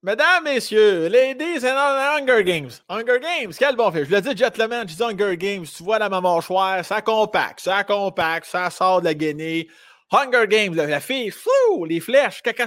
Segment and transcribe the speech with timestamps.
[0.00, 2.70] Mesdames, messieurs, ladies and Hunger Games.
[2.88, 4.04] Hunger Games, quel bon film.
[4.04, 5.64] Je le dis gentleman, je dis Hunger Games.
[5.64, 9.66] Tu vois la mâchoire, ça compacte, ça compacte, ça sort de la guenille.
[10.12, 12.66] Hunger Games, la, fille, flou, les flèches, caca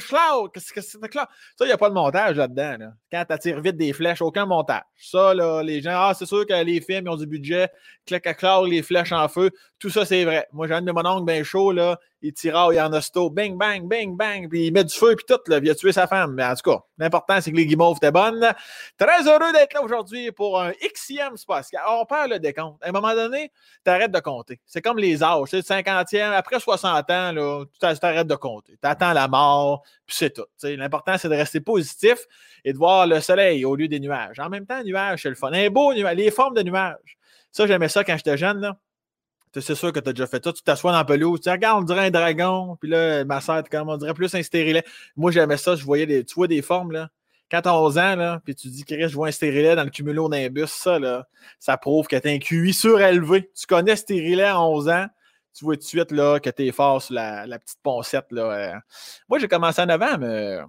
[0.54, 1.28] qu'est-ce que c'est Ça,
[1.62, 2.75] il n'y a pas de montage là-dedans.
[2.78, 2.94] Là.
[3.09, 4.84] Quand tu attires vite des flèches, aucun montage.
[4.98, 7.70] Ça, là, les gens, ah, c'est sûr que les films, ils ont du budget,
[8.06, 10.48] caca les flèches en feu, tout ça, c'est vrai.
[10.52, 13.88] Moi, j'ai un de mon oncle bien chaud, là, il tiraille en hosto, bing, bang,
[13.88, 16.34] bing, bang, puis il met du feu, puis tout, là, il a tué sa femme.
[16.34, 18.53] Mais en tout cas, l'important, c'est que les guimauves étaient bonnes.
[18.98, 21.66] Très heureux d'être là aujourd'hui pour un Xème spot.
[21.89, 22.84] On perd le décompte.
[22.84, 23.52] À un moment donné,
[23.84, 24.59] tu arrêtes de compter.
[24.66, 25.49] C'est comme les âges.
[25.49, 28.73] Tu 50e, après 60 ans, là, tu arrêtes de compter.
[28.73, 30.45] Tu attends la mort, puis c'est tout.
[30.63, 32.27] L'important, c'est de rester positif
[32.63, 34.39] et de voir le soleil au lieu des nuages.
[34.39, 35.52] En même temps, nuages, c'est le fun.
[35.52, 37.17] Un beau nuage, les formes de nuages.
[37.52, 38.77] Ça, j'aimais ça quand j'étais jeune, là
[39.59, 40.53] c'est sûr que tu as déjà fait ça.
[40.53, 42.77] Tu t'assois dans la pelouse, tu regardes, on dirait un dragon.
[42.79, 44.83] Puis là, ma soeur, comme on dirait plus un stérilet.
[45.15, 45.75] Moi, j'aimais ça.
[45.75, 47.09] Je voyais des, tu vois des formes, là.
[47.49, 49.89] Quand t'as 11 ans, là, puis tu dis, Chris, je vois un stérilet dans le
[49.89, 51.27] cumulonimbus, ça, là,
[51.59, 53.52] ça prouve que tu un QI surélevé.
[53.53, 55.08] Tu connais stérilet à 11 ans,
[55.53, 58.27] tu vois tout de suite là, que tu es fort sur la, petite poncette.
[58.31, 58.43] Là.
[58.43, 58.80] Euh.
[59.27, 60.59] Moi, j'ai commencé en avant, mais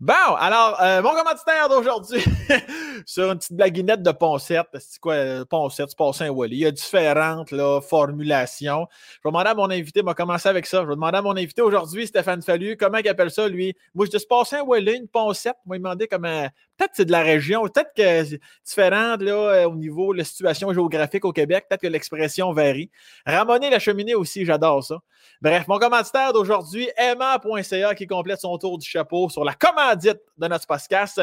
[0.00, 2.24] Bon, alors, euh, mon commanditaire d'aujourd'hui,
[3.04, 6.56] sur une petite blaguinette de Poncette, c'est quoi, euh, Poncette, c'est un Wally.
[6.56, 8.88] Il y a différentes là, formulations.
[8.90, 10.80] Je vais demander à mon invité, m'a commencé avec ça.
[10.80, 13.74] Je vais demander à mon invité aujourd'hui, Stéphane Fallu, comment il appelle ça, lui?
[13.94, 14.24] Moi, je dis
[14.56, 15.56] un Wally, une Poncette.
[15.66, 16.48] Moi, il m'a demandé comment.
[16.80, 20.18] Peut-être que c'est de la région, peut-être que c'est différent là, euh, au niveau de
[20.18, 22.90] la situation géographique au Québec, peut-être que l'expression varie.
[23.26, 24.96] Ramoner la cheminée aussi, j'adore ça.
[25.42, 30.48] Bref, mon commanditaire d'aujourd'hui, Emma.ca, qui complète son tour du chapeau sur la commandite de
[30.48, 31.20] notre podcast.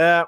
[0.00, 0.24] Euh,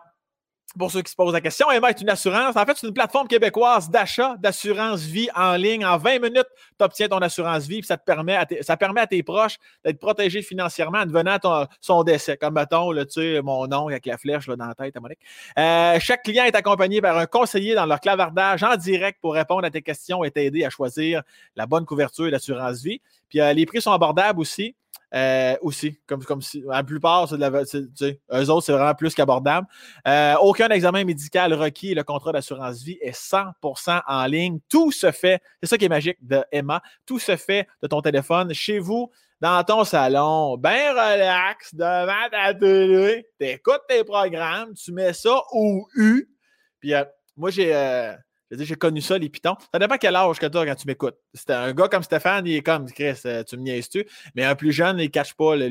[0.77, 2.57] pour ceux qui se posent la question, Emma est une assurance.
[2.57, 5.85] En fait, c'est une plateforme québécoise d'achat d'assurance vie en ligne.
[5.85, 6.47] En 20 minutes,
[6.79, 11.07] tu obtiens ton assurance vie, puis ça, permet à tes proches d'être protégés financièrement en
[11.07, 12.37] devenant ton, son décès.
[12.37, 15.01] Comme mettons, là, tu sais, mon oncle avec la flèche là, dans la tête à
[15.01, 15.21] Monique.
[15.59, 19.65] Euh, chaque client est accompagné par un conseiller dans leur clavardage en direct pour répondre
[19.65, 21.23] à tes questions et t'aider à choisir
[21.57, 23.01] la bonne couverture d'assurance vie.
[23.29, 24.75] Puis euh, les prix sont abordables aussi.
[25.15, 29.15] Euh, aussi, comme, comme si la plupart, c'est de la, eux autres, c'est vraiment plus
[29.15, 29.67] qu'abordable.
[30.07, 34.59] Euh, aucun examen médical requis le contrat d'assurance vie est 100% en ligne.
[34.69, 38.03] Tout se fait, c'est ça qui est magique de Emma, tout se fait de ton
[38.03, 39.11] téléphone chez vous,
[39.41, 45.41] dans ton salon, bien relax, devant ta télé, tu écoutes tes programmes, tu mets ça
[45.53, 46.29] au U.
[46.81, 47.05] Puis euh,
[47.37, 47.73] moi, j'ai
[48.51, 49.57] j'ai connu ça, les pitons.
[49.73, 51.17] Ça dépend quel âge que tu as quand tu m'écoutes.
[51.35, 54.07] C'était un gars comme Stéphane, il est comme, Chris, euh, tu me niaises-tu?
[54.35, 55.69] Mais un plus jeune, il ne cache pas le,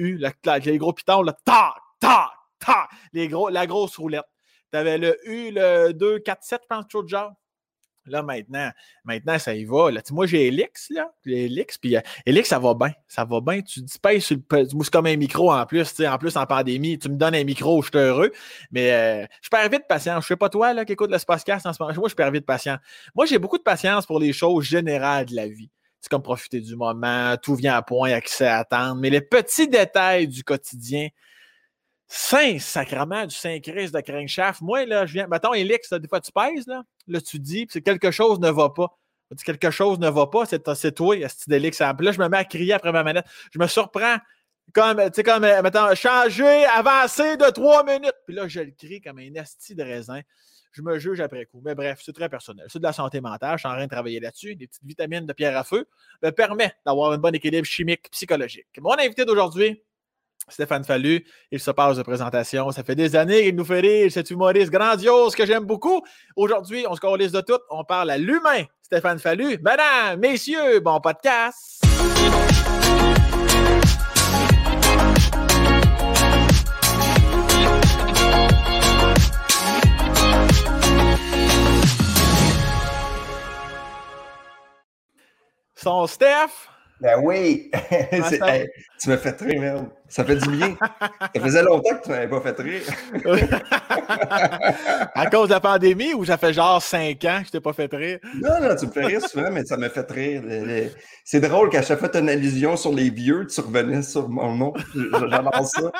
[0.00, 0.18] U,
[0.64, 4.24] les gros pitons, le ta, ta, ta, les gros, la grosse roulette.
[4.72, 7.32] Tu avais le U, le 2, 4, 7, je pense, de genre.
[8.06, 8.70] Là, maintenant,
[9.04, 9.90] maintenant, ça y va.
[9.90, 10.00] Là.
[10.10, 11.10] Moi, j'ai Elix, là.
[11.24, 12.92] Elix, puis euh, Elix, ça va bien.
[13.08, 13.60] Ça va bien.
[13.62, 14.90] Tu dis, sur le.
[14.90, 16.98] Comme un micro en plus, en plus en pandémie.
[16.98, 18.32] Tu me donnes un micro, je suis heureux.
[18.70, 20.24] Mais euh, je perds vite patience.
[20.24, 21.94] Je sais pas toi, là, qui écoute le Spacecast en ce moment.
[21.96, 22.78] Moi, je perds vite patience.
[23.14, 25.70] Moi, j'ai beaucoup de patience pour les choses générales de la vie.
[26.00, 29.00] C'est comme profiter du moment, tout vient à point, accès à attendre.
[29.00, 31.08] Mais les petits détails du quotidien,
[32.08, 34.60] Saint sacrement du Saint-Christ de crankshaft.
[34.60, 35.26] Moi, là, je viens.
[35.26, 36.82] Mettons, Elix, des fois, tu pèses, là.
[37.08, 38.98] Là, tu dis, c'est quelque chose ne va pas.
[39.44, 41.80] Quelque chose ne va pas, c'est toi, Asti d'Elix.
[41.80, 43.26] Là, je me mets à crier après ma manette.
[43.52, 44.18] Je me surprends
[44.72, 48.14] comme, tu sais, comme, mettons, changer, avancer de trois minutes.
[48.24, 50.20] Puis là, je le crie comme un asti de raisin.
[50.70, 51.60] Je me juge après coup.
[51.64, 52.66] Mais bref, c'est très personnel.
[52.68, 53.56] C'est de la santé mentale.
[53.56, 54.54] Je suis en train de travailler là-dessus.
[54.54, 55.88] Des petites vitamines de pierre à feu
[56.22, 58.66] me permet d'avoir un bon équilibre chimique, psychologique.
[58.78, 59.82] Mon invité d'aujourd'hui,
[60.48, 62.70] Stéphane Fallu, il se passe de présentation.
[62.70, 66.02] Ça fait des années qu'il nous fait rire, cet humoriste grandiose que j'aime beaucoup.
[66.36, 67.58] Aujourd'hui, on se corrige de tout.
[67.68, 69.58] On parle à l'humain, Stéphane Fallu.
[69.60, 71.82] Madame, messieurs, bon podcast.
[85.74, 86.75] Son Steph.
[87.00, 87.70] Ben oui!
[88.98, 89.88] tu m'as fait rire, merde.
[90.08, 90.76] Ça fait du bien.
[91.34, 92.82] ça faisait longtemps que tu m'avais pas fait rire.
[95.14, 97.74] à cause de la pandémie ou ça fait genre cinq ans que je t'ai pas
[97.74, 98.18] fait rire?
[98.40, 100.42] Non, non, tu me fais rire souvent, mais ça m'a fait rire.
[101.24, 104.02] C'est drôle qu'à chaque fois que tu as une allusion sur les vieux, tu revenais
[104.02, 104.72] sur mon nom.
[104.94, 105.92] J'adore ça.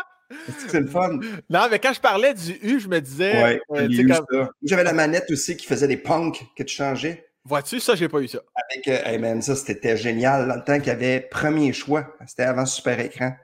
[0.69, 1.21] C'est le fun?
[1.51, 3.43] Non, mais quand je parlais du U, je me disais.
[3.43, 7.26] Ouais, euh, J'avais la manette aussi qui faisait des punks que tu changeais.
[7.47, 8.41] Vois-tu, ça, j'ai pas eu ça.
[8.71, 10.49] Avec, euh, hey man, ça, c'était génial.
[10.49, 13.37] Dans le temps qu'il y avait premier choix, c'était avant Super Écran.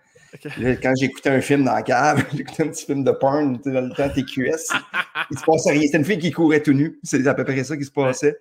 [0.44, 3.94] quand j'écoutais un film dans la cave, j'écoutais un petit film de porn, dans le
[3.94, 4.72] temps TQS,
[5.30, 5.82] il se passait rien.
[5.82, 6.98] C'était une fille qui courait tout nu.
[7.04, 8.36] C'est à peu près ça qui se passait.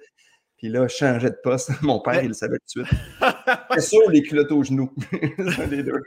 [0.58, 1.70] Puis là, je changeais de poste.
[1.84, 3.00] Mon père, il le savait tout de suite.
[3.76, 4.92] C'est ça les culottes aux genoux.
[5.70, 6.02] les deux.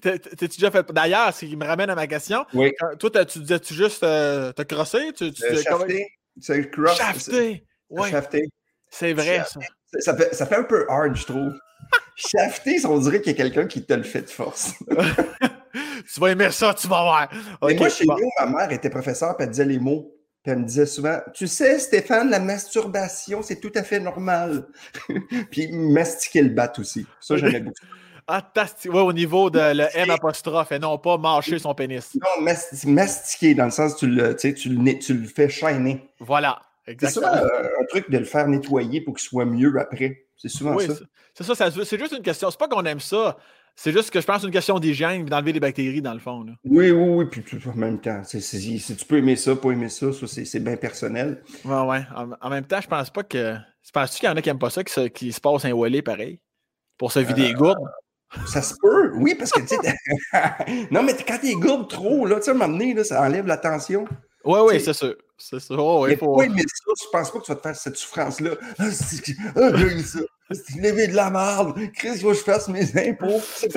[0.00, 0.90] T'es-tu déjà fait?
[0.92, 2.46] D'ailleurs, ce qui me ramène à ma question.
[2.54, 2.72] Oui.
[2.98, 5.12] Toi, tu disais-tu juste euh, te crosser?
[5.14, 6.06] Tu, tu, euh, shafté.
[6.40, 6.96] C'est cross.
[6.96, 7.66] Shafté.
[7.90, 8.10] Ouais.
[8.10, 8.48] Shafté.
[8.94, 9.60] C'est vrai, ça.
[9.98, 11.52] Ça fait, ça fait un peu hard, je trouve.
[12.16, 14.72] Shafté, on dirait qu'il y a quelqu'un qui te le fait de force.
[16.12, 17.28] tu vas aimer ça, tu vas voir.
[17.60, 20.14] Okay, moi, chez nous, ma mère était professeure, puis elle disait les mots.
[20.44, 24.68] Puis elle me disait souvent, tu sais, Stéphane, la masturbation, c'est tout à fait normal.
[25.50, 27.04] puis mastiquer le bat aussi.
[27.20, 27.74] Ça, j'aimais beaucoup.
[28.26, 28.42] Ah,
[28.86, 32.14] ouais, au niveau de le M apostrophe et non pas mâcher son pénis.
[32.14, 32.44] Non,
[32.86, 36.08] mastiquer, dans le sens tu le, tu, le, tu le fais chaîner.
[36.20, 37.32] Voilà, exactement.
[37.32, 40.26] C'est souvent un truc de le faire nettoyer pour qu'il soit mieux après.
[40.36, 40.94] C'est souvent oui, ça.
[41.34, 42.50] C'est ça, c'est juste une question.
[42.50, 43.36] C'est pas qu'on aime ça.
[43.76, 46.20] C'est juste que je pense que c'est une question d'hygiène, d'enlever les bactéries dans le
[46.20, 46.44] fond.
[46.44, 46.52] Là.
[46.64, 47.24] Oui, oui, oui.
[47.26, 50.76] Puis en même temps, si tu peux aimer ça, pas aimer ça, ça c'est bien
[50.76, 51.42] personnel.
[51.64, 52.02] Ouais, ouais.
[52.40, 53.56] En, même temps, je pense pas que.
[53.92, 55.72] Penses-tu qu'il y en a qui n'aiment pas ça, qui se, qui se passent un
[55.72, 56.40] wallet pareil?
[56.96, 57.88] Pour se vider les euh, gourdes?
[58.46, 60.86] Ça se peut, oui, parce que tu sais.
[60.90, 63.22] non, mais quand t'es gourde trop, là, tu sais, à un moment donné, là, ça
[63.22, 64.06] enlève la tension.
[64.44, 65.14] Oui, oui, c'est sûr.
[65.36, 65.78] C'est sûr.
[65.78, 66.36] Oh, mais faut...
[66.36, 68.50] pas aimer ça, je pense pas que tu vas te faire cette souffrance-là.
[68.78, 69.70] Ah, c'est ah,
[70.02, 70.20] ça.
[70.50, 71.74] C'est levé de la marde.
[71.94, 73.40] Chris, il faut que je fasse mes impôts.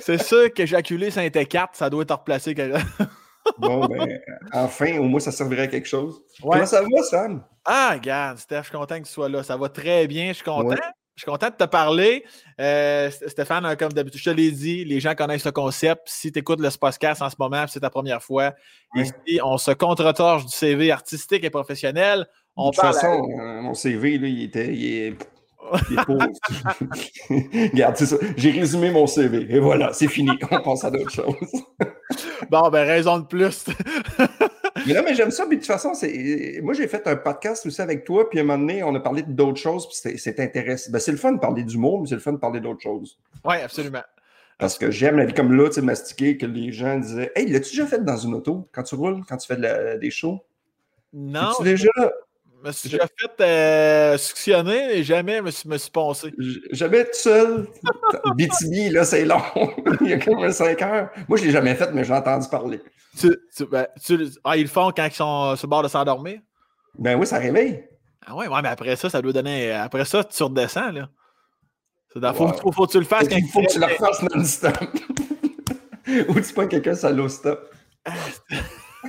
[0.00, 2.54] C'est sûr qu'éjaculer saint 4, ça doit être replacé.
[3.58, 4.18] bon, ben,
[4.52, 6.22] enfin, au moins, ça servirait à quelque chose.
[6.42, 6.52] Ouais.
[6.52, 7.44] Comment ça va, Sam?
[7.66, 9.42] Ah, regarde, Steph, je suis content que tu sois là.
[9.42, 10.74] Ça va très bien, je suis content.
[11.16, 12.24] Je suis content de te parler.
[12.60, 16.02] Euh, Stéphane, comme d'habitude, je te l'ai dit, les gens connaissent le concept.
[16.04, 18.52] Si tu écoutes le podcast en ce moment, c'est ta première fois,
[18.94, 22.26] ici, on se contre-torche du CV artistique et professionnel.
[22.54, 24.74] On de toute façon, euh, mon CV, là, il était.
[24.74, 25.14] Il est...
[27.72, 28.16] Regarde, c'est ça.
[28.36, 29.46] J'ai résumé mon CV.
[29.48, 30.32] Et voilà, c'est fini.
[30.50, 31.34] On passe à d'autres choses.
[32.50, 33.64] bon, ben, raison de plus.
[34.86, 35.46] Mais non, mais j'aime ça.
[35.46, 35.92] Puis de toute façon,
[36.62, 38.28] moi, j'ai fait un podcast aussi avec toi.
[38.30, 39.88] Puis à un moment donné, on a parlé d'autres choses.
[39.88, 40.90] Puis c'est intéressant.
[40.92, 43.18] Ben, c'est le fun de parler d'humour, mais c'est le fun de parler d'autres choses.
[43.44, 44.02] Oui, absolument.
[44.58, 47.46] Parce que j'aime la vie comme là, tu sais, mastiquer, que les gens disaient Hey,
[47.50, 50.40] l'as-tu déjà fait dans une auto quand tu roules, quand tu fais des shows?
[51.12, 51.50] Non.
[51.56, 51.90] Tu déjà?
[52.66, 56.32] Je me suis déjà fait euh, suctionner et jamais me suis, me suis pensé.
[56.72, 57.68] Jamais tout seul.
[58.36, 59.40] BTB, là, c'est long.
[60.00, 61.10] Il y a comme 5 heures.
[61.28, 62.80] Moi, je ne l'ai jamais fait, mais j'ai entendu parler.
[63.70, 63.86] Ben,
[64.42, 66.40] ah, ils le font quand ils sont sur le bord de s'endormir?
[66.98, 67.84] Ben oui, ça réveille.
[68.26, 69.70] Ah ouais, ouais, mais après ça, ça doit donner.
[69.70, 71.08] Après ça, tu redescends, là.
[72.16, 74.22] Il faut, faut, faut, que tu le fasses quand Il faut que tu le fasses
[74.22, 74.76] non-stop?
[76.28, 77.70] Ou tu pas quelqu'un sur l'eau-stop?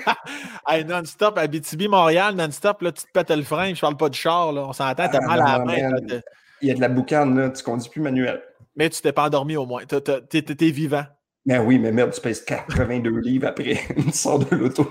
[0.68, 4.10] hey, non-stop, à BTB, Montréal, non-stop, là, tu te pètes le frein, je parle pas
[4.10, 4.66] de char, là.
[4.68, 6.22] On s'entend, t'as ah, mal à la main.
[6.62, 8.42] Il y a de la boucane, là, tu conduis plus manuel.
[8.76, 9.84] Mais tu t'es pas endormi au moins.
[9.86, 11.04] T'es vivant.
[11.46, 14.86] Ben oui, mais merde, tu pèses 82 livres après une sorte de l'auto.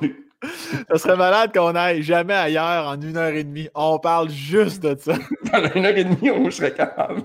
[0.88, 3.68] Ça serait malade qu'on aille jamais ailleurs en une heure et demie.
[3.74, 5.14] On parle juste de ça.
[5.50, 7.22] Pendant une heure et demie, on serait capable.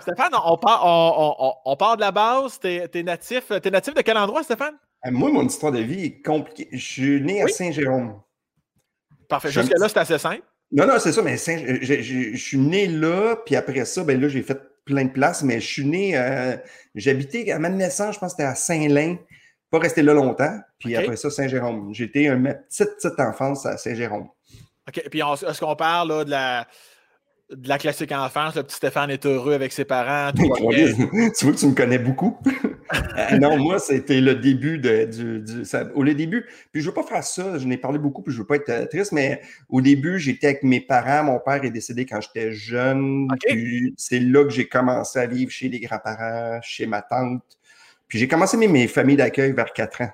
[0.00, 2.58] Stéphane, on part, on, on, part de la base.
[2.58, 4.74] T'es es natif, es natif de quel endroit, Stéphane?
[5.06, 6.68] Euh, moi, mon histoire de vie est compliquée.
[6.72, 8.20] Je suis né à Saint-Jérôme.
[9.28, 9.50] Parfait.
[9.50, 10.42] Jusque-là, c'est assez simple.
[10.72, 14.42] Non, non, c'est ça, mais je, suis né là, puis après ça, ben là, j'ai
[14.42, 16.56] fait plein de places, mais je suis né, euh,
[16.94, 19.16] j'habitais à ma naissance, je pense que c'était à Saint-Lin,
[19.70, 21.94] pas resté là longtemps, puis après ça, Saint-Jérôme.
[21.94, 24.28] J'étais une petite, petite enfance à Saint-Jérôme.
[24.88, 26.66] OK, puis est-ce qu'on parle là, de la
[27.50, 30.32] de la classique enfance, le petit Stéphane est heureux avec ses parents.
[30.36, 32.38] tu vois que tu me connais beaucoup.
[32.92, 35.62] Euh, non, moi, c'était le début de, du.
[35.94, 38.32] au le début, puis je ne veux pas faire ça, je n'ai parlé beaucoup, puis
[38.32, 41.24] je ne veux pas être euh, triste, mais au début, j'étais avec mes parents.
[41.24, 43.28] Mon père est décédé quand j'étais jeune.
[43.96, 47.42] c'est là que j'ai commencé à vivre chez les grands-parents, chez ma tante.
[48.08, 50.10] Puis j'ai commencé mes, mes familles d'accueil vers 4 ans.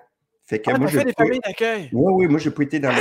[0.51, 1.89] Fait que ah, moi, fait des familles d'accueil?
[1.93, 2.97] Oui, oui, moi, j'ai pas été dans le...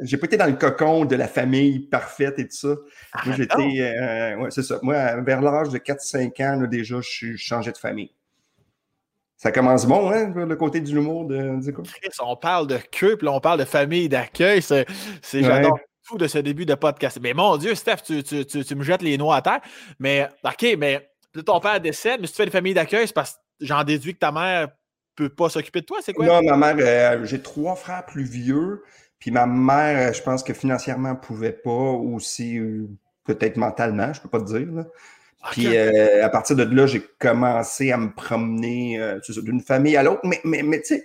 [0.04, 2.76] j'ai pas été dans le cocon de la famille parfaite et tout ça.
[3.12, 3.54] Ah, moi, j'étais.
[3.80, 4.78] Euh, ouais, c'est ça.
[4.82, 8.10] Moi, vers l'âge de 4-5 ans, là, déjà, je changé de famille.
[9.44, 11.74] Ça commence bon, hein, le côté du l'humour de, de
[12.20, 14.62] On parle de queue, puis on parle de famille d'accueil.
[14.62, 14.86] C'est,
[15.34, 17.18] j'adore tout de ce début de podcast.
[17.20, 19.60] Mais mon Dieu, Steph, tu, tu, tu, me jettes les noix à terre.
[19.98, 21.10] Mais, OK, mais
[21.44, 24.14] ton père décède, mais si tu fais des familles d'accueil, c'est parce que j'en déduis
[24.14, 24.68] que ta mère
[25.14, 26.24] peut pas s'occuper de toi, c'est quoi?
[26.24, 28.82] Non, ma mère, euh, j'ai trois frères plus vieux,
[29.18, 32.88] puis ma mère, euh, je pense que financièrement, elle pouvait pas, aussi euh,
[33.24, 34.86] peut-être mentalement, je peux pas te dire.
[35.52, 38.98] Puis à partir de là, j'ai commencé à me promener
[39.42, 40.20] d'une famille à l'autre.
[40.24, 41.04] Mais, mais, mais tu sais,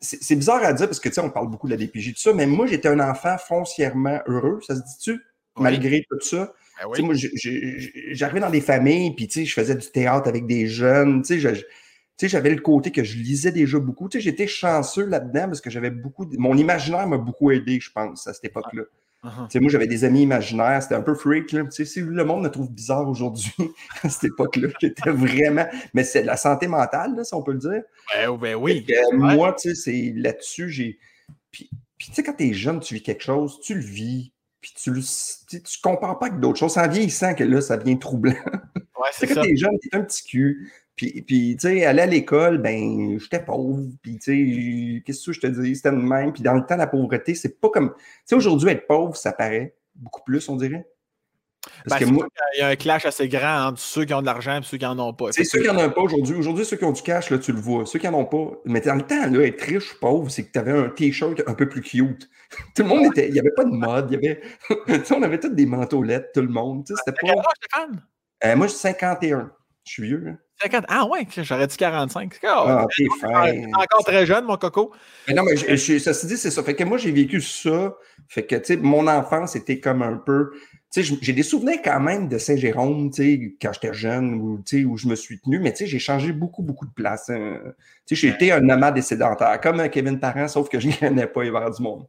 [0.00, 2.20] c'est bizarre à dire parce que tu sais, on parle beaucoup de la DPJ, tout
[2.20, 5.20] ça, mais moi, j'étais un enfant foncièrement heureux, ça se dit-tu?
[5.56, 6.52] Malgré tout ça.
[6.92, 10.66] Ben moi, j'arrivais dans des familles, puis tu sais, je faisais du théâtre avec des
[10.66, 14.08] jeunes, tu sais, j'avais le côté que je lisais déjà beaucoup.
[14.08, 16.28] Tu sais, j'étais chanceux là-dedans parce que j'avais beaucoup.
[16.36, 18.82] Mon imaginaire m'a beaucoup aidé, je pense, à cette époque-là.
[19.24, 19.60] Uh-huh.
[19.60, 21.52] Moi, j'avais des amis imaginaires, c'était un peu freak.
[21.52, 21.62] Là.
[21.70, 23.54] Si le monde me trouve bizarre aujourd'hui,
[24.02, 25.66] à cette époque-là, j'étais vraiment.
[25.94, 27.82] Mais c'est de la santé mentale, là, si on peut le dire.
[28.12, 28.86] Ben, ben oui.
[29.12, 30.98] Moi, tu sais, c'est là-dessus, j'ai.
[31.50, 34.32] Puis, puis tu sais, quand tu es jeune, tu vis quelque chose, tu le vis,
[34.60, 36.76] puis tu ne tu compares pas avec d'autres choses.
[36.76, 38.34] En vieillissant que là, ça devient troublant.
[38.34, 40.72] Ouais, c'est quand t'es jeune, t'es un petit cul.
[40.96, 43.82] Puis, puis tu sais, aller à l'école, ben, j'étais pauvre.
[44.02, 45.74] Puis, tu sais, qu'est-ce que je te dis?
[45.74, 46.32] C'était le même.
[46.32, 47.94] Puis, dans le temps, la pauvreté, c'est pas comme.
[47.94, 50.86] Tu sais, aujourd'hui, être pauvre, ça paraît beaucoup plus, on dirait.
[51.88, 54.20] Parce ben, que moi, il y a un clash assez grand entre ceux qui ont
[54.20, 55.32] de l'argent et ceux qui n'en ont pas.
[55.32, 56.36] C'est ceux qui n'en ont pas aujourd'hui.
[56.36, 57.86] Aujourd'hui, ceux qui ont du cash, là, tu le vois.
[57.86, 58.58] Ceux qui n'en ont pas.
[58.64, 61.42] Mais dans le temps, là, être riche ou pauvre, c'est que tu avais un T-shirt
[61.46, 62.28] un peu plus cute.
[62.76, 63.28] Tout le monde était.
[63.28, 64.08] Il n'y avait pas de mode.
[64.10, 64.40] Il y avait...
[65.10, 66.86] on avait tous des manteaulettes, tout le monde.
[66.86, 67.88] C'était pas.
[68.44, 69.50] Euh, moi, j'ai 51.
[69.84, 70.24] Je suis vieux.
[70.28, 70.38] Hein.
[70.62, 70.84] 50...
[70.88, 72.38] Ah ouais, j'aurais dit 45.
[72.42, 73.08] ah, t'es
[73.74, 74.92] encore très jeune, mon coco.
[75.28, 76.62] Mais non, mais je, ça se dit, c'est ça.
[76.62, 77.94] Fait que moi, j'ai vécu ça.
[78.28, 80.52] Fait que, tu sais, mon enfance était comme un peu
[81.02, 85.40] j'ai des souvenirs quand même de Saint-Jérôme, quand j'étais jeune, où, où je me suis
[85.40, 87.30] tenu, mais j'ai changé beaucoup, beaucoup de place.
[87.30, 87.58] Hein.
[88.10, 91.42] J'ai été un nomade et sédentaire, comme Kevin Parent, sauf que je n'y connais pas
[91.42, 92.06] vers du monde.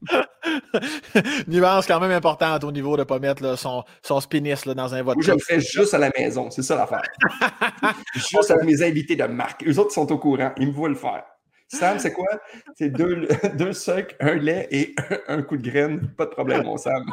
[1.48, 5.02] Nuance quand même importante au niveau de ne pas mettre son, son spinis dans un
[5.02, 5.16] vote.
[5.16, 7.02] Moi, je le fais juste à la maison, c'est ça l'affaire.
[8.14, 9.66] juste avec mes invités de marque.
[9.66, 11.24] Eux autres sont au courant, ils me voient le faire.
[11.68, 12.28] Sam, c'est quoi?
[12.76, 14.94] C'est deux, deux sucres, un lait et
[15.28, 16.08] un coup de graine.
[16.16, 17.04] Pas de problème, mon Sam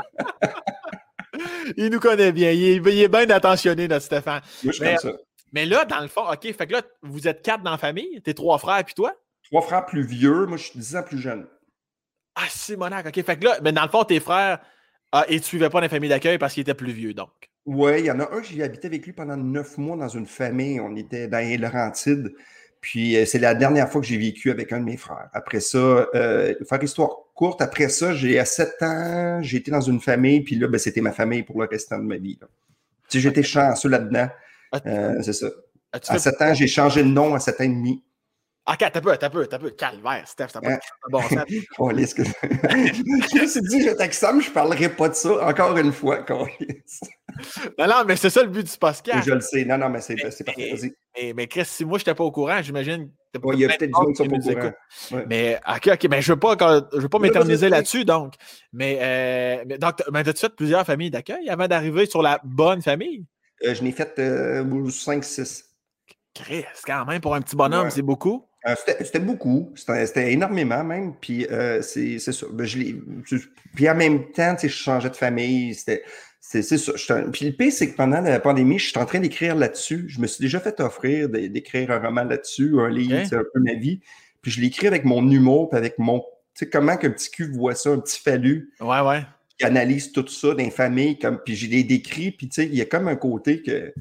[1.78, 2.52] il nous connaît bien.
[2.52, 4.42] Il est, bien attentionné, notre Stéphane.
[4.64, 5.12] Moi, je mais, ça.
[5.54, 8.22] Mais là, dans le fond, OK, fait que là, vous êtes quatre dans la famille.
[8.22, 9.14] Tes trois frères, puis toi?
[9.44, 10.46] Trois frères plus vieux.
[10.46, 11.48] Moi, je suis dix ans plus jeune.
[12.36, 13.24] Ah, Simonac, OK.
[13.24, 14.60] Fait que là, mais dans le fond, tes frères,
[15.12, 17.14] ah, et tu ne suivais pas dans la famille d'accueil parce qu'ils étaient plus vieux,
[17.14, 17.30] donc.
[17.66, 20.26] Oui, il y en a un, j'ai habité avec lui pendant neuf mois dans une
[20.26, 20.80] famille.
[20.80, 22.34] On était dans les Laurentides.
[22.80, 25.30] Puis euh, c'est la dernière fois que j'ai vécu avec un de mes frères.
[25.34, 29.82] Après ça, euh, faire histoire courte, après ça, j'ai à 7 ans, j'ai été dans
[29.82, 32.40] une famille, puis là, ben, c'était ma famille pour le restant de ma vie.
[32.40, 32.48] Tu
[33.08, 34.28] sais, j'étais chanceux là-dedans.
[34.88, 35.48] Euh, c'est ça.
[35.92, 38.04] À 7 ans, j'ai changé de nom à 7 ans et demi.
[38.68, 39.72] Ok, t'as peu, t'as peu, t'as peu.
[39.72, 40.78] Calvaire, Steph, t'as pas
[41.10, 41.46] bon sens.
[41.80, 41.96] oh, que...
[41.96, 46.24] je me suis dit, je t'exame, je parlerai pas de ça encore une fois.
[46.30, 49.28] non, non, mais c'est ça le but du podcast.
[49.28, 49.66] Je le sais.
[49.66, 50.94] Non, non, mais c'est parfait.
[51.18, 53.10] Mais, mais, Chris, si moi, je n'étais pas au courant, j'imagine.
[53.34, 55.24] Il y a peut-être du monde qui sont pas au courant.
[55.28, 58.36] Mais, ok, ok, mais je ne veux pas, je veux pas m'éterniser là-dessus, donc.
[58.74, 63.26] Mais, euh, mais donc, as-tu fait plusieurs familles d'accueil avant d'arriver sur la bonne famille?
[63.66, 65.64] Euh, je n'ai fait 5-6.
[66.36, 68.48] Chris, quand même, pour un petit bonhomme, c'est beaucoup.
[68.68, 71.16] Euh, c'était beaucoup, c'était énormément même.
[71.20, 72.46] Puis euh, c'est ça.
[72.52, 72.68] Ben,
[73.74, 75.74] puis en même temps, je changeais de famille.
[75.74, 76.04] C'était
[76.40, 77.22] c'est ça.
[77.32, 80.06] Puis le pire, c'est que pendant la pandémie, je suis en train d'écrire là-dessus.
[80.08, 83.60] Je me suis déjà fait offrir d'écrire un roman là-dessus, un livre, c'est un peu
[83.60, 84.02] ma vie.
[84.42, 86.20] Puis je l'écris avec mon humour, puis avec mon.
[86.20, 86.26] Tu
[86.66, 88.74] sais, comment qu'un petit cul voit ça, un petit fallu.
[88.82, 89.22] Ouais, ouais.
[89.58, 92.76] Qui analyse tout ça dans famille, comme, puis je l'ai décrit, puis tu sais, il
[92.76, 93.94] y a comme un côté que,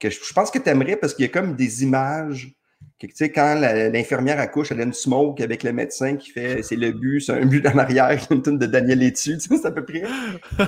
[0.00, 2.52] que je pense que tu aimerais parce qu'il y a comme des images
[2.98, 6.76] tu sais, quand l'infirmière accouche, elle a une smoke avec le médecin qui fait c'est
[6.76, 9.66] le but, c'est un but en arrière, une tonne de Daniel Etu, tu sais, c'est
[9.66, 10.04] à peu près.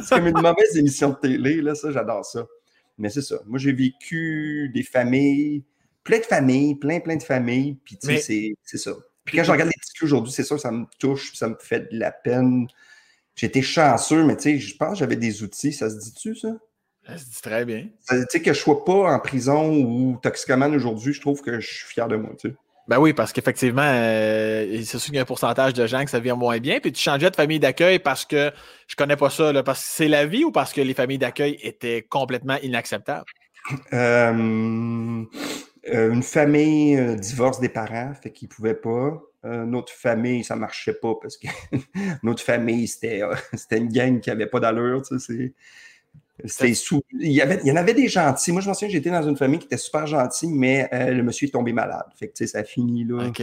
[0.03, 2.47] C'est comme une mauvaise émission de télé, là, ça, j'adore ça.
[2.99, 3.37] Mais c'est ça.
[3.47, 5.65] Moi, j'ai vécu des familles,
[6.03, 8.93] plein de familles, plein, plein de familles, puis tu sais, c'est ça.
[9.25, 11.93] Puis quand je regarde les petits aujourd'hui, c'est ça, ça me touche, ça me fait
[11.93, 12.67] de la peine.
[13.35, 16.57] J'étais chanceux, mais tu sais, je pense que j'avais des outils, ça se dit-tu, ça?
[17.07, 17.87] Ça se dit très bien.
[18.09, 21.61] Tu sais, que je ne sois pas en prison ou toxicomane aujourd'hui, je trouve que
[21.61, 22.55] je suis fier de moi, tu sais.
[22.89, 26.11] Ben oui, parce qu'effectivement, euh, c'est sûr qu'il y a un pourcentage de gens que
[26.11, 26.79] ça vient moins bien.
[26.79, 28.53] Puis tu changeais de famille d'accueil parce que
[28.87, 31.19] je connais pas ça, là, parce que c'est la vie ou parce que les familles
[31.19, 33.27] d'accueil étaient complètement inacceptables?
[33.93, 35.25] Euh,
[35.93, 39.21] euh, une famille divorce des parents, fait qu'ils ne pouvaient pas.
[39.43, 41.49] notre famille, ça ne marchait pas parce que
[42.23, 43.21] notre famille, c'était
[43.73, 45.03] une gang qui n'avait pas d'allure.
[45.03, 45.55] Tu sais,
[46.45, 47.03] sous...
[47.13, 47.61] il, y avait...
[47.63, 48.53] il y en avait des gentils.
[48.53, 51.23] Moi, je me souviens, j'étais dans une famille qui était super gentille, mais euh, le
[51.23, 52.07] monsieur est tombé malade.
[52.17, 53.27] Fait que, ça a fini, là.
[53.29, 53.43] OK.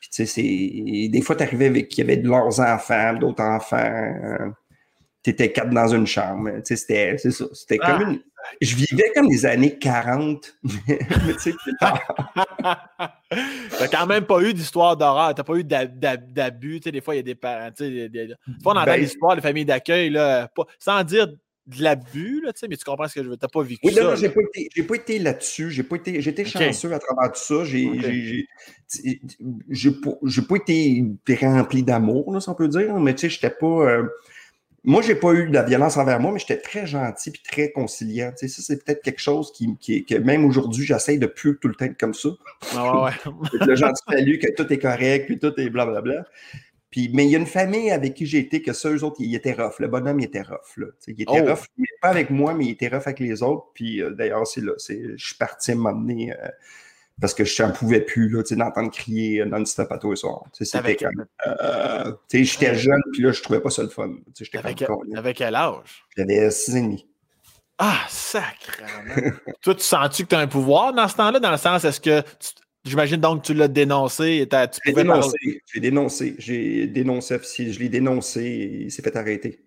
[0.00, 3.42] Puis, tu sais, des fois, tu arrivais avec qu'il y avait de leurs enfants, d'autres
[3.42, 3.76] enfants.
[3.78, 4.50] Euh,
[5.24, 6.50] tu étais quatre dans une chambre.
[6.58, 7.46] Tu sais, c'était, c'est ça.
[7.52, 8.10] C'était comme ah.
[8.10, 8.20] une...
[8.62, 10.56] Je vivais comme des années 40.
[10.88, 10.98] mais
[11.34, 11.52] tu sais,
[13.78, 15.34] T'as quand même pas eu d'histoire d'horreur.
[15.34, 16.80] T'as pas eu d'abus.
[16.80, 17.70] Tu sais, des fois, il y a des parents.
[17.76, 18.34] Tu sais, des...
[18.64, 21.26] on entend ben, l'histoire de familles d'accueil, là, sans dire
[21.68, 23.36] de l'abus, là, mais tu comprends ce que je veux.
[23.36, 24.02] Tu n'as pas vécu oui, ça.
[24.02, 25.70] Non, j'ai pas été, pas été là-dessus.
[25.70, 27.64] J'ai pas été, j'étais chanceux à travers tout ça.
[27.64, 28.46] J'ai, okay.
[29.68, 31.04] j'ai, pas, été
[31.42, 32.98] rempli d'amour, si on peut dire.
[33.00, 33.66] Mais tu sais, j'étais pas.
[33.66, 34.04] Euh...
[34.84, 37.70] Moi, j'ai pas eu de la violence envers moi, mais j'étais très gentil et très
[37.72, 38.30] conciliant.
[38.30, 41.58] Tu sais, ça, c'est peut-être quelque chose qui, qui que même aujourd'hui, j'essaye de plus
[41.58, 42.30] tout le temps être comme ça.
[42.74, 43.10] Ah ouais,
[43.66, 46.24] le gentil fallu que tout est correct, puis tout est blablabla.
[46.90, 49.16] Puis, mais il y a une famille avec qui j'ai été que ça, eux autres,
[49.20, 49.78] ils étaient rough.
[49.78, 50.76] Le bonhomme, il était rough.
[50.78, 50.86] Là.
[51.06, 51.50] il était Oh.
[51.50, 53.66] rough, mais pas avec moi, mais il était rough avec les autres.
[53.74, 54.72] Puis euh, d'ailleurs, c'est là.
[54.78, 56.48] Je suis parti donné euh,
[57.20, 60.44] parce que je n'en pouvais plus d'entendre crier non-stop à tous les soirs.
[60.52, 61.26] C'était comme.
[61.46, 64.14] euh, J'étais jeune, puis là, je trouvais pas ça le fun.
[64.54, 65.00] Avec, comme.
[65.10, 65.18] là.
[65.18, 66.06] avec quel âge?
[66.16, 67.06] J'avais six et demi.
[67.76, 69.30] Ah, sacrément.
[69.62, 71.38] Toi, tu sens-tu que tu as un pouvoir dans ce temps-là?
[71.38, 72.20] Dans le sens, est-ce que.
[72.22, 72.48] tu-
[72.88, 75.62] J'imagine donc que tu l'as dénoncé et tu J'ai parler- dénoncé.
[75.72, 76.34] J'ai dénoncé.
[76.38, 77.72] J'ai dénoncé officier.
[77.72, 79.64] Je l'ai dénoncé et il s'est fait arrêter.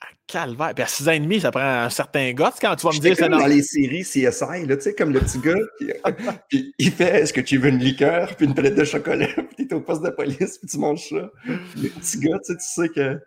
[0.00, 0.72] Ah, calvaire.
[0.74, 2.98] Puis à 6 ans et demi, ça prend un certain gosse quand tu vas me
[2.98, 3.52] dire comme dans normal.
[3.56, 5.88] les séries CSI, là, tu sais, comme le petit gars, puis,
[6.48, 9.66] puis il fait Est-ce que tu veux une liqueur, puis une palette de chocolat, puis
[9.66, 11.30] t'es au poste de police, puis tu manges ça.
[11.46, 13.20] Le petit gars, tu sais, tu sais que.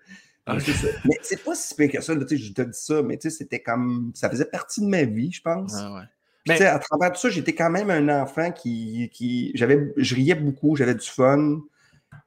[0.48, 0.88] Ça.
[1.04, 3.18] Mais c'est pas si pire que ça, là, tu sais, je te dis ça, mais
[3.18, 4.12] tu sais, c'était comme.
[4.16, 5.74] Ça faisait partie de ma vie, je pense.
[5.76, 6.02] Ah ouais.
[6.48, 9.10] Mais- tu sais, à travers tout ça, j'étais quand même un enfant qui.
[9.14, 11.60] qui j'avais, je riais beaucoup, j'avais du fun.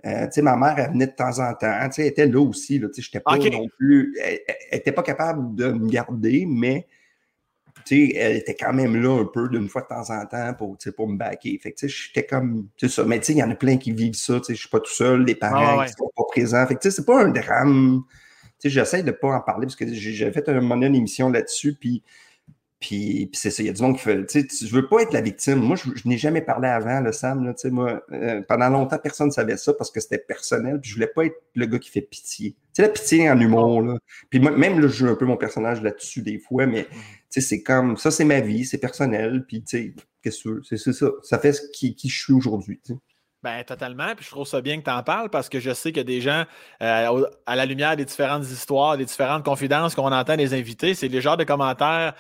[0.07, 1.79] Euh, tu sais, ma mère, elle venait de temps en temps.
[1.87, 2.79] Tu sais, elle était là aussi.
[2.79, 4.17] Là, tu sais, j'étais pas non plus.
[4.23, 4.41] Elle
[4.73, 6.87] n'était pas capable de me garder, mais
[7.85, 10.55] tu sais, elle était quand même là un peu d'une fois de temps en temps
[10.55, 11.19] pour, tu sais, pour me.
[11.19, 12.69] Fait que, sais, j'étais comme.
[12.87, 13.05] Ça.
[13.05, 14.39] Mais tu sais, il y en a plein qui vivent ça.
[14.39, 15.87] Tu sais, je suis pas tout seul, les parents Ah ouais.
[15.87, 16.67] qui sont pas présents.
[16.67, 18.03] Fait que, c'est pas un drame.
[18.59, 21.31] Tu sais, j'essaie de pas en parler parce que j'ai fait un moment une émission
[21.31, 22.03] là-dessus, puis.
[22.81, 24.17] Puis, puis c'est ça, il y a du monde qui fait.
[24.27, 25.57] Tu sais, tu- je veux pas être la victime.
[25.57, 27.45] Moi, je, je n'ai jamais parlé avant, le Sam.
[27.45, 30.81] Là, tu sais, moi, euh, pendant longtemps, personne ne savait ça parce que c'était personnel.
[30.81, 32.53] Puis je voulais pas être le gars qui fait pitié.
[32.53, 33.83] Tu sais, la pitié en humour.
[33.83, 33.99] Là.
[34.31, 36.97] Puis moi, même là, je joue un peu mon personnage là-dessus des fois, mais tu
[37.29, 39.45] sais, c'est comme ça, c'est ma vie, c'est personnel.
[39.47, 40.61] Puis tu sais, qu'est-ce que?
[40.67, 41.11] C'est c'est ça.
[41.23, 42.81] Ça fait ce qui, qui je suis aujourd'hui.
[42.83, 42.99] tu sais.
[43.43, 44.15] Ben, totalement.
[44.17, 46.21] Puis je trouve ça bien que tu en parles parce que je sais que des
[46.21, 46.45] gens,
[46.83, 51.09] euh, à la lumière des différentes histoires, des différentes confidences qu'on entend des invités, c'est
[51.09, 52.15] le genre de commentaires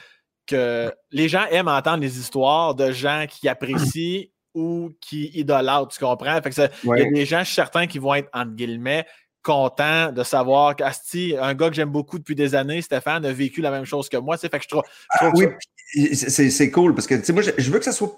[0.50, 6.00] que les gens aiment entendre des histoires de gens qui apprécient ou qui idolâtrent, tu
[6.00, 6.34] comprends?
[6.42, 8.52] Fait que ça- Il y a des gens, je suis certain, qui vont être, entre
[8.52, 9.06] guillemets,
[9.42, 13.60] contents de savoir qu'Asti, un gars que j'aime beaucoup depuis des années, Stéphane, a vécu
[13.60, 14.36] la même chose que moi.
[14.36, 14.82] Fait que je trouve,
[15.14, 15.56] je trouve Ah
[15.94, 18.12] oui, ça- c'est- cool parce que moi, je, je veux que ça soit.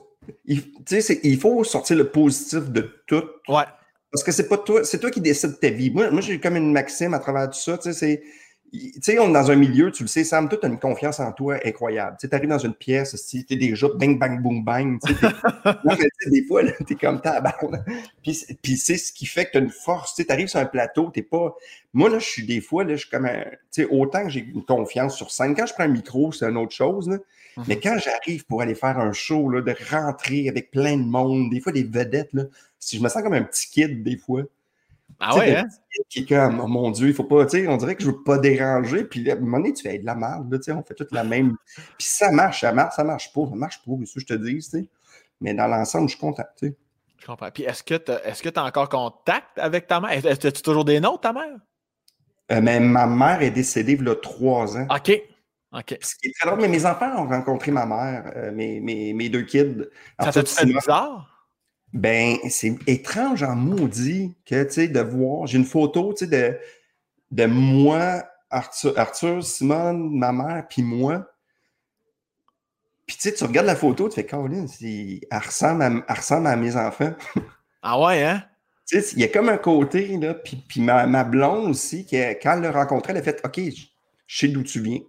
[0.44, 3.24] Il, tu sais, c'est- il faut sortir le positif de tout.
[3.48, 3.64] Ouais.
[4.10, 5.90] Parce que c'est pas toi, c'est toi qui décides ta vie.
[5.90, 7.78] Moi, moi j'ai comme une maxime à travers tout ça.
[7.78, 8.22] Tu sais, c'est.
[8.72, 10.78] Tu sais, on est dans un milieu, tu le sais, Sam, toi, tu as une
[10.78, 12.16] confiance en toi incroyable.
[12.18, 14.98] Tu arrives dans une pièce, tu es déjà bang, bang, boom, bang.
[15.84, 17.82] non, mais des fois, tu es comme tabarnak.
[18.22, 20.14] Puis, c'est- puis c'est ce qui fait que tu as une force.
[20.14, 21.54] Tu arrives sur un plateau, tu pas.
[21.92, 23.42] Moi, là, je suis des fois, là, je suis comme un.
[23.70, 25.54] Tu sais, autant que j'ai une confiance sur scène.
[25.54, 27.10] Quand je prends un micro, c'est une autre chose.
[27.10, 27.18] là.
[27.58, 27.64] Mhm.
[27.68, 31.50] Mais quand j'arrive pour aller faire un show, là, de rentrer avec plein de monde,
[31.50, 32.44] des fois des vedettes, là,
[32.78, 34.44] si je me sens comme un petit kid, des fois.
[35.24, 35.68] Ah ouais, hein?
[36.08, 38.08] qui est comme, oh mon Dieu, il faut pas, tu sais, on dirait que je
[38.08, 39.04] veux pas déranger.
[39.04, 40.94] Puis là, à un moment donné, tu fais de la merde, tu sais, on fait
[40.94, 41.56] toute la même.
[41.98, 44.26] Puis ça marche, ça marche, ça marche pas, ça marche pas, c'est ça que je
[44.26, 44.88] te dis, tu sais?
[45.40, 46.76] Mais dans l'ensemble, je suis content, tu sais.
[47.18, 47.50] Je comprends.
[47.52, 50.10] Puis est-ce que tu as encore contact avec ta mère?
[50.10, 51.56] Est-ce que tu toujours des notes, ta mère?
[52.50, 54.88] Euh, mais ma mère est décédée il y a trois ans.
[54.90, 55.22] OK.
[55.72, 55.98] OK.
[56.00, 59.14] Ce qui est très drôle, mais mes enfants ont rencontré ma mère, euh, mes, mes,
[59.14, 59.84] mes deux kids.
[60.20, 61.31] Ça t'a fait bizarre?
[61.92, 65.46] Ben, c'est étrange en maudit que, tu sais, de voir.
[65.46, 66.58] J'ai une photo, tu sais, de,
[67.30, 71.26] de moi, Arthur, Arthur, Simone, ma mère, puis moi.
[73.06, 76.46] Puis, tu sais, tu regardes la photo, tu fais, Caroline, elle ressemble, à, elle ressemble
[76.46, 77.14] à mes enfants.
[77.84, 78.44] Ah ouais, hein?
[78.86, 82.06] Tu sais, il y a comme un côté, là, puis, puis ma, ma blonde aussi,
[82.06, 85.00] qui, quand elle l'a rencontré, elle a fait, OK, je sais d'où tu viens.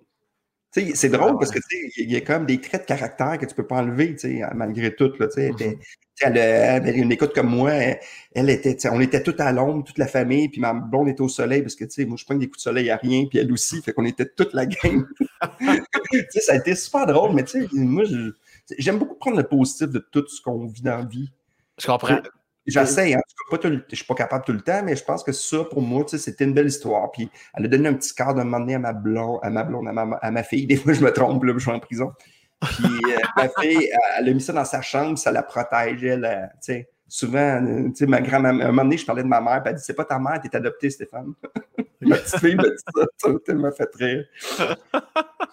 [0.71, 2.81] Tu sais, c'est drôle Ah parce que, tu sais, il y a comme des traits
[2.81, 5.81] de caractère que tu peux pas enlever, tu sais, malgré tout, là, elle était- tu
[5.83, 5.87] sais,
[6.21, 7.99] Elle, avait une écoute comme moi, elle,
[8.35, 11.29] elle était, on était tous à l'ombre, toute la famille, puis ma blonde était au
[11.29, 13.39] soleil parce que, tu sais, moi, je prends des coups de soleil à rien, puis
[13.39, 14.65] elle aussi, fait qu'on était toute la
[16.29, 18.03] sais, ça a été super drôle, mais tu sais, moi,
[18.77, 21.31] j'aime beaucoup prendre le positif de tout ce qu'on vit dans la vie.
[21.79, 22.19] Je comprends.
[22.65, 25.21] J'essaie, en tout cas, pas je suis pas capable tout le temps, mais je pense
[25.21, 27.11] que ça, pour moi, c'était une belle histoire.
[27.11, 29.63] Puis elle a donné un petit quart d'un moment donné à ma blonde, à ma
[29.63, 30.65] blonde, à ma, à ma fille.
[30.65, 32.13] Des fois, je me trompe, là, je suis en prison.
[32.63, 36.25] Puis euh, ma fille, elle, a mis ça dans sa chambre, ça la protège, elle,
[36.25, 36.89] euh, tu sais.
[37.07, 39.69] Souvent, euh, tu sais, ma grand-maman, un moment donné, je parlais de ma mère, puis
[39.69, 41.33] elle dit, c'est pas ta mère, t'es adoptée, Stéphane.
[42.01, 44.25] ma petite fille m'a dit ça, ça m'a tellement fait rire.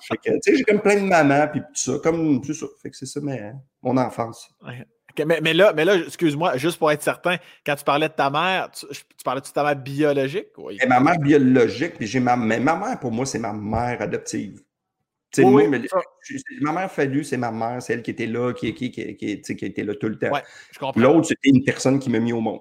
[0.00, 2.66] fait que, tu sais, j'ai comme plein de mamans, puis tout ça, comme, c'est ça.
[2.82, 4.50] Fait que c'est ça, mais, mon enfance.
[4.62, 8.14] OK, mais, mais là, mais là excuse-moi, juste pour être certain, quand tu parlais de
[8.14, 10.48] ta mère, tu, tu parlais de ta mère biologique?
[10.56, 10.78] Oui.
[10.82, 14.00] Et ma mère biologique, puis j'ai ma, mais ma mère, pour moi, c'est ma mère
[14.00, 14.62] adoptive.
[15.38, 15.98] Oui, moi, oui, mais- ça.
[16.22, 19.16] je- ma mère fallu, c'est ma mère, c'est elle qui était là, qui, qui, qui,
[19.16, 20.30] qui, tu sais, qui était là tout le temps.
[20.30, 20.42] Ouais.
[20.96, 22.60] L'autre, c'était une personne qui m'a mis au monde.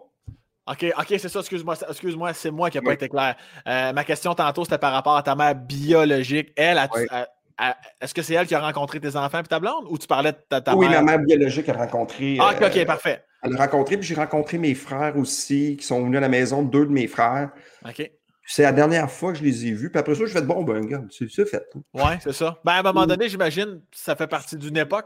[0.67, 2.93] OK, OK, c'est ça, excuse-moi, c'est- excuse-moi, c'est moi qui n'ai pas Oui.
[2.95, 3.35] été clair.
[3.67, 6.51] Euh, ma question tantôt, c'était par rapport à ta mère biologique.
[6.55, 7.07] Elle, Oui.
[7.09, 7.27] a-
[7.57, 10.05] a- est-ce que c'est elle qui a rencontré tes enfants et ta blonde ou tu
[10.05, 11.01] parlais de ta, ta oui, mère?
[11.03, 12.37] ma mère biologique a rencontré.
[12.39, 13.23] Ah, OK, euh, parfait.
[13.41, 16.61] Elle l'a rencontré, puis j'ai rencontré mes frères aussi, qui sont venus à la maison,
[16.61, 17.49] deux de mes frères.
[17.87, 18.11] OK.
[18.51, 19.91] C'est la dernière fois que je les ai vus.
[19.91, 21.63] Puis après ça, je fais bon, ben, regarde, c'est fait.
[21.93, 22.59] Oui, c'est ça.
[22.65, 25.05] Ben, à un moment donné, j'imagine, ça fait partie d'une époque.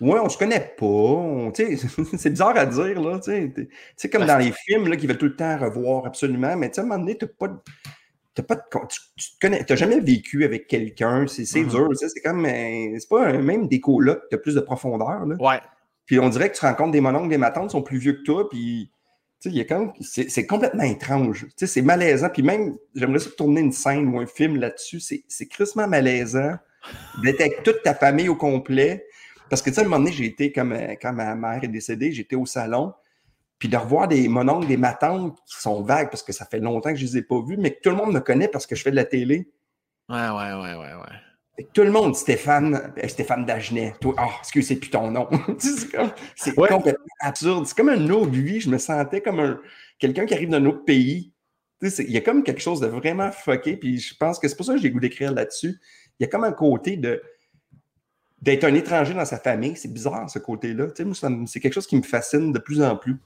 [0.00, 1.52] Oui, on se connaît pas.
[2.16, 3.18] c'est bizarre à dire, là.
[3.18, 3.52] Tu
[3.96, 6.80] sais, comme dans les films là, qui veulent tout le temps revoir absolument, mais à
[6.80, 7.48] un moment donné, tu pas
[8.36, 9.00] T'as pas tu,
[9.40, 11.68] connais, jamais vécu avec quelqu'un, c'est mm-hmm.
[11.68, 15.36] dur, c'est comme, euh, c'est pas même des colocs ont plus de profondeur, là.
[15.38, 15.60] Ouais.
[16.04, 18.22] Puis on dirait que tu rencontres des mononcles, des matantes qui sont plus vieux que
[18.22, 18.90] toi, puis
[20.00, 21.46] c'est complètement étrange.
[21.56, 22.28] C'est malaisant.
[22.28, 25.00] Puis même, j'aimerais ça tourner une scène ou un film là-dessus.
[25.00, 26.56] C'est crissement malaisant
[27.22, 29.06] d'être avec toute ta famille au complet.
[29.50, 31.62] Parce que, tu sais, à un moment donné, j'ai été, comme euh, quand ma mère
[31.62, 32.92] est décédée, j'étais au salon.
[33.58, 36.90] Puis de revoir des mononcles, des matantes qui sont vagues parce que ça fait longtemps
[36.90, 38.74] que je les ai pas vus, mais que tout le monde me connaît parce que
[38.74, 39.52] je fais de la télé.
[40.08, 41.16] Ouais, ouais, ouais, ouais, ouais
[41.72, 43.94] tout le monde, Stéphane, euh, Stéphane Dagenet.
[44.00, 45.28] Toi, oh, excuse, c'est plus ton nom.
[46.36, 47.66] c'est complètement absurde.
[47.66, 48.60] C'est comme un autre vie.
[48.60, 49.60] Je me sentais comme un
[49.98, 51.32] quelqu'un qui arrive d'un autre pays.
[51.82, 53.76] Il y a comme quelque chose de vraiment fucké.
[53.76, 55.78] Puis je pense que c'est pour ça que j'ai goût d'écrire là-dessus.
[56.18, 57.22] Il y a comme un côté de
[58.40, 59.76] d'être un étranger dans sa famille.
[59.76, 60.88] C'est bizarre, ce côté-là.
[61.46, 63.16] C'est quelque chose qui me fascine de plus en plus.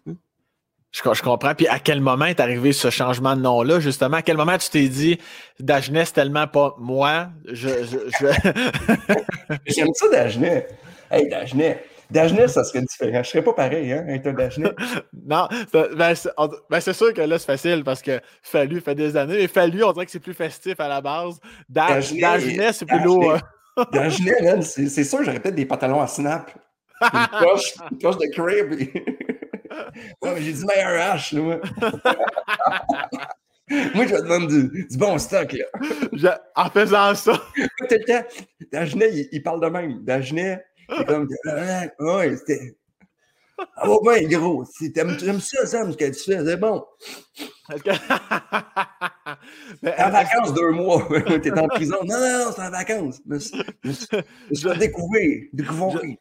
[0.91, 1.55] Je, comprends.
[1.55, 4.17] Puis à quel moment est arrivé ce changement de nom-là, justement?
[4.17, 5.19] À quel moment tu t'es dit
[5.61, 7.29] Dagenet, c'est tellement pas moi?
[7.45, 7.69] Je,
[9.67, 10.67] J'aime ça, Dagenet.
[11.11, 11.85] Hey, Dagenet.
[12.11, 13.23] Dagenet, ça serait différent.
[13.23, 14.71] Je serais pas pareil, hein, être un Dagenet.
[15.27, 16.15] non, ben,
[16.71, 19.37] ben, c'est sûr que là, c'est facile parce que Fallu fait des années.
[19.37, 21.39] Mais Fallu, on dirait que c'est plus festif à la base.
[21.69, 23.35] Dagenet, c'est plus lourd.
[23.35, 23.85] Hein.
[23.93, 26.51] Dagenet, c'est sûr, j'aurais peut-être des pantalons à snap.
[27.03, 29.38] Une poche, une poche de crib.
[30.39, 31.61] J'ai du meilleur H, moi.
[33.95, 35.67] moi, je vais te demander du, bon stock, là.
[36.57, 37.35] en faisant ça.
[37.35, 38.25] Tout le temps,
[38.73, 40.03] Dagenet, il, parle de même.
[40.05, 40.65] Dagenet,
[40.97, 41.29] c'est comme,
[42.01, 42.77] ouais, c'était.
[43.77, 44.65] Ah ouais, bien, gros.
[44.95, 46.85] T'aimes ça, Sam, ce que tu fais, c'est bon.
[47.83, 47.91] T'es
[50.03, 51.09] en vacances deux mois.
[51.43, 51.97] T'es en prison.
[52.05, 53.21] Non, non, non, c'est en vacances.
[53.25, 55.49] Je vais découvrir.
[55.53, 56.19] Découvrir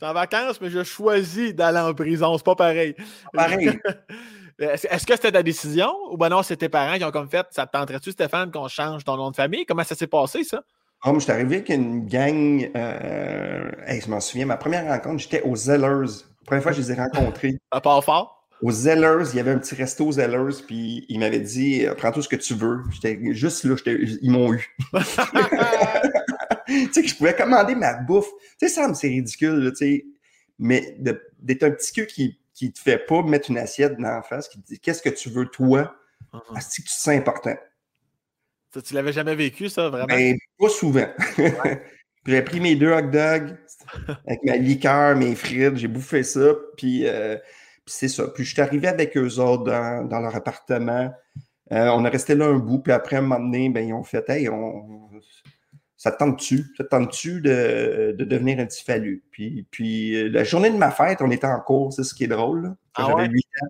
[0.00, 2.36] suis en vacances, mais je choisis d'aller en prison.
[2.36, 2.94] C'est pas pareil.
[3.32, 3.78] Pareil.
[4.58, 7.46] Est-ce que c'était ta décision ou ben non, c'est tes parents qui ont comme fait
[7.50, 9.64] ça te tenterait-tu, Stéphane, qu'on change ton nom de famille?
[9.64, 10.62] Comment ça s'est passé, ça?
[11.06, 12.70] Oh, je suis arrivé avec une gang.
[12.76, 16.26] Euh, je m'en souviens, ma première rencontre, j'étais aux Zellers.
[16.42, 17.58] La première fois que je les ai rencontrés.
[17.70, 18.46] À part fort?
[18.60, 22.12] Aux Zellers, il y avait un petit resto aux Zellers, puis ils m'avaient dit Prends
[22.12, 22.80] tout ce que tu veux.
[22.90, 24.76] J'étais juste là, ils m'ont eu.
[26.70, 28.30] tu sais, que je pouvais commander ma bouffe.
[28.58, 30.06] Tu sais, ça, c'est ridicule, tu sais.
[30.58, 30.96] Mais
[31.38, 34.48] d'être un petit cul qui, qui te fait pas mettre une assiette dans la face,
[34.48, 35.94] qui te dit qu'est-ce que tu veux, toi,
[36.34, 37.56] uh que c'est important.
[38.72, 40.06] Ça, tu l'avais jamais vécu, ça, vraiment?
[40.06, 41.08] Ben, pas souvent.
[42.26, 43.56] j'ai pris mes deux hot dogs
[44.26, 47.36] avec ma liqueur, mes frites, j'ai bouffé ça, puis, euh,
[47.84, 48.28] puis c'est ça.
[48.28, 51.12] Puis je suis arrivé avec eux autres dans, dans leur appartement.
[51.72, 54.04] Euh, on est resté là un bout, puis après, un moment donné, ben, ils ont
[54.04, 55.08] fait Hey, on,
[56.00, 56.64] ça te tente-tu?
[56.78, 59.22] Ça te tente-tu de, de, devenir un petit fallu?
[59.30, 62.24] Puis, puis euh, la journée de ma fête, on était en cours, c'est ce qui
[62.24, 62.74] est drôle.
[62.94, 63.68] Ah j'avais 8 ans.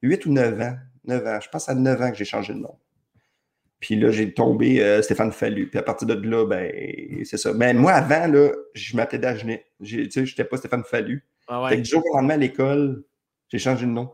[0.00, 0.76] 8 ou 9 ans.
[1.04, 1.38] 9 ans.
[1.38, 2.78] Je pense à 9 ans que j'ai changé de nom.
[3.78, 5.68] Puis là, j'ai tombé euh, Stéphane Fallu.
[5.68, 6.72] Puis à partir de là, ben,
[7.24, 7.52] c'est ça.
[7.52, 9.66] Mais moi, avant, là, je m'appelais Dagenet.
[9.84, 11.26] Tu sais, je n'étais pas Stéphane Fallu.
[11.46, 11.68] Ah ouais.
[11.68, 13.04] Fait que du jour au lendemain à l'école,
[13.48, 14.10] j'ai changé de nom.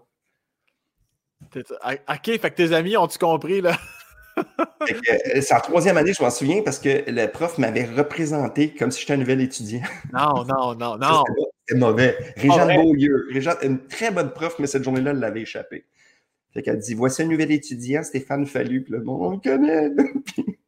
[1.54, 3.78] OK, fait que tes amis ont-tu compris, là?
[4.38, 8.90] Euh, c'est en troisième année, je m'en souviens, parce que le prof m'avait représenté comme
[8.90, 9.82] si j'étais un nouvel étudiant.
[10.12, 11.24] Non, non, non, non.
[11.66, 12.16] C'était mauvais.
[12.36, 13.28] Régent Beaulieu.
[13.32, 15.86] Régent, une très bonne prof, mais cette journée-là, elle l'avait échappé.
[16.52, 18.82] Fait qu'elle dit Voici un nouvel étudiant, Stéphane Fallu.
[18.82, 19.90] Puis le monde, on le connaît.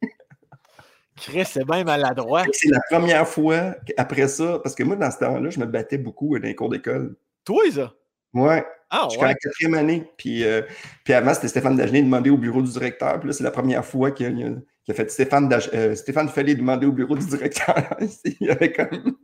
[1.17, 2.43] Chris, c'est bien maladroit.
[2.51, 5.97] C'est la première fois après ça, parce que moi, dans ce temps-là, je me battais
[5.97, 7.15] beaucoup dans les cours d'école.
[7.45, 7.93] Toi, ça?
[8.33, 8.65] Ouais.
[8.97, 10.09] Ah, je suis en quatrième année.
[10.17, 10.61] Puis, euh,
[11.03, 13.19] puis avant, c'était Stéphane Dagenet demander au bureau du directeur.
[13.19, 16.93] Puis là, c'est la première fois qu'il a, fait Stéphane, Dage, euh, Stéphane demander au
[16.93, 17.75] bureau du directeur.
[18.39, 19.17] Il avait comme...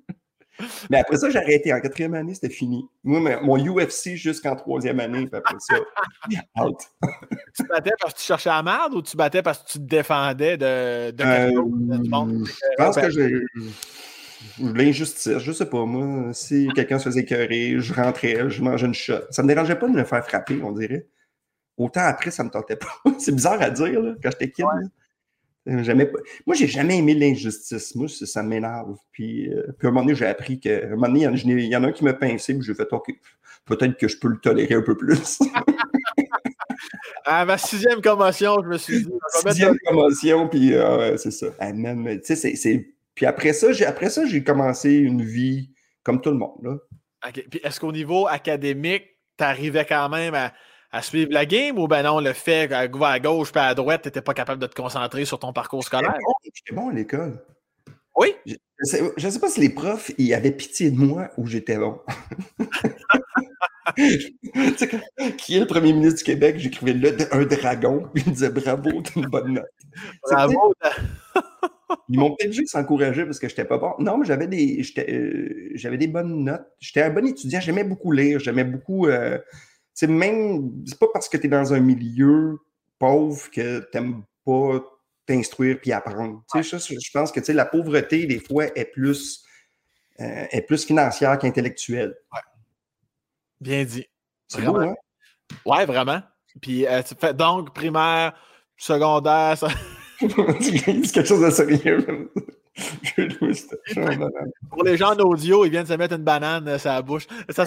[0.89, 1.73] Mais après ça, j'ai arrêté.
[1.73, 2.85] En quatrième année, c'était fini.
[3.03, 5.75] Moi, mon UFC jusqu'en troisième année, puis après ça,
[6.63, 6.77] out.
[7.55, 9.83] tu battais parce que tu cherchais la merde ou tu battais parce que tu te
[9.83, 11.51] défendais de, de, euh,
[12.09, 12.45] monde?
[12.45, 13.41] Je pense que j'ai
[14.59, 18.93] L'injustice, je sais pas, moi, si quelqu'un se faisait écœurer, je rentrais, je mangeais une
[18.93, 19.21] shot.
[19.29, 21.07] Ça me dérangeait pas de me faire frapper, on dirait.
[21.77, 22.91] Autant après, ça me tentait pas.
[23.19, 24.65] c'est bizarre à dire, là, quand j'étais kid.
[25.65, 26.11] Jamais...
[26.47, 27.93] Moi, j'ai jamais aimé l'injustice.
[27.95, 28.97] Moi, ça m'énerve.
[29.11, 31.75] Puis, euh, puis, à un moment donné, j'ai appris qu'à un moment donné, il y,
[31.75, 33.11] en a un qui me pinçait, puis j'ai fait OK,
[33.65, 35.39] peut-être que je peux le tolérer un peu plus.
[37.25, 39.11] à ma sixième commotion, je me suis dit.
[39.45, 41.47] Sixième commotion, puis euh, c'est ça.
[41.59, 42.87] Ah, tu sais, c'est
[43.21, 45.69] puis après ça, j'ai, après ça, j'ai commencé une vie
[46.01, 46.57] comme tout le monde.
[46.63, 46.77] Là.
[47.31, 49.03] Puis est-ce qu'au niveau académique,
[49.37, 50.51] tu arrivais quand même à,
[51.03, 54.23] suivre la game ou ben non, le fait à gauche puis à droite, tu n'étais
[54.23, 56.17] pas capable de te concentrer sur ton parcours scolaire?
[56.43, 57.45] J'étais bon, à l'école.
[58.15, 58.33] Oui?
[58.47, 58.55] Je
[59.23, 61.99] ne sais, pas si les profs ils avaient pitié de moi ou j'étais bon.
[65.37, 66.55] qui est le premier ministre du Québec?
[66.57, 69.65] J'écrivais là un dragon, puis il me disait bravo, t'as une bonne note.
[70.23, 70.73] Bravo!
[72.09, 73.93] Ils m'ont peut-être juste encouragé parce que je n'étais pas bon.
[73.99, 76.65] Non, mais j'avais des, euh, j'avais des bonnes notes.
[76.79, 77.59] J'étais un bon étudiant.
[77.59, 78.39] J'aimais beaucoup lire.
[78.39, 79.07] J'aimais beaucoup.
[79.07, 79.39] Euh,
[79.93, 80.71] c'est même.
[80.85, 82.59] C'est pas parce que tu es dans un milieu
[82.99, 84.79] pauvre que tu n'aimes pas
[85.25, 86.43] t'instruire puis apprendre.
[86.55, 89.43] Je, je, pense que la pauvreté, des fois, est plus,
[90.19, 92.15] euh, est plus financière qu'intellectuelle.
[93.59, 94.05] Bien dit.
[94.47, 94.95] C'est beau, hein?
[95.65, 96.21] Ouais, vraiment.
[96.61, 98.33] Puis, tu fais donc primaire,
[98.77, 99.69] secondaire, ça.
[100.21, 102.31] C'est quelque chose de sérieux.
[104.69, 107.27] Pour les gens en audio, ils viennent se mettre une banane sur la bouche.
[107.49, 107.65] Ça,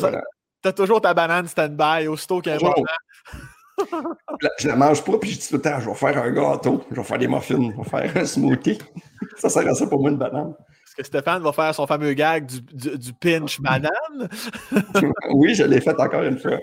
[0.64, 4.04] T'as toujours ta banane stand-by, aussitôt qu'il y a un
[4.58, 6.82] Je la mange pas, puis je dis tout le temps, je vais faire un gâteau,
[6.90, 8.78] je vais faire des muffins, je vais faire un smoothie.
[9.36, 10.54] Ça sert à ça pour moi, une banane.
[10.86, 12.62] Est-ce que Stéphane va faire son fameux gag du,
[12.96, 14.30] du, pinch banane?
[15.34, 16.58] oui, je l'ai fait encore une fois.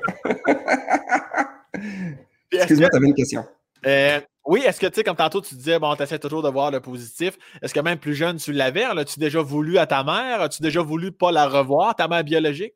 [2.51, 3.45] Excuse-moi, tu avais une question.
[3.85, 6.49] Euh, oui, est-ce que, tu sais, comme tantôt, tu disais, bon, tu essaies toujours de
[6.49, 7.37] voir le positif.
[7.61, 8.83] Est-ce que même plus jeune, tu l'avais?
[8.83, 10.41] As-tu déjà voulu à ta mère?
[10.41, 12.73] As-tu déjà voulu pas la revoir, ta mère biologique?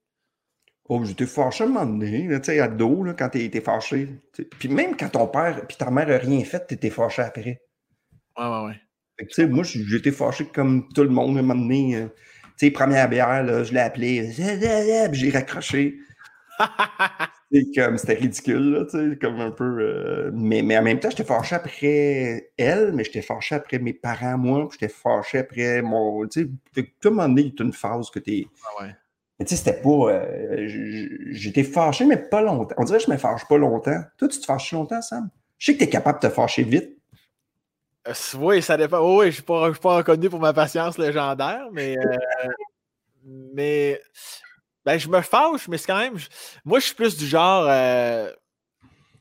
[0.87, 4.07] Oh, j'étais fâché à un moment donné, tu sais, ado, là, quand t'es fâché.
[4.59, 7.59] Puis même quand ton père puis ta mère n'a rien fait, t'étais fâché après.
[8.37, 8.79] Ouais, ouais, ouais.
[9.21, 11.95] tu sais, moi, j'étais fâché comme tout le monde à un moment donné.
[11.95, 12.07] Euh,
[12.59, 15.95] tu sais, première bière, là, je l'ai appelé, j'ai raccroché.
[17.75, 19.79] comme c'était ridicule, là, tu sais, comme un peu.
[19.79, 23.93] Euh, mais, mais en même temps, j'étais fâché après elle, mais j'étais fâché après mes
[23.93, 26.27] parents, moi, puis j'étais fâché après mon.
[26.27, 28.47] Tu sais, tout le monde il y a une phase que t'es.
[28.63, 28.95] Ah ouais.
[29.39, 30.11] Mais tu sais, c'était pas.
[30.11, 30.67] Euh,
[31.31, 32.75] j'étais fâché, mais pas longtemps.
[32.77, 34.01] On dirait que je me fâche pas longtemps.
[34.17, 35.29] Toi, tu te fâches longtemps, Sam?
[35.57, 36.97] Je sais que tu es capable de te fâcher vite.
[38.07, 38.99] Euh, oui, ça dépend.
[38.99, 41.95] oui, je ne suis pas, pas, reconnu pour ma patience légendaire, mais.
[43.53, 43.99] mais
[44.85, 46.17] ben, je me fâche, mais c'est quand même.
[46.63, 47.65] Moi, je suis plus du genre.
[47.67, 48.31] Euh,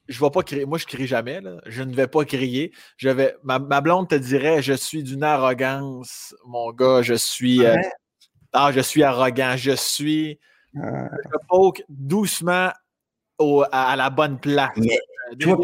[0.08, 0.66] je vais pas crier.
[0.66, 1.40] Moi, je crie jamais.
[1.40, 1.56] Là.
[1.64, 2.72] Je ne vais pas crier.
[2.98, 3.34] Je vais.
[3.42, 7.00] Ma, blonde te dirait je suis d'une arrogance, mon gars.
[7.00, 7.64] Je suis.
[7.64, 7.76] Euh,
[8.52, 9.54] ah, je suis arrogant.
[9.56, 10.38] Je suis.
[10.74, 12.70] Je poke doucement
[13.72, 14.76] à, la bonne place.
[14.76, 14.98] Mais,
[15.32, 15.56] euh,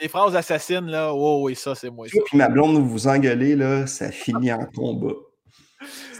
[0.00, 1.12] des, phrases assassines, là.
[1.12, 2.08] Oh, oui, ça, c'est moi.
[2.08, 5.14] Toi, puis ma blonde, vous engueulez, là, ça finit en combat.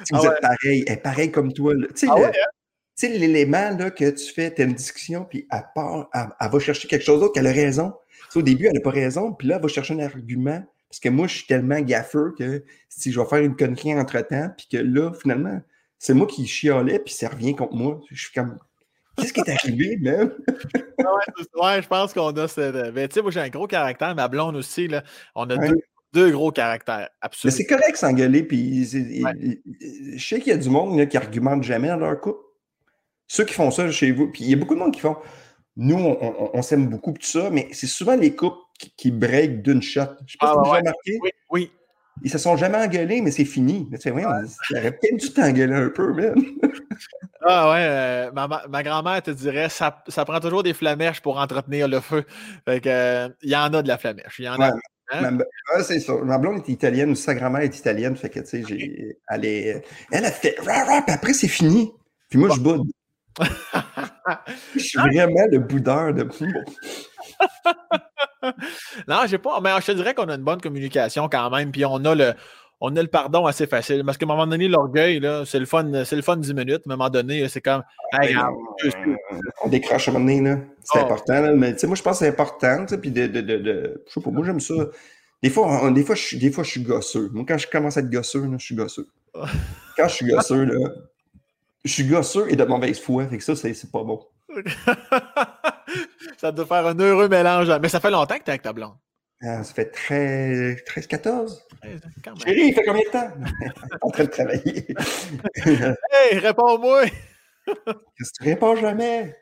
[0.04, 1.72] Si vous ah êtes pareil, elle est pareil comme toi.
[1.76, 2.32] Tu sais, ah hein?
[2.96, 6.58] Tu sais, l'élément que tu fais, tu as une discussion, puis elle part, elle, va
[6.58, 7.94] chercher quelque chose d'autre qu'elle a raison.
[8.34, 10.62] au début, elle n'a pas raison, puis là, elle va chercher un argument.
[10.88, 14.50] Parce que moi, je suis tellement gaffeux que si je vais faire une connerie entre-temps,
[14.56, 15.58] puis que là, finalement,
[15.98, 18.00] c'est moi qui chialais, puis ça revient contre moi.
[18.10, 18.58] Je suis comme,
[19.16, 20.32] Qu'est-ce qui est arrivé, même?
[20.58, 22.74] ouais, je pense qu'on a cette.
[22.94, 25.02] Ben, tu sais, moi, j'ai un gros caractère, ma blonde aussi, là.
[25.34, 25.76] On a deux,
[26.12, 27.10] deux, gros caractères.
[27.20, 27.56] Absolument.
[27.56, 31.62] Mais c'est correct s'engueuler, puis je sais qu'il y a du monde là, qui argumente
[31.62, 32.40] jamais dans leur couple.
[33.26, 35.16] Ceux qui font ça chez vous, puis il y a beaucoup de monde qui font.
[35.76, 39.80] Nous, on, s'aime beaucoup, tout ça, mais c'est souvent les couples qui, qui break d'une
[39.80, 40.02] shot.
[40.26, 41.18] Je sais pas ah, si vous avez remarqué.
[41.22, 41.72] Oui, oui.
[42.22, 43.88] Ils se sont jamais engueulés, mais c'est fini.
[43.90, 46.34] Tu sais, ouais, on aurait peut-être dû t'engueuler un peu, même.
[47.46, 48.30] ah ouais, euh,
[48.68, 52.24] ma, grand-mère te dirait ça, ça prend toujours des flamèches pour entretenir le feu.
[52.68, 54.38] Fait que, euh, il y en a de la flamèche.
[54.38, 54.72] Il y en a.
[55.10, 55.38] Hein?
[55.82, 56.14] c'est ça.
[56.22, 58.14] Ma blonde est italienne, sa grand-mère est italienne.
[58.14, 61.92] Fait que, tu sais, j'ai, elle, est, elle a fait rap, après c'est fini.
[62.28, 62.86] Puis moi, je boude
[64.74, 66.28] je suis vraiment le boudeur de
[69.08, 69.60] Non, j'ai pas.
[69.60, 72.34] Mais je te dirais qu'on a une bonne communication quand même, puis on a le.
[72.84, 74.02] On a le pardon assez facile.
[74.04, 76.82] Parce qu'à un moment donné, l'orgueil, c'est le fun, c'est le fun 10 minutes.
[76.88, 77.84] À un moment donné, c'est comme.
[79.62, 81.02] on, décroche à un moment donné, C'est oh.
[81.02, 81.54] important.
[81.54, 82.84] Mais moi, je pense que c'est important.
[83.00, 84.74] Puis de, de, de, Je sais pas, moi j'aime ça.
[85.44, 87.30] Des fois, des, fois, je, des fois, je suis gosseux.
[87.32, 89.06] Moi, quand je commence à être gosseux, je suis gosseux.
[89.96, 90.88] Quand je suis gosseux, là,
[91.84, 93.26] je suis gosseux et de mauvaise foi.
[93.26, 94.24] Fait que ça, c'est pas bon.
[96.36, 97.70] ça doit faire un heureux mélange.
[97.80, 98.96] Mais ça fait longtemps que tu es avec ta blonde.
[99.44, 101.66] Ah, ça fait 13, 13 14.
[102.44, 103.28] Chérie, il fait combien de temps?
[104.02, 104.86] en train de travailler.
[105.66, 107.06] hey, réponds-moi!
[107.66, 109.36] Qu'est-ce que tu réponds jamais?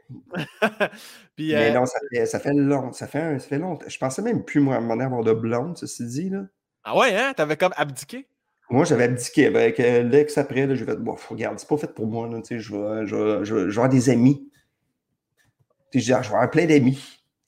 [1.37, 2.93] Puis, Mais euh, non, ça fait, ça fait long.
[2.93, 3.87] Ça fait, ça fait longtemps.
[3.89, 6.31] Je pensais même plus, moi, à un moment donné, avoir de blonde, ceci dit.
[6.31, 6.45] Là.
[6.85, 7.35] Ah ouais, hein?
[7.37, 8.27] T'avais comme abdiqué?
[8.71, 10.75] Moi, j'avais abdiqué avec euh, l'ex après.
[10.77, 12.29] Je vais bon, regarde, c'est pas fait pour moi.
[12.49, 14.49] Je, vais, avoir des amis.
[15.93, 17.03] je vais avoir plein d'amis.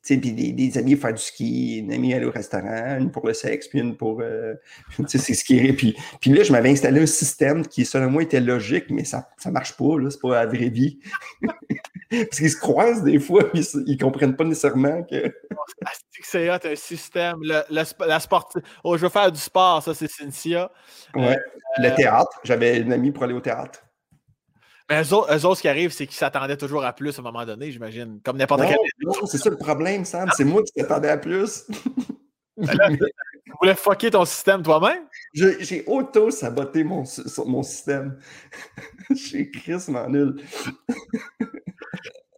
[0.08, 3.68] Des, des, amis faire du ski, une amie aller au restaurant, une pour le sexe,
[3.68, 4.54] puis une pour euh,
[5.06, 5.72] skier.
[5.74, 9.28] Puis, puis là, je m'avais installé un système qui, selon moi, était logique, mais ça
[9.46, 9.94] ne marche pas.
[10.11, 10.98] C'est pas la vraie vie.
[12.12, 15.35] Parce qu'ils se croisent des fois, ils, ils comprennent pas nécessairement que.
[16.22, 17.38] c'est un système.
[17.42, 18.62] Le, la sportive.
[18.85, 20.70] Oh, je veux faire du sport, ça, c'est Cynthia.
[21.14, 21.37] Ouais.
[21.79, 22.38] le euh, théâtre.
[22.44, 23.81] J'avais une amie pour aller au théâtre.
[24.90, 27.46] Mais eux autres, ce qui arrive, c'est qu'ils s'attendaient toujours à plus à un moment
[27.46, 28.20] donné, j'imagine.
[28.22, 28.77] Comme n'importe quel.
[29.01, 30.31] Non, c'est ça le problème, Sam.
[30.37, 31.66] C'est moi qui s'attendais à plus.
[33.62, 35.05] Voulais fucker ton système toi-même?
[35.33, 37.05] J'ai auto-saboté mon,
[37.46, 38.18] mon système.
[39.14, 40.42] J'ai Chris m'en nul.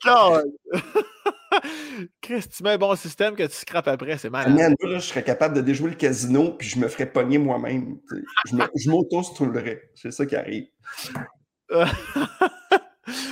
[2.20, 4.52] Chris, tu mets un bon système que tu scrapes après, c'est mal.
[4.52, 8.00] Man, là, je serais capable de déjouer le casino puis je me ferais pogner moi-même.
[8.44, 9.80] Je m'auto-stroulerais.
[9.94, 10.66] C'est ça qui arrive.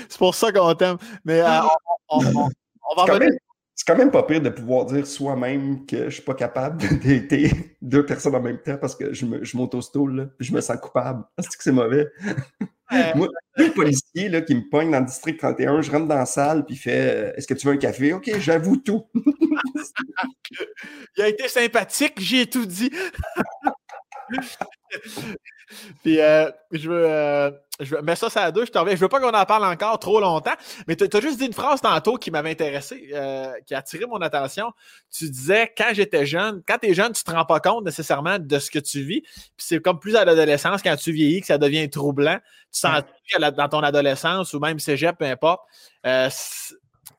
[0.08, 0.96] c'est pour ça qu'on t'aime.
[1.26, 1.60] Mais euh,
[2.08, 2.48] on, va
[3.04, 3.38] revenir.
[3.74, 7.56] C'est quand même pas pire de pouvoir dire soi-même que je suis pas capable d'être
[7.80, 11.24] deux personnes en même temps parce que je m'auto-stoule, je me sens coupable.
[11.38, 12.08] Est-ce que c'est mauvais?
[13.14, 16.26] Moi, le policier là, qui me pogne dans le district 31, je rentre dans la
[16.26, 18.12] salle puis il fait euh, Est-ce que tu veux un café?
[18.12, 19.06] OK, j'avoue tout.
[21.16, 22.90] il a été sympathique, j'ai tout dit.
[26.02, 27.04] Puis euh, je veux.
[27.06, 29.44] Euh, je veux, mais ça, ça à deux, je t'en Je veux pas qu'on en
[29.44, 30.54] parle encore trop longtemps,
[30.86, 34.06] mais tu as juste dit une phrase tantôt qui m'avait intéressé, euh, qui a attiré
[34.06, 34.72] mon attention.
[35.10, 38.38] Tu disais, quand j'étais jeune, quand tu es jeune, tu te rends pas compte nécessairement
[38.38, 39.22] de ce que tu vis.
[39.22, 42.38] Puis c'est comme plus à l'adolescence, quand tu vieillis, que ça devient troublant.
[42.72, 45.62] Tu sens que dans ton adolescence ou même cégep, peu importe,
[46.04, 46.08] tu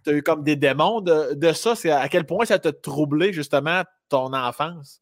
[0.10, 1.76] as eu comme des démons de, de ça.
[1.76, 5.02] C'est à quel point ça t'a troublé, justement, ton enfance?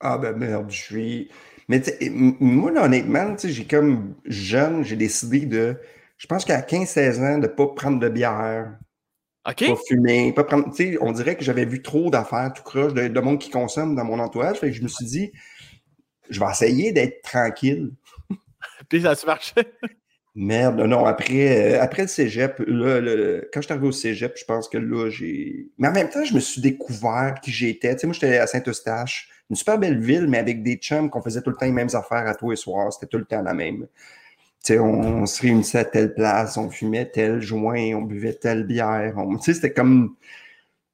[0.00, 1.30] Ah ben merde, je suis.
[1.68, 5.76] Mais moi, honnêtement, j'ai comme jeune, j'ai décidé de.
[6.18, 8.78] Je pense qu'à 15-16 ans, de ne pas prendre de bière.
[9.48, 9.66] OK.
[9.66, 10.72] Pas fumer, pas prendre.
[11.00, 14.18] On dirait que j'avais vu trop d'affaires tout croche, de, monde qui consomme dans mon
[14.18, 14.58] entourage.
[14.58, 15.32] Fait que je me suis dit,
[16.30, 17.90] je vais essayer d'être tranquille.
[18.88, 19.54] Puis ça a marché?
[20.34, 23.02] Merde, non, après, euh, après le cégep, là,
[23.52, 25.68] quand je suis arrivé au cégep, je pense que là, j'ai.
[25.76, 27.94] Mais en même temps, je me suis découvert qui j'étais.
[27.94, 31.20] Tu sais, moi, j'étais à Saint-Eustache une super belle ville, mais avec des chums qu'on
[31.20, 32.90] faisait tout le temps les mêmes affaires à tous les soirs.
[32.90, 33.86] C'était tout le temps la même.
[34.60, 39.14] sais, on, se réunissait à telle place, on fumait tel joint, on buvait telle bière.
[39.42, 40.16] C'était comme.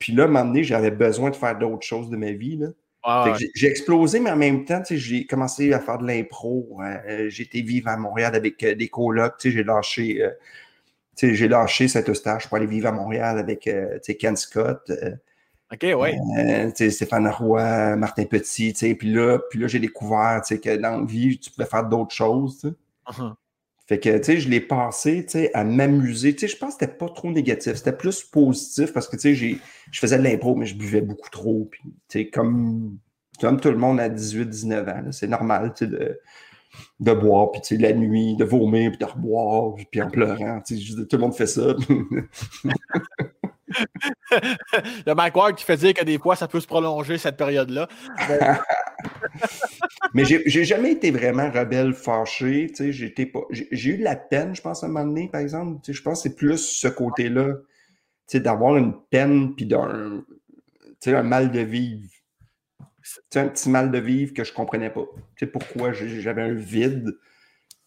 [0.00, 2.56] Puis là, à un moment donné, j'avais besoin de faire d'autres choses de ma vie.
[2.56, 3.36] Là.
[3.54, 6.80] J'ai explosé, mais en même temps, j'ai commencé à faire de l'impro.
[6.82, 9.34] Euh, J'étais vivre à Montréal avec euh, des colocs.
[9.38, 10.30] J'ai lâché, euh,
[11.16, 13.70] j'ai lâché Saint-Eustache pour aller vivre à Montréal avec
[14.18, 14.90] Ken Scott.
[15.72, 16.10] OK, oui.
[16.38, 21.38] Euh, Stéphane Roy, Martin Petit, puis là, puis là j'ai découvert que dans la vie,
[21.38, 22.74] tu pouvais faire d'autres choses.
[23.06, 23.34] Uh-huh.
[23.88, 26.34] Fait que, tu sais, je l'ai passé, tu sais, à m'amuser.
[26.34, 27.74] Tu sais, je pense que c'était pas trop négatif.
[27.74, 29.58] C'était plus positif parce que, tu sais,
[29.90, 31.66] je faisais de l'impro, mais je buvais beaucoup trop.
[31.70, 32.98] Puis, tu sais, comme,
[33.40, 36.20] comme tout le monde à 18-19 ans, c'est normal, tu sais, de,
[37.00, 40.60] de boire, puis, tu sais, la nuit, de vomir, puis de reboire, puis en pleurant.
[40.60, 41.74] Tu sais, tout le monde fait ça.
[45.06, 47.88] le Mike Ward qui fait dire que des fois, ça peut se prolonger cette période-là.
[50.14, 52.72] Mais j'ai jamais été vraiment rebelle fâché.
[52.78, 55.80] J'ai eu de la peine, je pense, à un moment donné, par exemple.
[55.86, 57.54] Je pense que c'est plus ce côté-là,
[58.34, 60.24] d'avoir une peine puis d'un
[61.06, 62.08] un mal de vivre.
[63.34, 65.04] Un petit mal de vivre que je comprenais pas.
[65.38, 67.16] sais pourquoi j'avais un vide.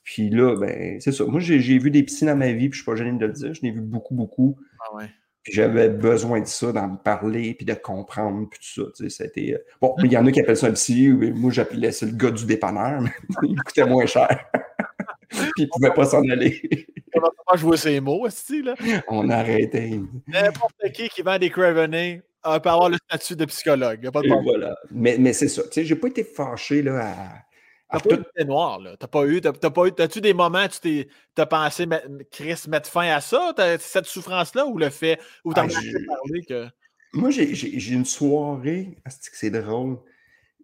[0.03, 1.25] Puis là, ben, c'est ça.
[1.25, 3.33] Moi, j'ai vu des piscines dans ma vie, puis je suis pas gêné de le
[3.33, 3.53] dire.
[3.53, 4.57] Je n'ai vu beaucoup, beaucoup.
[4.79, 5.09] Ah ouais.
[5.43, 9.09] Puis j'avais besoin de ça, d'en parler, puis de comprendre, puis tout ça.
[9.09, 9.53] C'était...
[9.53, 12.11] Euh, bon, il y en a qui appellent ça un psy, moi j'appelais ça le
[12.11, 13.09] gars du dépanneur, mais
[13.43, 14.45] il coûtait moins cher.
[15.29, 16.61] puis il ne pouvait pas s'en aller.
[17.15, 18.73] On pas jouer ces mots, aussi, là?
[19.09, 19.99] On arrêtait.
[20.27, 24.09] N'importe qui qui vend des Craveney peut avoir le statut de psychologue.
[24.11, 24.75] pas de voilà.
[24.91, 25.63] Mais, mais c'est ça.
[25.63, 27.50] Tu sais, j'ai pas été fâché là, à
[27.91, 28.23] T'as pas tout...
[28.37, 28.95] eu noir, là.
[28.97, 31.85] T'as pas eu, t'as, pas eu, t'as-tu des moments où tu t'es, t'as pensé,
[32.31, 36.67] Chris, mettre fin à ça, cette souffrance-là, ou le fait, ou t'as ah, parlé que.
[37.13, 39.97] Moi, j'ai, j'ai, une soirée, ah, c'est drôle,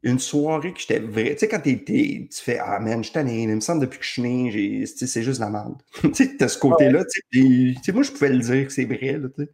[0.04, 1.34] une soirée que j'étais vrai.
[1.34, 4.06] Tu sais, quand t'es, tu fais, ah man, je tanné, il me semble depuis que
[4.06, 5.76] je suis né, c'est juste la merde.
[6.02, 9.18] tu sais, t'as ce côté-là, tu sais, moi, je pouvais le dire que c'est vrai,
[9.18, 9.50] là, tu sais.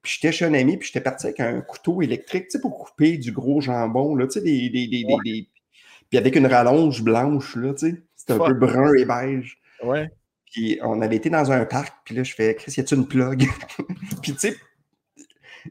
[0.00, 2.76] Puis j'étais chez un ami, puis j'étais parti avec un couteau électrique, tu sais, pour
[2.76, 5.48] couper du gros jambon, là, tu sais, des, des, des, des
[6.12, 8.02] puis avec une rallonge blanche, là, tu sais.
[8.14, 9.56] C'était un peu brun et beige.
[9.82, 10.10] Ouais.
[10.52, 13.08] Puis on avait été dans un parc, puis là, je fais, Chris, y a-tu une
[13.08, 13.46] plug?
[14.22, 14.56] puis tu sais,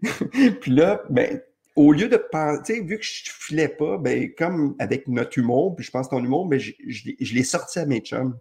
[0.61, 1.39] puis là, ben,
[1.75, 5.85] au lieu de penser, vu que je filais pas, ben, comme avec notre humour, puis
[5.85, 8.35] je pense ton humour, ben, je, je, l'ai sorti à mes chums.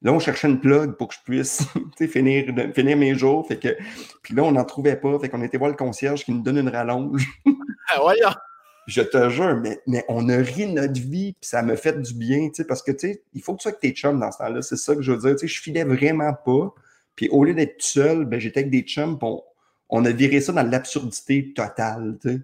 [0.00, 1.64] Là, on cherchait une plug pour que je puisse
[2.10, 3.46] finir, finir mes jours.
[3.46, 3.76] Fait que,
[4.22, 5.18] puis là, on n'en trouvait pas.
[5.18, 7.26] Fait qu'on était voir le concierge qui nous donne une rallonge.
[7.90, 8.30] ah, voyons!
[8.88, 12.14] Je te jure, mais, mais on a ri notre vie, puis ça me fait du
[12.14, 14.18] bien, tu sais, parce que, tu sais, il faut que tu sois avec tes chums
[14.18, 16.74] dans ce temps-là, c'est ça que je veux dire, tu sais, je filais vraiment pas,
[17.14, 19.42] Puis au lieu d'être tout seul, ben, j'étais avec des chums, on,
[19.90, 22.40] on, a viré ça dans l'absurdité totale, tu sais.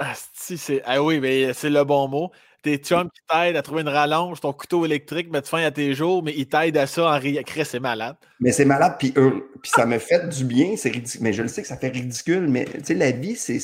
[0.00, 2.32] Ah, c'est, ah oui, mais c'est le bon mot.
[2.62, 5.94] Tes chums qui t'aident à trouver une rallonge, ton couteau électrique, mettre fin à tes
[5.94, 7.42] jours, mais ils t'aident à ça en riant.
[7.46, 8.16] c'est malade.
[8.40, 11.20] Mais c'est malade, puis, puis ça me fait du bien, c'est ridicule.
[11.22, 13.60] Mais je le sais que ça fait ridicule, mais tu sais, la vie, c'est.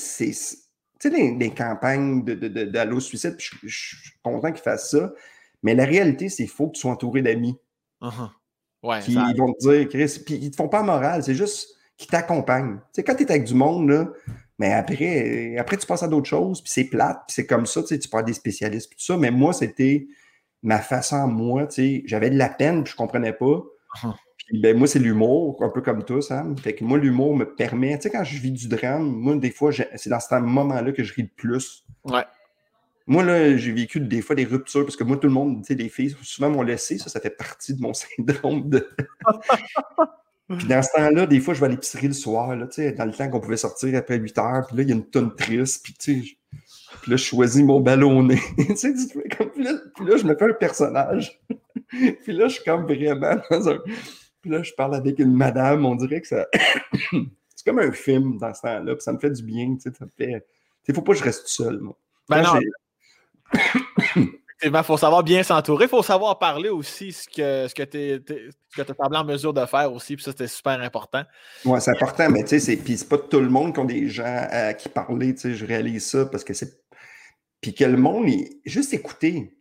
[1.00, 5.12] Tu sais, les, campagnes de, de, de, suicide, je, suis content qu'ils fassent ça,
[5.62, 7.58] mais la réalité, c'est qu'il faut que tu sois entouré d'amis.
[8.02, 8.30] Uh-huh.
[8.82, 11.68] Ouais, qui ils vont te dire, Chris, puis ils te font pas moral, c'est juste
[11.96, 12.76] qu'ils t'accompagnent.
[12.76, 14.08] Tu sais, quand tu es avec du monde, là,
[14.58, 17.80] mais après, après, tu passes à d'autres choses, puis c'est plate, puis c'est comme ça,
[17.80, 19.16] tu sais, tu parles des spécialistes, tout ça.
[19.16, 20.06] Mais moi, c'était
[20.62, 23.46] ma façon, moi, tu sais, j'avais de la peine, puis je comprenais pas.
[23.46, 24.14] Uh-huh.
[24.50, 26.58] Puis ben, moi, c'est l'humour, un peu comme toi, Sam.
[26.58, 29.52] Fait que moi, l'humour me permet, tu sais, quand je vis du drame, moi, des
[29.52, 31.84] fois, c'est dans ce moment-là que je ris le plus.
[32.04, 32.24] Ouais.
[33.06, 35.68] Moi, là, j'ai vécu des fois des ruptures, parce que moi, tout le monde, tu
[35.68, 38.88] sais, les filles, souvent m'ont laissé, ça, ça fait partie de mon syndrome de.
[40.58, 43.12] Puis dans ce temps-là, des fois, je vais à l'épicerie le soir, là, dans le
[43.12, 45.84] temps qu'on pouvait sortir après 8 heures, puis là, il y a une tonne triste,
[45.84, 46.36] puis tu sais,
[47.02, 48.40] puis là, je choisis mon ballonné.
[48.56, 48.92] tu sais,
[49.38, 51.40] comme, puis, là, puis là, je me fais un personnage.
[51.88, 53.78] puis là, je suis comme vraiment dans un.
[54.40, 56.46] Puis là, je parle avec une madame, on dirait que ça.
[57.60, 59.96] c'est comme un film dans ce temps-là, puis ça me fait du bien, tu sais,
[59.96, 60.46] ça me fait.
[60.88, 61.96] Il ne faut pas que je reste seul, moi.
[62.28, 62.58] Ben non.
[64.62, 65.84] Il faut savoir bien s'entourer.
[65.84, 69.92] Il faut savoir parler aussi ce que, ce que tu es, en mesure de faire
[69.92, 70.16] aussi.
[70.16, 71.22] Puis ça, c'était super important.
[71.64, 73.84] Oui, c'est important, mais tu sais, c'est, puis c'est pas tout le monde qui ont
[73.84, 75.34] des gens à qui parler.
[75.34, 76.80] Tu sais, je réalise ça parce que c'est.
[77.60, 78.26] Puis que le monde,
[78.64, 79.54] juste écouter.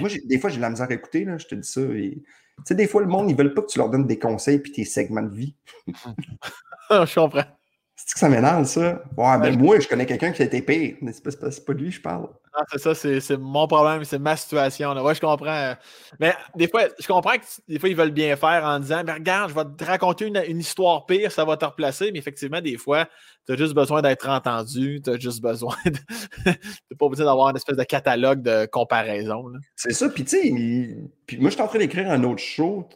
[0.00, 1.80] Moi, des fois, j'ai de la misère à écouter, là, je te dis ça.
[2.58, 4.58] Tu sais, des fois, le monde, ils veulent pas que tu leur donnes des conseils
[4.58, 5.56] puis tes segments de vie.
[6.90, 7.44] je comprends.
[8.04, 9.02] C'est que ça m'énerve, ça?
[9.16, 10.96] Ouais, ben moi, je connais quelqu'un qui a été pire.
[11.00, 12.28] Mais c'est pas, pas, de lui, je parle.
[12.52, 14.92] Ah, c'est ça, c'est mon problème, c'est ma situation.
[14.92, 15.02] Là.
[15.02, 15.74] Ouais, je comprends.
[16.18, 19.12] Mais des fois, je comprends que des fois, ils veulent bien faire en disant mais
[19.12, 22.10] regarde, je vais te raconter une, histoire pire, ça va te replacer.
[22.12, 23.08] Mais effectivement, des fois,
[23.46, 25.98] tu as juste besoin d'être entendu, tu as juste besoin de.
[26.90, 29.44] tu pas besoin d'avoir une espèce de catalogue de comparaison.
[29.76, 30.50] C'est ça, puis tu sais,
[31.38, 32.88] moi, je suis en train d'écrire un autre show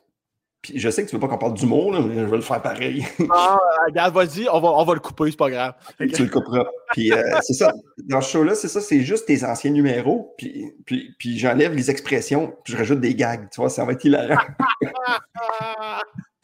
[0.74, 3.06] je sais que tu veux pas qu'on parle d'humour, mais je vais le faire pareil.
[3.30, 5.74] ah, regarde, vas-y, on va, on va le couper, c'est pas grave.
[5.98, 6.64] Tu le couperas.
[6.92, 7.72] Puis euh, c'est ça.
[7.98, 11.90] Dans ce show-là, c'est ça, c'est juste tes anciens numéros, puis, puis, puis j'enlève les
[11.90, 13.48] expressions, puis je rajoute des gags.
[13.50, 14.42] Tu vois, ça va être hilarant.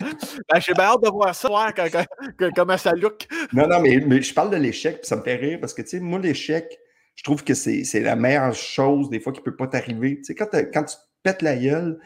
[0.01, 1.73] ben, j'ai bien hâte de voir ça, voir
[2.55, 3.27] comment ça look.
[3.53, 5.83] Non, non, mais, mais je parle de l'échec, puis ça me fait rire parce que,
[5.83, 6.79] tu sais, moi, l'échec,
[7.14, 10.16] je trouve que c'est la meilleure chose, des fois, qui peut pas t'arriver.
[10.16, 11.99] Tu sais, quand, quand tu te pètes la gueule,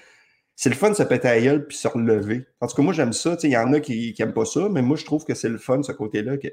[0.59, 2.47] c'est le fun de se péter à gueule puis se relever.
[2.63, 3.37] En tout cas, moi, j'aime ça.
[3.43, 5.59] Il y en a qui n'aiment pas ça, mais moi, je trouve que c'est le
[5.59, 6.39] fun, ce côté-là.
[6.39, 6.49] Que,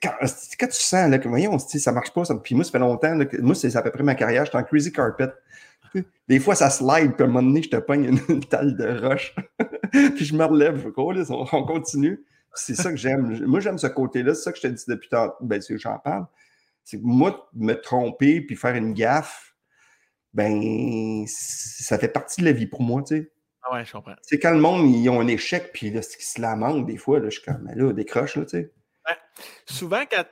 [0.00, 0.12] quand,
[0.58, 3.18] quand, tu sens là, que, voyons, ça marche pas, ça, puis moi, ça fait longtemps,
[3.40, 5.30] moi, c'est à peu près ma carrière, j'étais en crazy carpet.
[6.28, 8.76] Des fois, ça slide, puis à un moment donné, je te pogne une, une talle
[8.76, 9.34] de roche,
[9.90, 10.86] puis je me relève.
[10.96, 12.24] on, on continue.
[12.54, 13.44] C'est ça que j'aime.
[13.46, 14.34] Moi, j'aime ce côté-là.
[14.34, 15.34] C'est ça que je te dis depuis tantôt.
[15.40, 16.26] Ben, c'est j'en parle.
[16.84, 19.47] C'est que moi, me tromper puis faire une gaffe,
[20.34, 23.32] ben, ça fait partie de la vie pour moi, tu sais.
[23.62, 24.14] Ah ouais, je comprends.
[24.22, 27.18] C'est quand le monde, ils ont un échec, puis là, qu'ils se lamentent des fois,
[27.18, 28.72] là, je suis comme, là, décroche, là, tu sais.
[29.08, 29.16] Ouais.
[29.66, 30.24] Souvent, quand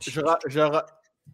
[0.00, 0.60] je, je,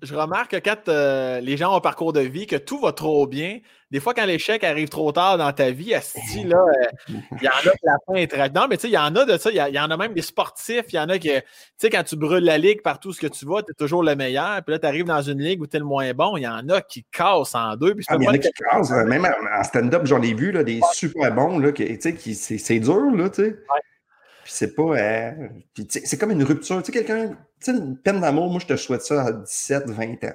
[0.03, 2.93] je remarque que quand euh, les gens ont un parcours de vie, que tout va
[2.93, 7.43] trop bien, des fois, quand l'échec arrive trop tard dans ta vie, là, euh, il
[7.43, 8.51] y en a que la fin est très.
[8.51, 10.15] Non, mais tu sais, il y en a de ça, il y, en a même
[10.15, 11.43] des sportifs, il y en a qui, tu
[11.79, 14.17] sais, quand tu brûles la ligue partout ce que tu vas, tu es toujours le
[14.17, 16.43] meilleur, puis là, tu arrives dans une ligue où tu es le moins bon, il
[16.43, 17.95] y en a qui cassent en deux.
[17.95, 20.51] Puis ah, il y en a qui cassent, euh, même en stand-up, j'en ai vu,
[20.51, 23.57] là, des super bons, là, tu sais, c'est dur, là, tu sais.
[24.45, 24.83] Puis c'est pas.
[24.83, 25.49] Euh,
[25.89, 26.83] c'est comme une rupture.
[26.83, 27.31] Tu sais, quelqu'un.
[27.61, 30.35] Tu sais, une peine d'amour, moi, je te souhaite ça à 17, 20 ans.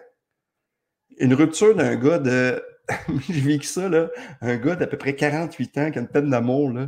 [1.20, 2.62] Une rupture d'un gars de.
[3.30, 4.10] J'ai vécu ça, là.
[4.42, 6.88] Un gars d'à peu près 48 ans qui a une peine d'amour, là.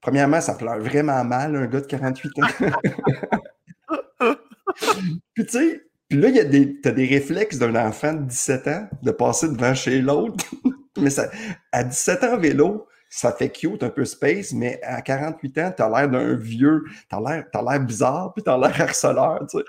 [0.00, 2.46] Premièrement, ça pleure vraiment mal, un gars de 48 ans.
[5.34, 8.22] puis tu sais, puis là, il y a des, t'as des réflexes d'un enfant de
[8.22, 10.44] 17 ans de passer devant chez l'autre.
[10.96, 11.28] Mais ça,
[11.72, 15.88] à 17 ans vélo, ça fait cute, un peu space, mais à 48 ans, t'as
[15.88, 19.64] l'air d'un vieux, t'as l'air, t'as l'air bizarre, puis t'as l'air harceleur, tu sais.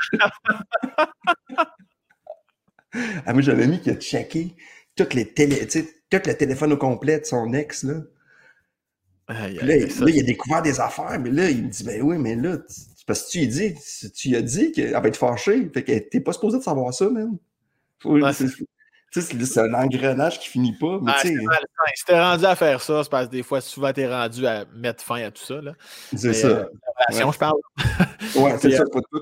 [3.25, 4.55] ah, moi, j'ai un ami qui a checké
[4.95, 8.01] toutes les télé, tu sais, tout le téléphone au complet de son ex, là.
[9.29, 9.75] là,
[10.09, 12.57] il a découvert des affaires, mais là, il me dit, ben oui, mais là,
[13.05, 13.73] parce que tu lui dis,
[14.15, 16.93] tu lui as dit qu'elle va être fâchée, fait que t'es pas supposé de savoir
[16.93, 17.37] ça, même.
[19.11, 20.99] C'est un engrenage qui finit pas.
[21.01, 24.07] Mais ah, si t'es rendu à faire ça, c'est parce que des fois, souvent, t'es
[24.07, 25.55] rendu à mettre fin à tout ça.
[26.15, 26.47] C'est ça.
[26.47, 26.65] Euh,
[27.09, 27.55] je parle.
[28.35, 29.21] ouais, c'est ça, pas tout.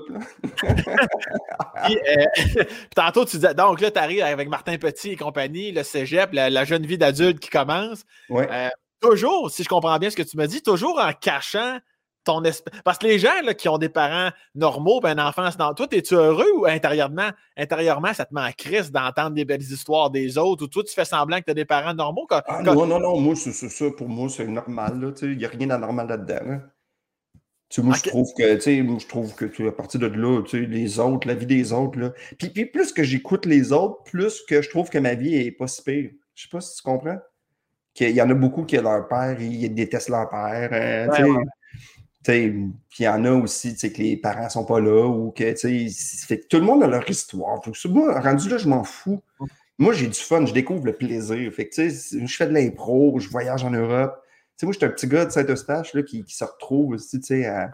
[1.84, 2.64] puis, euh,
[2.94, 6.64] tantôt, tu disais, donc là, tu arrives avec Martin Petit et compagnie, le cégep, la,
[6.64, 8.04] jeune vie d'adulte qui commence.
[8.28, 8.48] Ouais.
[8.50, 8.68] Euh,
[9.00, 11.78] toujours, si je comprends bien ce que tu me dis, toujours en cachant
[12.26, 12.42] ton.
[12.84, 15.86] Parce que les gens là, qui ont des parents normaux, ben, une enfance dans toi,
[15.92, 20.36] es-tu heureux ou intérieurement, intérieurement, ça te met en crise d'entendre des belles histoires des
[20.36, 22.26] autres ou toi, tu fais semblant que tu as des parents normaux?
[22.30, 23.86] Ah, non, non, non, moi, c'est ça.
[23.96, 25.14] Pour moi, c'est normal.
[25.22, 26.60] Il n'y a rien d'anormal là-dedans.
[27.78, 31.46] moi, je trouve que, je trouve que à partir de là, les autres, la vie
[31.46, 32.12] des autres, là.
[32.38, 35.52] Puis, puis plus que j'écoute les autres, plus que je trouve que ma vie est
[35.52, 36.10] pas si pire.
[36.34, 37.18] Je sais pas si tu comprends.
[37.94, 40.68] Qu'il y en a beaucoup qui, leur père, ils détestent leur père.
[40.72, 41.44] Hein,
[42.26, 46.40] puis il y en a aussi que les parents sont pas là ou que, fait
[46.40, 47.60] que tout le monde a leur histoire.
[47.88, 49.22] moi, rendu là, je m'en fous.
[49.78, 51.52] Moi, j'ai du fun, je découvre le plaisir.
[51.52, 54.22] Fait que, je fais de l'impro, je voyage en Europe.
[54.62, 57.70] moi, je suis un petit gars de Saint-Eustache qui, qui, se retrouve aussi à,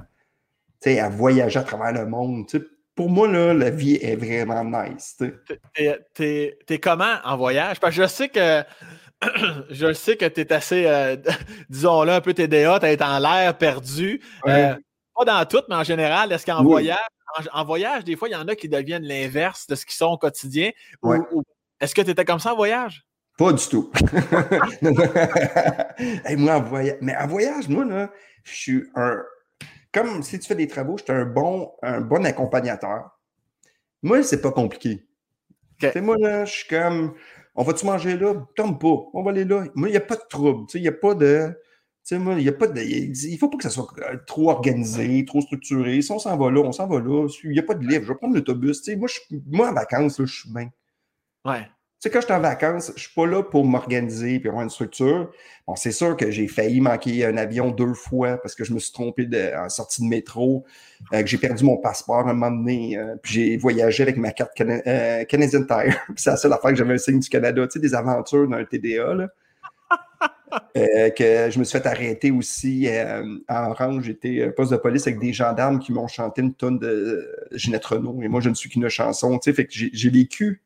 [0.84, 2.46] à voyager à travers le monde.
[2.94, 5.16] Pour moi, là, la vie est vraiment nice.
[6.14, 7.80] T'es es, comment en voyage?
[7.80, 8.62] Parce que je sais que
[9.70, 11.16] je sais que tu es assez, euh,
[11.70, 14.20] disons-le, un peu TDA, tu es en l'air perdu.
[14.46, 14.74] Euh,
[15.14, 16.98] pas dans tout, mais en général, est-ce qu'en voyage,
[17.52, 20.06] en, voyage, des fois, il y en a qui deviennent l'inverse de ce qu'ils sont
[20.06, 20.70] au quotidien?
[21.80, 23.04] est-ce que tu étais comme ça en voyage?
[23.38, 23.90] Pas du tout.
[26.36, 28.10] moi, en voyage, mais en voyage, moi, là,
[28.44, 29.22] je suis un.
[29.92, 33.18] Comme si tu fais des travaux, je suis un bon, un bon accompagnateur.
[34.02, 35.06] Moi, c'est pas compliqué.
[35.96, 37.14] Moi, là, je suis comme
[37.54, 38.34] on va-tu manger là?
[38.56, 39.10] Tombe pas.
[39.12, 39.64] On va aller là.
[39.76, 40.66] Il n'y a pas de trouble.
[40.74, 41.52] Il a pas de.
[42.10, 42.80] Y a pas de.
[42.80, 46.02] Il faut pas que ça soit euh, trop organisé, trop structuré.
[46.02, 47.28] Si on s'en va là, on s'en va là.
[47.44, 48.04] Il n'y a pas de livre.
[48.04, 48.88] Je vais prendre l'autobus.
[48.96, 49.08] Moi,
[49.46, 50.70] moi, en vacances, je suis bien.
[51.44, 51.68] Ouais
[52.02, 54.64] sais, quand je suis en vacances, je ne suis pas là pour m'organiser et avoir
[54.64, 55.30] une structure.
[55.68, 58.80] Bon, c'est sûr que j'ai failli manquer un avion deux fois parce que je me
[58.80, 60.64] suis trompé de, en sortie de métro,
[61.12, 64.16] euh, que j'ai perdu mon passeport à un moment donné, euh, puis j'ai voyagé avec
[64.16, 65.96] ma carte euh, Canadian Tire.
[66.16, 68.64] c'est la seule affaire que j'avais un signe du Canada, tu sais, des aventures d'un
[68.64, 69.28] TDA, là.
[70.74, 72.88] que je me suis fait arrêter aussi
[73.48, 74.04] en orange.
[74.04, 78.20] J'étais poste de police avec des gendarmes qui m'ont chanté une tonne de Ginette Renault.
[78.22, 79.38] Et moi, je ne suis qu'une chanson.
[79.38, 80.62] Tu sais, fait que j'ai vécu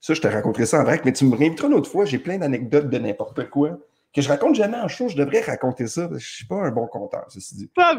[0.00, 2.04] ça, je te raconterai ça en vrai, mais tu me réinviteras une autre fois.
[2.04, 3.78] J'ai plein d'anecdotes de n'importe quoi
[4.16, 5.08] que je raconte jamais en show.
[5.08, 6.08] Je devrais raconter ça.
[6.08, 7.70] Je ne suis pas un bon conteur, ceci dit.
[7.74, 7.94] Pas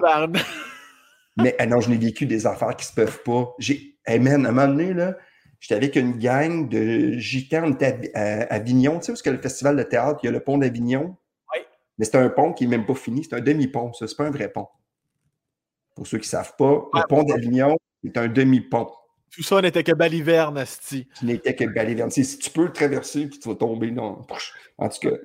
[1.37, 3.53] Mais ah non, je n'ai vécu des affaires qui se peuvent pas.
[3.59, 3.99] J'ai.
[4.05, 5.15] Hey man, à un moment donné, là,
[5.59, 7.65] j'étais avec une gang de gitans.
[7.65, 8.97] On était à, Avignon.
[8.97, 11.15] Tu sais, parce que le festival de théâtre, il y a le pont d'Avignon.
[11.53, 11.61] Oui.
[11.99, 13.23] Mais c'est un pont qui n'est même pas fini.
[13.23, 13.93] C'est un demi-pont.
[13.93, 14.67] Ce n'est pas un vrai pont.
[15.95, 18.89] Pour ceux qui ne savent pas, le pont d'Avignon est un demi-pont.
[19.31, 21.07] Tout ça n'était que baliverne, Asti.
[21.19, 22.09] Tu n'était que baliverne.
[22.09, 24.25] Si tu peux le traverser, puis tu vas tomber dans.
[24.77, 25.15] En tout cas,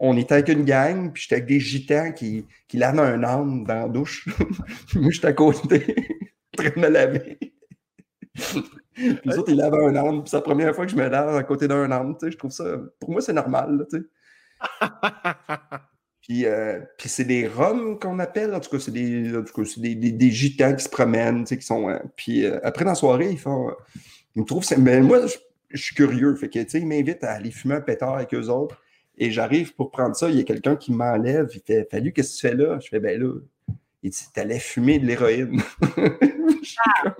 [0.00, 3.64] on, était avec une gang, puis j'étais avec des gitans qui, qui lavent un âne
[3.64, 4.26] dans la douche.
[4.94, 5.80] Moi, j'étais à côté,
[6.56, 7.38] très train de me laver.
[8.94, 11.08] puis les autres, ils lavent un âne, puis c'est la première fois que je me
[11.08, 12.16] lave à côté d'un âne.
[12.22, 12.64] Je trouve ça.
[13.00, 13.86] Pour moi, c'est normal.
[13.90, 14.04] tu sais.
[16.22, 18.54] Puis, euh, puis c'est des Roms qu'on appelle.
[18.54, 19.32] En tout cas, c'est des,
[19.76, 21.90] des, des, des, gitans qui se promènent, qui sont.
[21.90, 23.72] Euh, puis euh, après, dans la soirée, ils font.
[24.36, 24.64] ils me trouvent.
[24.78, 25.26] Mais moi,
[25.70, 26.34] je, suis curieux.
[26.36, 28.80] Fait que, tu sais, ils m'invitent à aller fumer un pétard avec eux autres.
[29.18, 30.30] Et j'arrive pour prendre ça.
[30.30, 31.50] Il y a quelqu'un qui m'enlève.
[31.54, 32.78] Il fait Fallu, qu'est-ce que tu fais là?
[32.80, 33.34] Je fais Ben là,
[34.04, 35.60] il dit T'allais fumer de l'héroïne.
[37.04, 37.14] Ah.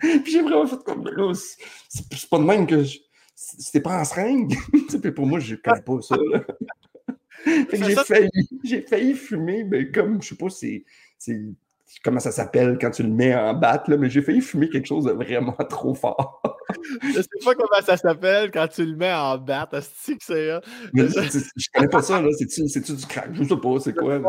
[0.00, 2.98] puis j'ai vraiment fait comme là, c'est pas de même que je.
[3.34, 4.54] C'était pas en seringue.
[5.02, 6.16] puis pour moi, je connais pas ça.
[6.16, 6.40] Là
[7.46, 8.28] j'ai failli,
[8.64, 10.84] j'ai failli fumer, mais comme, je sais pas, c'est,
[12.04, 14.86] comment ça s'appelle quand tu le mets en batte, là, mais j'ai failli fumer quelque
[14.86, 16.42] chose de vraiment trop fort.
[17.02, 19.74] je sais pas comment ça s'appelle quand tu le mets en batte.
[19.74, 20.50] Est-ce que c'est.
[20.52, 20.60] Hein?
[20.94, 22.28] je connais pas ça, là.
[22.36, 23.30] C'est-tu, c'est-tu du crack?
[23.32, 24.20] Je sais pas, c'est quoi?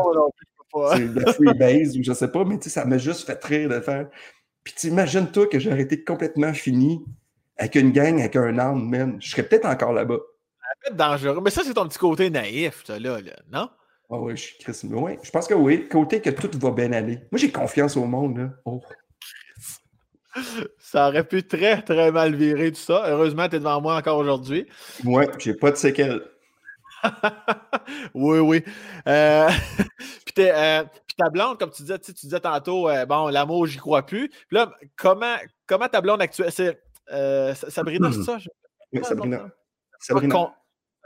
[0.96, 3.80] C'est de la freebase ou je sais pas, mais ça m'a juste fait rire de
[3.80, 4.08] faire.
[4.64, 7.04] Puis t'imagines-toi que j'ai arrêté complètement fini
[7.58, 9.16] avec une gang, avec un arme, man.
[9.20, 10.18] Je serais peut-être encore là-bas
[10.92, 11.40] dangereux.
[11.42, 13.18] Mais ça, c'est ton petit côté naïf, ça, là,
[13.50, 13.68] non?
[14.10, 15.88] Ah oui, je, oui, je pense que oui.
[15.88, 17.20] Côté que tout va bien aller.
[17.30, 18.36] Moi, j'ai confiance au monde.
[18.36, 18.50] Là.
[18.66, 18.82] Oh.
[20.78, 23.04] Ça aurait pu très, très mal virer tout ça.
[23.06, 24.66] Heureusement, tu es devant moi encore aujourd'hui.
[25.04, 26.22] Oui, j'ai pas de séquelles.
[28.14, 28.64] oui, oui.
[29.08, 29.48] Euh,
[30.38, 34.04] euh, puis, ta blonde, comme tu disais, tu disais tantôt, euh, bon, l'amour, j'y crois
[34.04, 34.28] plus.
[34.28, 36.78] Puis là, comment, comment ta blonde actuelle, c'est
[37.70, 38.36] Sabrina, c'est ça?
[38.92, 39.48] Oui, Sabrina.
[39.98, 40.54] Sabrina.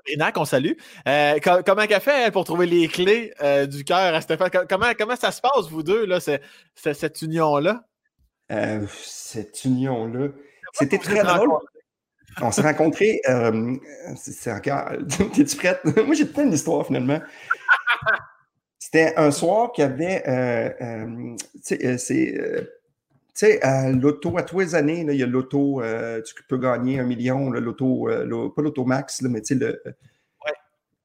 [0.07, 0.73] Sabrina, qu'on salue.
[1.09, 4.51] Euh, comment elle fait pour trouver les clés euh, du cœur à Stéphane?
[4.69, 6.19] Comment, comment ça se passe, vous deux, là,
[6.75, 7.85] cette union-là?
[8.53, 10.29] Euh, cette union-là.
[10.73, 11.51] C'était très drôle.
[12.41, 13.21] On s'est rencontrés.
[14.17, 14.91] c'est encore.
[15.35, 15.85] T'es-tu prête?
[15.85, 17.21] Moi, j'ai plein d'histoires, finalement.
[18.79, 20.23] C'était un soir qu'il y avait.
[21.63, 22.76] c'est
[23.37, 26.57] tu sais, à l'auto, à tous les années, il y a l'auto, euh, tu peux
[26.57, 29.83] gagner un million, l'auto, euh, pas l'auto max, mais tu sais, le,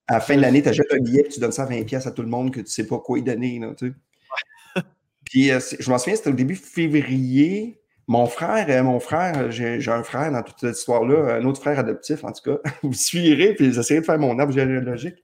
[0.07, 2.07] à la fin de l'année, tu achètes un billet et tu donnes ça à 20$
[2.07, 3.59] à tout le monde que tu ne sais pas quoi y donner.
[3.59, 4.82] Là, tu sais.
[5.25, 7.82] Puis je m'en souviens, c'était au début février.
[8.07, 12.23] Mon frère, mon frère, j'ai un frère dans toute cette histoire-là, un autre frère adoptif
[12.23, 12.71] en tout cas.
[12.82, 15.17] Vous suivrez, puis j'essaierai de faire mon arbre généalogique.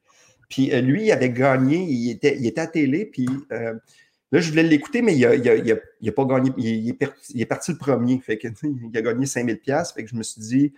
[0.49, 3.28] Puis lui, il avait gagné, il était, il était à télé, puis
[4.32, 6.51] Là, je voulais l'écouter, mais il n'a pas gagné.
[6.57, 8.19] Il, est parti, le premier.
[8.19, 9.93] Fait que, il a gagné 5000 pièces.
[9.93, 10.73] Fait que je me suis dit,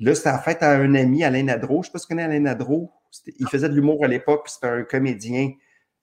[0.00, 1.74] là, c'était en fait à un ami, Alain Nadro.
[1.74, 2.90] Je ne sais pas si tu connais Alain Nadro.
[3.38, 4.48] Il faisait de l'humour à l'époque.
[4.48, 5.52] C'était un comédien,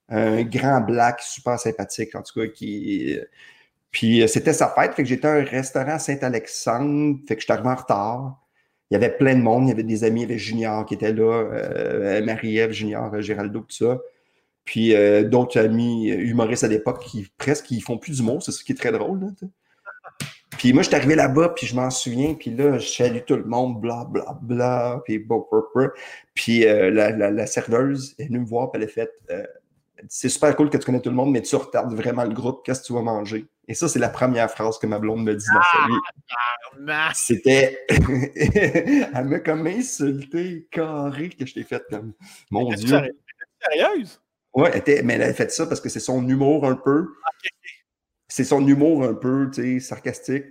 [0.09, 3.19] un grand black, super sympathique, en tout cas, qui.
[3.91, 4.93] Puis euh, c'était sa fête.
[4.93, 7.19] Fait que j'étais à un restaurant à Saint-Alexandre.
[7.27, 8.41] Fait que je suis arrivé en retard.
[8.89, 9.65] Il y avait plein de monde.
[9.65, 10.21] Il y avait des amis.
[10.21, 13.99] Il y avait Junior qui était là, euh, Marie-Ève, Junior, Géraldo, tout ça.
[14.65, 18.63] Puis euh, d'autres amis humoristes à l'époque qui presque ils font plus d'humour, c'est ce
[18.63, 19.19] qui est très drôle.
[20.57, 23.35] puis moi, je suis arrivé là-bas, puis je m'en souviens, puis là, je salue tout
[23.35, 25.45] le monde, bla, bla, bla, puis bon,
[26.33, 29.43] Puis euh, la, la, serveuse est venue me voir, puis elle a fait euh,
[30.09, 32.65] C'est super cool que tu connais tout le monde, mais tu retardes vraiment le groupe,
[32.65, 33.45] qu'est-ce que tu vas manger?
[33.67, 37.11] Et ça, c'est la première phrase que ma blonde me dit dans sa vie.
[37.15, 37.85] C'était.
[37.89, 42.13] elle m'a comme insulté, carré, que je t'ai fait comme.
[42.51, 42.99] Mon Dieu.
[43.59, 44.19] Sérieuse?
[44.55, 44.69] Oui,
[45.03, 47.09] mais elle a fait ça parce que c'est son humour un peu.
[48.27, 50.45] C'est son humour un peu, tu sais, sarcastique.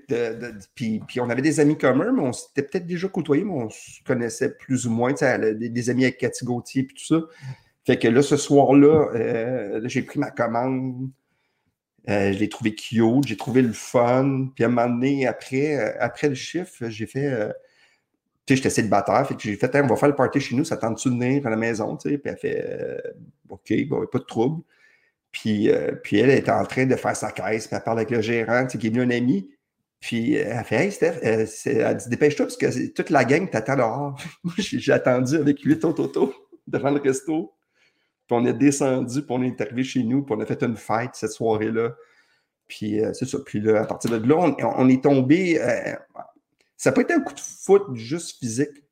[0.75, 4.03] puis, on avait des amis communs, mais on s'était peut-être déjà côtoyés, mais on se
[4.05, 5.13] connaissait plus ou moins.
[5.13, 7.27] Tu sais, des, des, amis avec Cathy Gauthier puis tout ça.
[7.87, 11.11] Fait que là, ce soir-là, euh, j'ai pris ma commande.
[12.11, 14.49] Euh, je l'ai trouvé cute, j'ai trouvé le fun.
[14.55, 17.51] Puis à un moment donné, après, euh, après le chiffre, j'ai fait
[18.47, 20.65] tu sais, j'étais célibataire, fait que j'ai fait, on va faire le party chez nous,
[20.65, 23.13] ça tente-tu de venir à la maison, tu sais, puis elle fait, euh,
[23.49, 23.73] OK,
[24.11, 24.63] pas de trouble.
[25.33, 28.11] Puis, euh, puis elle était en train de faire sa caisse, puis elle parle avec
[28.11, 29.51] le gérant, tu sais, qui est venu un ami.
[29.99, 31.47] Puis elle fait, hey Steph, elle,
[31.97, 34.21] dit, dépêche-toi, parce que toute la gang t'attend dehors.
[34.59, 36.35] j'ai attendu avec huit autres autos
[36.67, 37.55] devant le resto.
[38.27, 40.77] Puis on est descendu, puis on est arrivé chez nous, puis on a fait une
[40.77, 41.95] fête cette soirée-là.
[42.69, 43.39] Puis euh, c'est ça.
[43.45, 45.59] Puis là, à partir de là, on, est tombé
[46.85, 48.85] ça n'a pas été un coup de foot juste physique.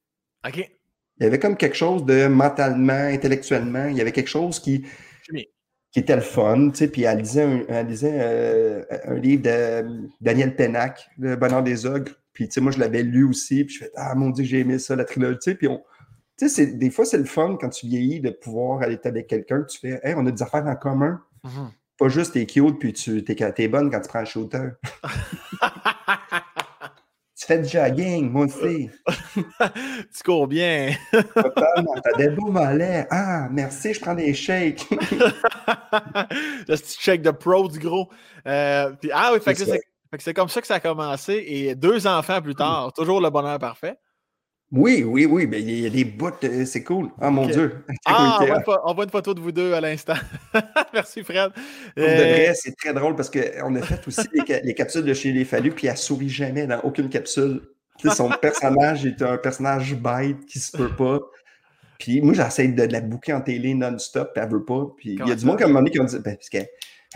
[0.47, 0.57] OK.
[0.57, 4.86] Il y avait comme quelque chose de mentalement, intellectuellement, il y avait quelque chose qui,
[5.28, 6.70] qui était le fun.
[6.70, 11.36] Tu sais, puis elle lisait, un, elle lisait euh, un livre de Daniel Pennac, Le
[11.36, 12.12] bonheur des ogres.
[12.32, 13.64] Puis tu sais, moi, je l'avais lu aussi.
[13.64, 15.38] Puis je fais Ah mon Dieu, j'ai aimé ça, la trilogie.
[15.43, 15.82] Tu sais, puis on.
[16.38, 19.64] Tu sais, des fois, c'est le fun quand tu vieillis de pouvoir aller avec quelqu'un.
[19.64, 21.22] Tu fais Hey, on a des affaires en commun.
[21.45, 21.68] Mm-hmm.
[21.99, 24.70] Pas juste t'es cute puis tu es, bonne quand tu prends le shooter.
[27.59, 28.90] Du jogging, moi aussi.
[29.59, 30.94] tu cours bien.
[31.11, 31.94] Totalement.
[32.03, 33.07] T'as des beaux mollets.
[33.11, 34.86] Ah, merci, je prends des shakes.
[34.90, 38.09] Le petit shake de pro du gros.
[38.46, 39.40] Euh, ah oui,
[40.18, 41.44] c'est comme ça que ça a commencé.
[41.46, 43.96] Et deux enfants plus tard, toujours le bonheur parfait.
[44.73, 46.31] Oui, oui, oui, mais il y a des bouts,
[46.64, 47.11] c'est cool.
[47.20, 47.85] Ah mon Dieu.
[48.07, 48.41] Ah,
[48.85, 50.14] on voit, une photo de vous deux à l'instant.
[50.95, 51.53] Merci Fred.
[51.99, 54.27] Euh, c'est très drôle parce qu'on a fait aussi
[54.64, 57.61] les, capsules de chez Les Fallus, puis elle sourit jamais dans aucune capsule.
[58.16, 61.20] son personnage est un personnage bête qui se peut pas.
[61.99, 64.87] Puis moi, j'essaie de, la bouquer en télé non-stop, puis elle veut pas.
[64.97, 66.68] Puis il y a du monde comme Monique qui ont dit, ben, parce qu'elle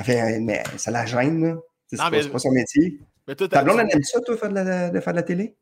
[0.03, 1.57] fait, mais ça la gêne, là.
[1.87, 3.01] C'est pas, son métier.
[3.27, 5.57] Mais toi, Ta blonde, elle aime ça, toi, faire de de faire de la télé?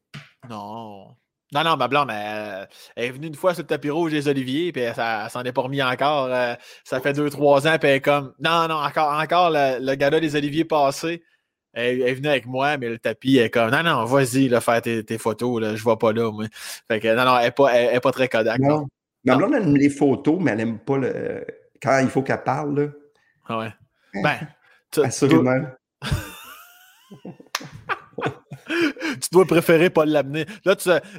[0.50, 1.14] Non.
[1.54, 4.72] Non, non, ma blonde, elle, est venue une fois sur le tapis rouge des Oliviers,
[4.72, 6.26] puis ça, s'en est pas remis encore.
[6.26, 9.78] Euh, ça fait deux, trois ans, puis elle est comme, non, non, encore, encore le,
[9.80, 11.22] le gars des Oliviers passé.
[11.72, 15.04] Elle, est venue avec moi, mais le tapis est comme, non, non, vas-y, faire tes,
[15.04, 16.46] tes photos, là, je vois pas là, moi.
[16.88, 18.58] Fait que, non, non, elle est pas, elle, est pas très Kodak.
[18.58, 18.86] Non.
[19.24, 21.46] Ma blonde, elle aime les photos, mais elle aime pas le.
[21.80, 22.88] Quand il faut qu'elle parle, là.
[23.46, 23.72] Ah ouais.
[24.22, 24.38] Ben,
[25.02, 25.60] Assurément.
[29.20, 30.46] tu dois préférer pas l'amener.
[30.64, 30.74] Là,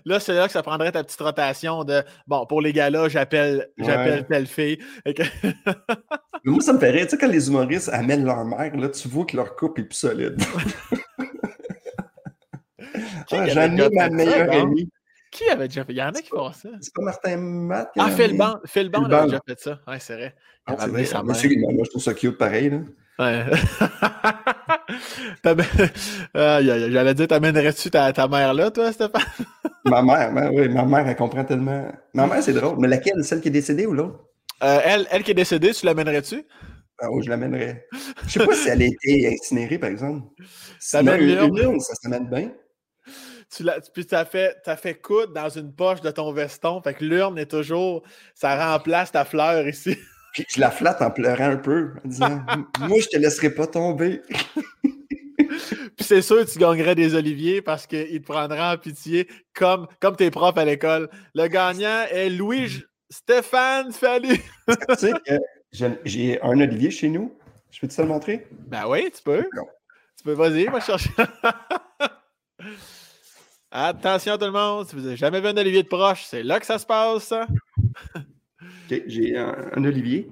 [0.05, 3.69] là c'est là que ça prendrait ta petite rotation de bon, pour les gars-là, j'appelle
[3.77, 4.79] j'appelle telle fille.
[6.45, 7.05] moi, ça me fait rire.
[7.05, 9.85] Tu sais, quand les humoristes amènent leur mère, là, tu vois que leur couple est
[9.85, 10.35] plus solide.
[13.31, 14.89] ah, J'en ai ma meilleure amie.
[15.31, 15.91] Qui avait déjà fait?
[15.91, 16.69] Il y en a qui font ça.
[16.79, 17.91] C'est pas Martin Matt.
[17.97, 18.59] Ah, Phil Band.
[18.65, 19.79] Phil Band avait déjà fait ça.
[19.85, 20.35] Ouais, c'est vrai.
[20.65, 21.05] Ah, c'est vrai.
[21.23, 22.69] Moi, je trouve ça cute pareil.
[22.69, 22.79] Là.
[23.17, 23.45] Ouais.
[25.43, 29.21] J'allais dire, t'amènerais-tu ta, ta mère là, toi, Stéphane?
[29.85, 31.87] ma mère, ben oui, ma mère, elle comprend tellement.
[32.13, 32.77] Ma mère, c'est drôle.
[32.79, 33.23] Mais laquelle?
[33.23, 34.19] Celle qui est décédée ou l'autre?
[34.63, 36.45] Euh, elle, elle qui est décédée, tu l'amènerais-tu?
[36.99, 37.87] Ah oui, je l'amènerais.
[38.25, 40.27] Je sais pas si elle a été incinérée, par exemple.
[40.79, 42.51] Ça une, une ça s'amène bien.
[43.55, 43.63] Tu
[43.93, 46.81] puis tu as fait, as fait coudre dans une poche de ton veston.
[46.81, 48.03] Fait que l'urne est toujours.
[48.33, 49.97] Ça remplace ta fleur ici.
[50.35, 52.41] Puis je la flatte en pleurant un peu, en disant
[52.81, 54.21] Moi, je te laisserai pas tomber.
[55.37, 60.17] Puis c'est sûr tu gagnerais des oliviers parce qu'il te prendra en pitié comme, comme
[60.17, 61.09] tes profs à l'école.
[61.33, 64.37] Le gagnant est Louis Stéphane Fallu.
[64.67, 65.39] tu sais que
[66.03, 67.33] j'ai un olivier chez nous.
[67.71, 68.45] Je peux te le montrer?
[68.51, 69.45] Ben oui, tu peux.
[70.17, 71.09] Tu peux, vas-y, moi chercher.
[73.71, 76.59] Attention tout le monde, si vous n'avez jamais vu un olivier de proche, c'est là
[76.59, 77.33] que ça se passe.
[78.85, 80.29] OK, j'ai un, olivier.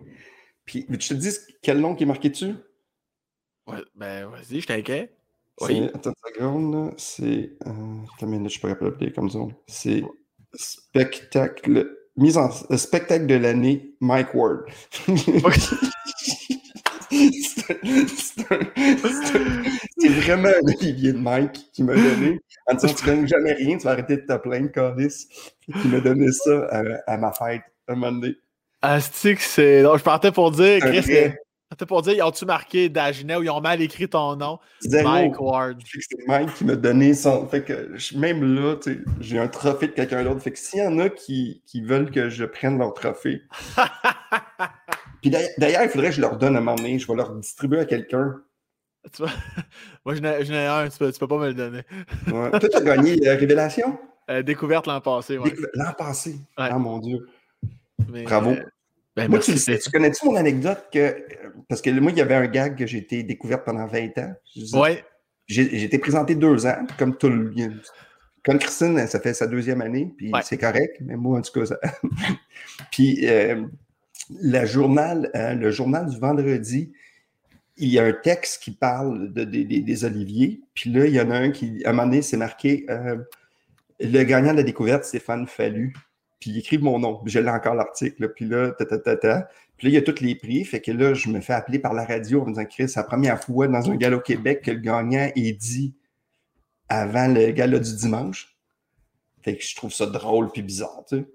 [0.66, 1.30] Puis, tu te dis
[1.62, 2.56] quel nom qui est marqué dessus?
[3.68, 5.16] Ouais, ben, vas-y, je t'inquiète.
[5.62, 5.90] Oui.
[5.94, 7.52] Attends une seconde, c'est.
[7.68, 9.40] Euh, attends une je peux pas l'appeler comme ça.
[9.68, 10.04] C'est
[10.54, 11.98] spectacle.
[12.16, 14.66] Mise en euh, spectacle de l'année, Mike Ward.
[19.98, 22.40] c'est vraiment un Olivier de Mike qui m'a donné.
[22.68, 25.28] En disant, tu gagnes jamais rien, tu vas arrêter de te plaindre, Carlis.
[25.82, 26.68] Qui m'a donné ça
[27.08, 28.36] à, ma fête un moment donné.
[28.82, 29.82] Astic, c'est.
[29.82, 31.04] je partais pour dire, Chris,
[31.74, 34.60] c'était pour dire, ils ont-tu marqué Dagenet ou ils ont mal écrit ton nom?
[34.86, 35.82] Mike Ward.
[35.88, 37.48] C'est Mike qui m'a donné son.
[37.48, 38.76] Fait que même là,
[39.20, 40.40] j'ai un trophée de quelqu'un d'autre.
[40.40, 43.42] Fait que s'il y en a qui, qui, veulent que je prenne leur trophée.
[45.22, 47.00] Puis d'ailleurs, il faudrait que je leur donne à un moment donné.
[47.00, 48.36] Je vais leur distribuer à quelqu'un.
[50.06, 51.82] Moi, j'en ai, un, tu peux, peux pas me le donner.
[52.28, 52.52] ouais.
[52.52, 53.98] Toi, tu as gagné la Révélation?
[54.30, 55.52] Euh, découverte l'an passé, oui.
[55.74, 56.36] L'an passé?
[56.56, 57.28] Ah, mon Dieu.
[58.08, 58.52] Bravo.
[58.52, 58.64] Euh,
[59.16, 61.26] ben, moi, tu, tu connais-tu mon anecdote que.
[61.70, 64.34] Parce que moi, il y avait un gag que j'ai été découverte pendant 20 ans.
[64.74, 64.98] Oui.
[65.48, 67.54] J'ai été présenté deux ans, comme tout le.
[68.44, 71.66] Comme Christine, ça fait sa deuxième année, puis c'est correct, mais moi, en tout cas,
[71.66, 71.80] ça.
[72.92, 73.64] puis euh,
[74.42, 76.92] la journal, euh, le journal du vendredi,
[77.78, 81.32] il y a un texte qui parle de, des oliviers, puis là, il y en
[81.32, 83.16] a un qui, à un moment donné, c'est marqué euh,
[84.02, 85.94] le gagnant de la découverte, Stéphane Fallu
[86.44, 87.22] puis il écrit mon nom.
[87.26, 88.34] Je l'ai encore l'article.
[88.34, 90.66] Puis là, ta, ta, ta, ta, Puis là, il y a tous les prix.
[90.66, 93.00] Fait que là, je me fais appeler par la radio en me disant, Chris, c'est
[93.00, 95.96] la première fois dans un gala au Québec que le gagnant est dit
[96.90, 98.58] avant le gala du dimanche.
[99.42, 101.26] Fait que je trouve ça drôle puis bizarre, tu sais.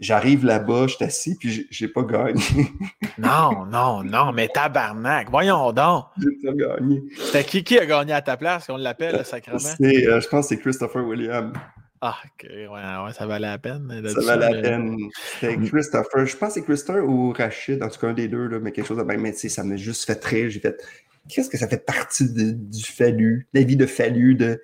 [0.00, 2.42] J'arrive là-bas, je suis assis, puis j'ai pas gagné.
[3.18, 6.06] non, non, non, mais tabarnak, voyons donc.
[6.18, 7.02] J'ai pas gagné.
[7.16, 9.58] C'était qui qui a gagné à ta place, qu'on l'appelle, le sacrement?
[9.58, 11.52] Euh, je pense que c'est Christopher Williams.
[12.00, 14.02] Ah, ok, ouais, ça valait la peine.
[14.08, 14.96] Ça valait la peine.
[15.40, 18.46] C'était Christopher, je pense que c'est Christopher ou Rachid, en tout cas un des deux,
[18.46, 19.20] là, mais quelque chose de même.
[19.20, 20.50] Mais tu sais, ça m'a juste fait très.
[20.50, 20.80] J'ai fait.
[21.28, 24.62] Qu'est-ce que ça fait partie du fallu, la vie de fallu, de.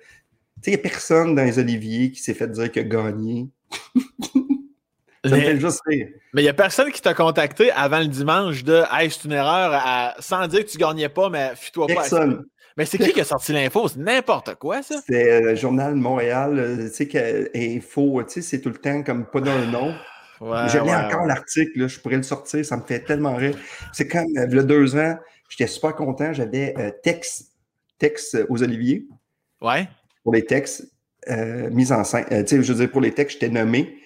[0.63, 2.85] Tu sais, il n'y a personne dans les Oliviers qui s'est fait dire qu'il a
[2.85, 3.49] gagné.
[5.25, 6.07] ça me fait juste rire.
[6.33, 9.33] Mais il n'y a personne qui t'a contacté avant le dimanche de Hey, c'est une
[9.33, 11.93] erreur, sans dire que tu gagnais pas, mais fuis-toi pas.
[11.95, 12.45] Personne.
[12.77, 13.87] Mais c'est qui qui a sorti l'info?
[13.87, 14.95] C'est n'importe quoi, ça?
[15.07, 16.59] C'est euh, le Journal Montréal.
[16.59, 19.67] Euh, tu sais, que info, tu sais, c'est tout le temps comme pas dans le
[19.67, 19.93] nom.
[20.41, 23.57] Ouais, encore l'article, je pourrais le sortir, ça me fait tellement rire.
[23.93, 25.17] C'est comme, euh, il y a deux ans,
[25.47, 27.53] j'étais super content, j'avais texte,
[27.97, 29.05] texte aux Oliviers.
[29.61, 29.87] Ouais.
[30.23, 30.91] Pour les textes
[31.71, 32.25] mis en scène.
[32.29, 33.97] tu sais, je veux dire, pour les textes, j'étais nommé.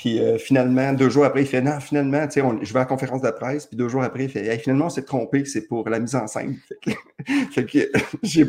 [0.00, 2.82] Puis euh, finalement, deux jours après, il fait non, finalement, tu sais, je vais à
[2.82, 3.66] la conférence de presse.
[3.66, 6.26] Puis deux jours après, il fait finalement, on s'est trompé, c'est pour la mise en
[6.26, 6.56] scène.
[7.52, 7.90] Fait que,
[8.22, 8.46] j'ai,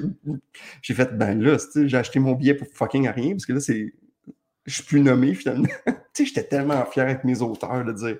[0.93, 3.93] fait ben là, j'ai acheté mon billet pour fucking rien parce que là, c'est
[4.65, 5.67] je suis plus nommé finalement.
[5.85, 8.17] tu sais, j'étais tellement fier avec mes auteurs de dire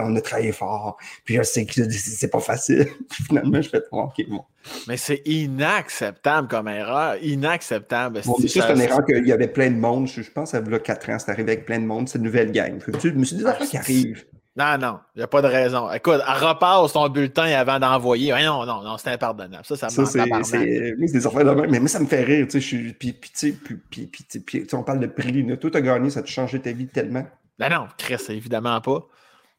[0.00, 2.86] on a travaillé fort, puis je sais que c'est pas facile.
[3.12, 4.44] finalement, je fais OK, bon.
[4.88, 7.16] Mais c'est inacceptable comme erreur.
[7.22, 8.22] Inacceptable.
[8.22, 10.06] c'est une erreur qu'il y avait plein de monde.
[10.06, 12.24] Je, pense que ça a 4 ans, c'est arrivé avec plein de monde, c'est une
[12.24, 12.78] nouvelle gang.
[12.86, 14.24] Je me suis dit, des qui arrivent.
[14.56, 15.90] Non, non, il n'y a pas de raison.
[15.90, 18.32] Écoute, repasse ton bulletin avant d'envoyer.
[18.44, 19.64] Non, non, non, c'est impardonnable.
[19.64, 21.70] Ça, ça, ça c'est, c'est, des affaires de même.
[21.70, 22.46] Mais moi, ça me fait rire.
[22.48, 23.52] Tu sais, puis, puis,
[23.90, 25.44] puis, puis, puis, on parle de prix.
[25.58, 27.26] Toi, tu as gagné, ça te changé ta vie tellement.
[27.58, 29.04] Ben non, Chris, évidemment pas.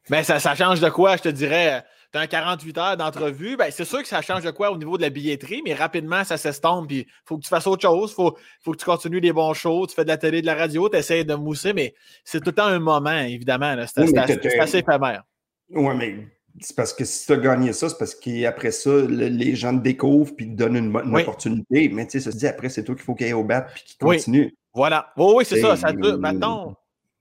[0.08, 1.84] Mais ça, ça change de quoi, je te dirais?
[2.16, 4.96] Tu as 48 heures d'entrevue, ben, c'est sûr que ça change de quoi au niveau
[4.96, 6.90] de la billetterie, mais rapidement, ça s'estompe.
[6.90, 8.10] Il faut que tu fasses autre chose.
[8.12, 9.86] Il faut, faut que tu continues des bons shows.
[9.86, 11.94] Tu fais de la télé, de la radio, tu essaies de mousser, mais
[12.24, 13.74] c'est tout le temps un moment, évidemment.
[13.86, 14.16] C'est
[14.58, 15.24] assez, éphémère.
[15.70, 16.28] Oui, mais
[16.60, 19.82] c'est parce que si tu as gagné ça, c'est parce qu'après ça, les gens te
[19.82, 21.88] découvrent puis te donnent une, opportunité.
[21.88, 23.62] Mais tu sais, ça se dit après, c'est toi qu'il faut qu'il aille au bat
[23.62, 24.54] puis qu'il continue.
[24.74, 25.12] Voilà.
[25.16, 25.76] Oui, oui, c'est ça.
[25.76, 26.76] ça maintenant,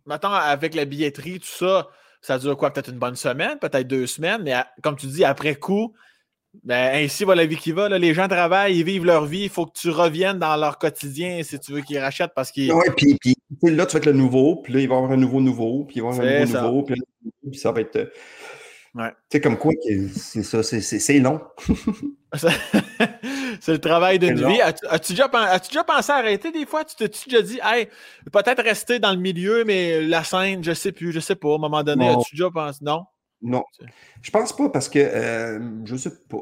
[0.05, 1.87] maintenant, avec la billetterie, tout ça,
[2.25, 2.71] ça dure quoi?
[2.71, 5.93] Peut-être une bonne semaine, peut-être deux semaines, mais comme tu dis, après coup,
[6.63, 7.89] ben, ainsi va la vie qui va.
[7.89, 9.43] Les gens travaillent, ils vivent leur vie.
[9.43, 12.71] Il faut que tu reviennes dans leur quotidien si tu veux qu'ils rachètent parce qu'ils.
[12.71, 15.11] Oui, puis, puis là, tu vas être le nouveau, puis là, il va y avoir
[15.11, 17.01] un nouveau nouveau, puis il va y avoir un nouveau nouveau, puis,
[17.49, 18.11] puis ça va être.
[18.95, 19.09] Ouais.
[19.29, 19.73] Tu sais, comme quoi,
[20.15, 21.41] c'est ça, c'est long.
[23.59, 24.61] c'est le travail d'une vie.
[24.61, 26.85] As-tu déjà, déjà, pensé à arrêter des fois?
[26.85, 27.89] Tu t'es déjà dit, hey,
[28.31, 31.51] peut-être rester dans le milieu, mais la scène, je sais plus, je sais pas.
[31.51, 32.79] À un moment donné, as-tu déjà pensé?
[32.81, 33.03] Non?
[33.41, 33.63] Non.
[34.21, 36.41] Je pense pas parce que euh, je sais pas.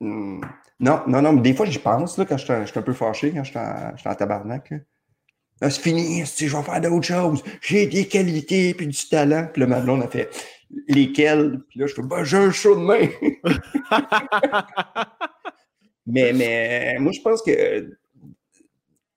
[0.00, 0.40] Hmm.
[0.80, 3.32] Non, non, non, mais des fois, j'y pense là, quand je suis un peu fâché,
[3.32, 4.72] quand je suis en, tabarnak.
[5.60, 7.42] c'est fini, je vais faire d'autres choses.
[7.60, 9.48] J'ai des qualités puis du talent.
[9.52, 10.28] Puis le Madelon a fait
[10.88, 11.60] lesquels.
[11.68, 13.08] Puis là, je fais, bah, j'ai un show de main.
[16.06, 17.96] mais, mais moi, je pense que, tu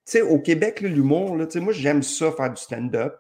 [0.06, 3.16] sais, au Québec, l'humour, moi, j'aime ça, faire du stand-up.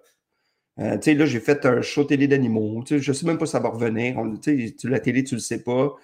[0.79, 2.83] Euh, tu sais, là, j'ai fait un show télé d'animaux.
[2.87, 4.17] Je ne sais même pas si ça va revenir.
[4.41, 5.95] Tu sais, la télé, tu ne le sais pas.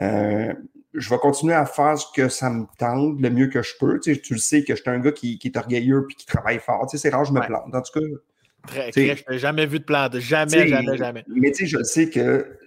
[0.00, 0.52] Euh,
[0.94, 4.00] je vais continuer à faire ce que ça me tente le mieux que je peux.
[4.00, 6.26] Tu, sais, tu le sais que je suis un gars qui, est orgueilleux et qui
[6.26, 6.86] travaille fort.
[6.86, 7.74] Tu sais, c'est rare, je me plante.
[7.74, 8.06] En tout cas.
[8.66, 10.18] Très, très, je n'ai jamais vu de plante.
[10.18, 11.24] Jamais, jamais, jamais.
[11.28, 12.58] Mais tu sais, je sais que.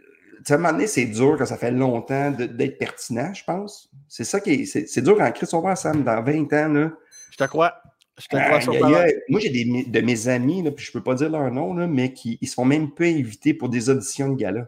[0.49, 3.89] À un moment donné, c'est dur quand ça fait longtemps d'être pertinent, je pense.
[4.07, 4.65] C'est ça qui est.
[4.65, 6.67] C'est dur quand Chris va Sam, dans 20 ans.
[6.69, 6.91] Là.
[7.31, 7.73] Je te crois.
[8.17, 11.03] Je te crois sur Moi, j'ai des de mes amis, là, puis je ne peux
[11.03, 13.89] pas dire leur nom, là, mais qui ils se font même pas inviter pour des
[13.89, 14.67] auditions de gala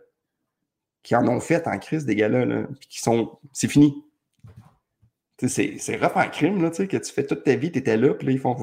[1.01, 2.45] qui en ont fait en crise des gars-là,
[2.79, 3.39] puis qui sont.
[3.53, 4.03] C'est fini.
[5.47, 8.13] C'est, c'est rough en crime, là, que tu fais toute ta vie, tu étais là,
[8.13, 8.55] puis là, ils font.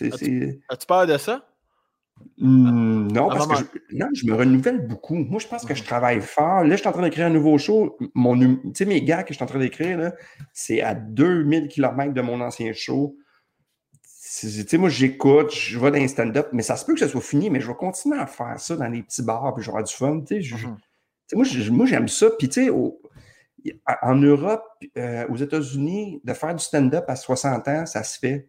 [0.00, 1.47] As-tu, as-tu peur de ça?
[2.40, 5.16] Mmh, non, parce que je, non, je me renouvelle beaucoup.
[5.16, 6.62] Moi, je pense que je travaille fort.
[6.62, 7.96] Là, je suis en train d'écrire un nouveau show.
[8.14, 10.12] Mon, tu sais, mes gars que je suis en train d'écrire,
[10.52, 13.16] c'est à 2000 km de mon ancien show.
[14.40, 17.08] Tu sais, moi, j'écoute, je vais dans un stand-up, mais ça se peut que ce
[17.08, 19.82] soit fini, mais je vais continuer à faire ça dans les petits bars, puis j'aurai
[19.82, 20.20] du fun.
[20.26, 20.76] Tu sais, mmh
[21.72, 22.28] moi, j'aime ça.
[22.38, 22.70] Puis, tu sais,
[24.02, 24.64] en Europe,
[24.96, 28.48] euh, aux États-Unis, de faire du stand-up à 60 ans, ça se fait.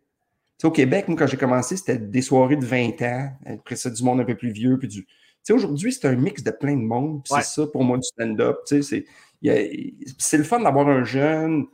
[0.59, 3.31] Sais, au Québec, moi, quand j'ai commencé, c'était des soirées de 20 ans.
[3.45, 4.77] Après ça, du monde un peu plus vieux.
[4.77, 5.07] Puis du...
[5.49, 7.21] aujourd'hui, c'est un mix de plein de monde.
[7.25, 8.57] C'est ça pour moi du stand-up.
[8.65, 11.65] C'est le fun d'avoir un jeune,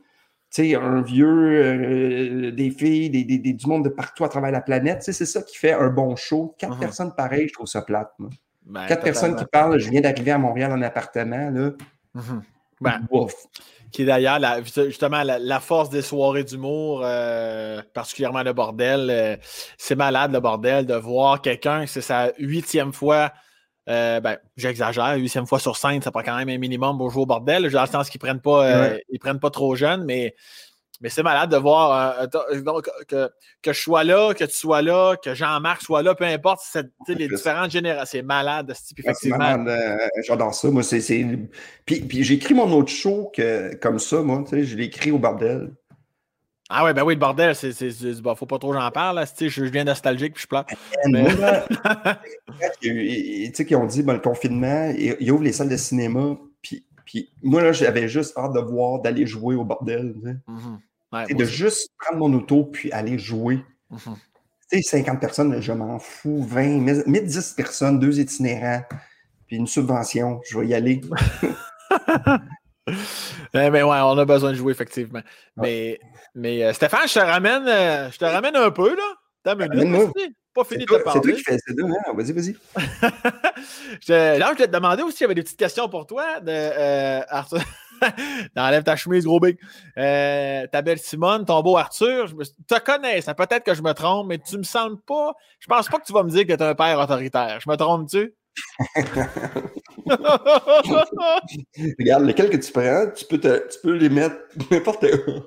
[0.58, 5.02] un vieux, euh, des filles, des, des, du monde de partout à travers la planète.
[5.02, 6.54] C'est ça qui fait un bon show.
[6.58, 6.80] Quatre uh-huh.
[6.80, 8.12] personnes pareilles, je trouve ça plate.
[8.64, 11.50] Ben, Quatre personnes qui parlent, je viens d'arriver à Montréal en appartement.
[11.50, 11.72] Là.
[12.14, 12.42] Mhm.
[12.80, 13.00] Ben,
[13.96, 19.08] qui est d'ailleurs justement la, force des soirées d'humour, euh, particulièrement le bordel.
[19.08, 19.36] Euh,
[19.78, 23.32] c'est malade le bordel de voir quelqu'un, c'est sa huitième fois.
[23.88, 27.22] Euh, ben, j'exagère, huitième fois sur scène, ça prend quand même un minimum pour jouer
[27.22, 27.70] au bordel.
[27.70, 30.34] J'ai le sens qu'ils prennent pas, ils prennent pas trop jeunes, mais
[31.00, 33.30] mais c'est malade de voir euh, euh, que,
[33.62, 36.60] que, je sois là, que tu sois là, que Jean-Marc soit là, peu importe
[37.08, 38.06] les différentes générations.
[38.06, 39.64] C'est malade, effectivement.
[39.66, 40.68] Euh, j'adore ça.
[40.70, 41.00] Moi, c'est.
[41.84, 44.44] Puis, puis j'ai écrit mon autre show que, comme ça, moi.
[44.50, 45.72] Je l'ai écrit au bordel.
[46.68, 47.72] Ah ouais, ben oui, le bordel, c'est.
[48.22, 49.16] Bon, faut pas trop j'en parle.
[49.16, 50.66] Là, je viens nostalgique puis je pleure.
[52.80, 56.36] tu sais, qui ont dit, ben, le confinement, ils ouvrent les salles de cinéma.
[57.16, 60.14] Puis, moi, là, j'avais juste hâte de voir, d'aller jouer au bordel.
[60.48, 60.78] Mm-hmm
[61.28, 63.64] et de juste prendre mon auto puis aller jouer.
[63.90, 64.16] Mhm.
[64.70, 66.42] Tu sais, 50 personnes, je m'en fous.
[66.42, 68.82] 20, mais 10 personnes, deux itinérants,
[69.46, 71.00] puis une subvention, je vais y aller.
[73.54, 75.22] mais, ouais, on a besoin de jouer, effectivement.
[75.56, 76.00] Mais,
[76.34, 79.14] mais euh, Stéphane, je te ramène, euh, je te ramène un peu, là.
[79.46, 80.10] T'as minute,
[80.52, 81.20] pas fini de te parler.
[81.22, 82.12] C'est toi qui fais ça, hein?
[82.16, 82.56] Vas-y, vas-y.
[84.08, 87.60] là, je vais te demander aussi, avait des petites questions pour toi de euh, Arthur.
[88.56, 89.56] Enlève ta chemise, gros big.
[89.98, 93.92] Euh, ta belle Simone, ton beau Arthur, je te connais, ça peut-être que je me
[93.92, 95.34] trompe, mais tu me sembles pas.
[95.60, 97.60] Je pense pas que tu vas me dire que tu es un père autoritaire.
[97.60, 98.34] Je me trompe-tu?
[101.98, 104.36] Regarde, lesquels que tu prends, tu peux, tu peux les mettre
[104.70, 105.42] n'importe où.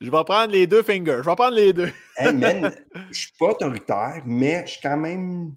[0.00, 1.20] je vais prendre les deux fingers.
[1.22, 1.90] Je vais prendre les deux.
[2.16, 2.72] hey man,
[3.10, 5.52] je suis pas autoritaire, mais je suis quand même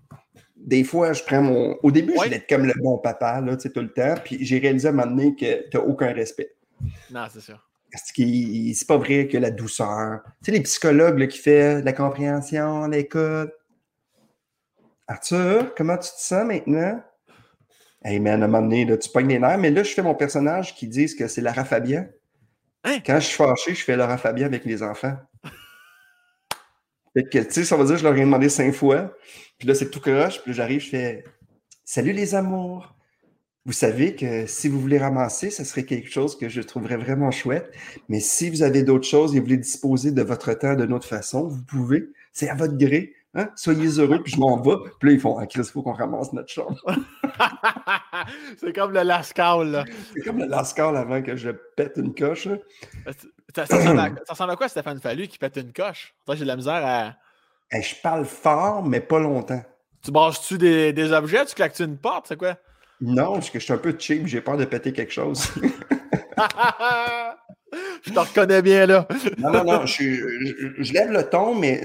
[0.55, 1.77] des fois, je prends mon.
[1.81, 4.15] Au début, je voulais être comme le bon papa, là, tu sais, tout le temps.
[4.23, 6.55] Puis j'ai réalisé à un moment donné que tu n'as aucun respect.
[7.11, 7.59] Non, c'est sûr.
[7.91, 8.23] Parce que
[8.73, 10.21] c'est pas vrai que la douceur.
[10.43, 13.51] Tu sais, les psychologues là, qui font la compréhension, l'écoute.
[15.11, 17.03] Arthur, comment tu te sens maintenant?
[18.01, 20.01] Hey man, à un moment donné, là, tu pognes les nerfs, mais là, je fais
[20.01, 22.07] mon personnage qui dit que c'est Lara Fabian.
[22.85, 22.99] Hein?
[23.05, 25.17] Quand je suis fâché, je fais Lara Fabian avec les enfants.
[27.13, 29.13] Fait que, tu sais, ça veut dire que je leur ai demandé cinq fois.
[29.59, 30.41] Puis là, c'est tout croche.
[30.43, 31.25] Puis j'arrive, je fais
[31.83, 32.95] Salut les amours.
[33.65, 37.31] Vous savez que si vous voulez ramasser, ce serait quelque chose que je trouverais vraiment
[37.31, 37.69] chouette.
[38.07, 41.07] Mais si vous avez d'autres choses et vous voulez disposer de votre temps d'une autre
[41.07, 42.07] façon, vous pouvez.
[42.31, 43.13] C'est à votre gré.
[43.33, 43.49] Hein?
[43.55, 44.75] Soyez heureux, puis je m'en vais.
[44.99, 46.77] Puis là, ils font Ah, Chris, il faut qu'on ramasse notre chambre.
[48.59, 49.85] c'est comme le Lascal, là.
[50.13, 52.49] C'est comme le Lascal avant que je pète une coche.
[53.55, 56.13] Ça, ressemble à, quoi, Stéphane Fallu, qui pète une coche?
[56.25, 57.13] Toi, j'ai de la misère à
[57.79, 59.63] je parle fort, mais pas longtemps.
[60.03, 61.45] Tu branches-tu des, des, objets?
[61.45, 62.25] Tu claques-tu une porte?
[62.27, 62.57] C'est quoi?
[62.99, 65.47] Non, parce que je suis un peu cheap, j'ai peur de péter quelque chose.
[68.03, 69.07] je te reconnais bien là.
[69.37, 71.81] non, non, non, je, lève le ton, mais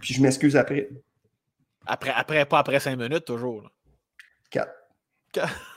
[0.00, 0.88] puis je m'excuse après.
[1.86, 3.70] Après, après, pas après cinq minutes, toujours.
[4.50, 4.72] Quatre.
[5.32, 5.70] Quatre.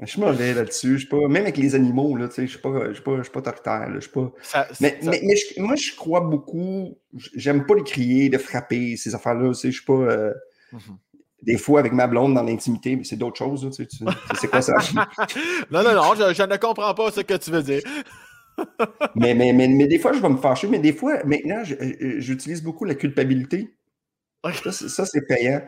[0.00, 0.98] Je suis mauvais là-dessus.
[0.98, 3.22] Je pas, même avec les animaux, là, je ne suis pas, je suis pas, je
[3.22, 4.32] suis pas Je suis pas...
[4.80, 5.20] mais, mais,
[5.58, 6.98] moi, je crois beaucoup.
[7.36, 9.52] J'aime pas les crier, de frapper, ces affaires-là.
[9.52, 9.92] Je suis pas.
[9.92, 10.32] Euh,
[10.72, 10.98] mhm.
[11.42, 13.68] Des fois avec ma blonde dans l'intimité, mais c'est d'autres choses.
[13.76, 13.86] Tu
[14.40, 14.74] c'est quoi ça?
[15.70, 17.82] non, non, non, je, ne comprends pas ce que tu veux dire.
[19.16, 22.62] mais, mais, mais, mais, des fois, je vais me fâcher, mais des fois, maintenant, j'utilise
[22.62, 23.74] beaucoup la culpabilité.
[24.70, 25.62] Ça, c'est payant.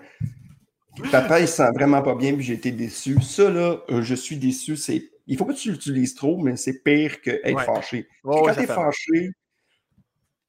[1.11, 3.21] Papa, il se sent vraiment pas bien, puis j'ai été déçu.
[3.21, 4.77] Ça, là, euh, je suis déçu.
[4.77, 5.11] C'est...
[5.27, 8.07] Il faut pas que tu l'utilises trop, mais c'est pire qu'être fâché.
[8.23, 9.31] quand tu es fâché,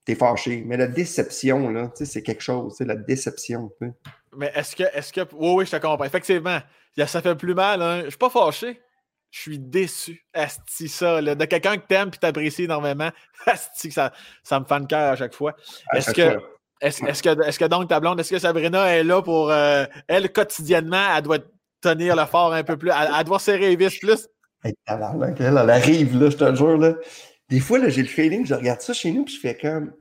[0.06, 0.64] tu es fâché.
[0.66, 2.76] Mais la déception, là, c'est quelque chose.
[2.78, 3.72] C'est la déception.
[4.36, 5.22] Mais est-ce que, est-ce que.
[5.34, 6.06] Oui, oui, je te comprends.
[6.06, 6.60] Effectivement,
[7.06, 7.82] ça fait plus mal.
[7.82, 8.02] Hein.
[8.06, 8.80] Je suis pas fâché.
[9.32, 10.26] Je suis déçu.
[10.34, 13.10] Asti, ça, là, de quelqu'un que t'aimes et t'apprécies énormément.
[13.46, 15.56] Asti, ça, ça me fait le cœur à chaque fois.
[15.94, 16.40] est-ce que.
[16.82, 19.50] Est-ce, que, est que donc ta blonde, est-ce que Sabrina est là pour.
[19.50, 21.40] Euh, elle, quotidiennement, elle doit
[21.82, 22.92] tenir le fort un peu plus.
[22.92, 24.28] Elle, doit serrer les vis plus?
[24.64, 24.76] elle,
[25.40, 26.78] elle, arrive, là, je te jure.
[26.78, 26.94] Là.
[27.50, 29.94] Des fois, là, j'ai le feeling, je regarde ça chez nous, puis je fais comme.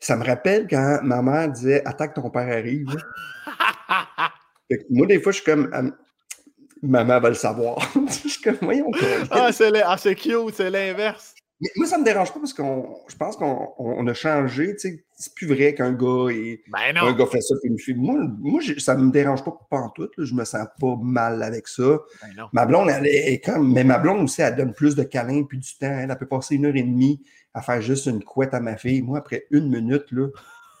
[0.00, 2.86] Ça me rappelle quand ma mère disait Attaque ton père arrive.
[4.90, 5.94] moi, des fois, je suis comme
[6.82, 7.78] Maman va le savoir.
[8.08, 8.90] je suis comme Voyons.
[9.30, 11.33] ah, c'est, ah, c'est cute, c'est l'inverse.
[11.60, 12.62] Mais moi, ça me dérange pas parce que
[13.08, 14.74] je pense qu'on a changé.
[14.78, 17.94] C'est plus vrai qu'un gars et ben un gars fait ça puis une fille.
[17.94, 20.08] Moi, moi ça me dérange pas en tout.
[20.18, 21.98] Je me sens pas mal avec ça.
[22.22, 23.72] Ben ma blonde, elle est comme.
[23.72, 25.96] Mais ma blonde aussi, elle donne plus de câlins puis du temps.
[25.96, 27.22] Elle, peut passer une heure et demie
[27.54, 29.02] à faire juste une couette à ma fille.
[29.02, 30.26] Moi, après une minute, là,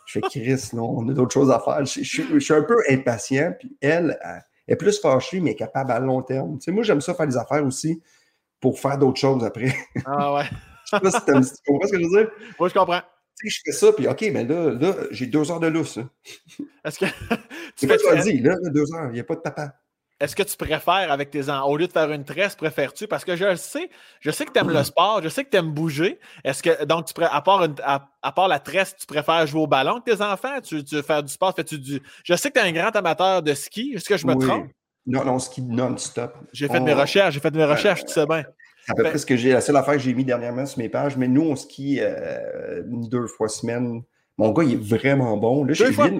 [0.06, 1.84] je fais Chris, non, on a d'autres choses à faire.
[1.84, 6.20] Je, suis un peu impatient, puis elle, elle, est plus fâchée, mais capable à long
[6.22, 6.58] terme.
[6.68, 8.02] Moi, j'aime ça faire des affaires aussi
[8.64, 9.76] pour faire d'autres choses après.
[10.06, 10.44] Ah ouais.
[10.90, 12.30] je sais pas si tu comprends ce que je veux dire?
[12.58, 13.02] Oui, je comprends.
[13.38, 15.98] Tu sais, je fais ça, puis OK, mais là, là j'ai deux heures de lousse.
[16.82, 17.04] Est-ce que.
[17.76, 19.74] tu fais ça dit, là, deux heures, il n'y a pas de papa.
[20.18, 23.06] Est-ce que tu préfères avec tes enfants, au lieu de faire une tresse, préfères-tu?
[23.06, 23.90] Parce que je sais,
[24.20, 26.18] je sais que tu aimes le sport, je sais que tu aimes bouger.
[26.42, 30.00] Est-ce que, donc, tu à, part à, part la tresse, tu préfères jouer au ballon
[30.00, 30.58] avec tes enfants?
[30.62, 31.54] Tu, veux faire du sport?
[31.54, 32.00] Fais-tu du.
[32.22, 33.92] Je sais que tu es un grand amateur de ski.
[33.94, 34.70] Est-ce que je me trompe?
[35.06, 36.36] Non, non, ski non-stop.
[36.52, 38.44] J'ai fait mes recherches, j'ai fait mes recherches, tu sais bien.
[38.84, 40.78] C'est à peu près ce que j'ai, la seule affaire que j'ai mis dernièrement sur
[40.78, 44.02] mes pages, mais nous, on skie euh, deux fois semaine.
[44.36, 45.64] Mon gars, il est vraiment bon.
[45.64, 46.10] deux, fois?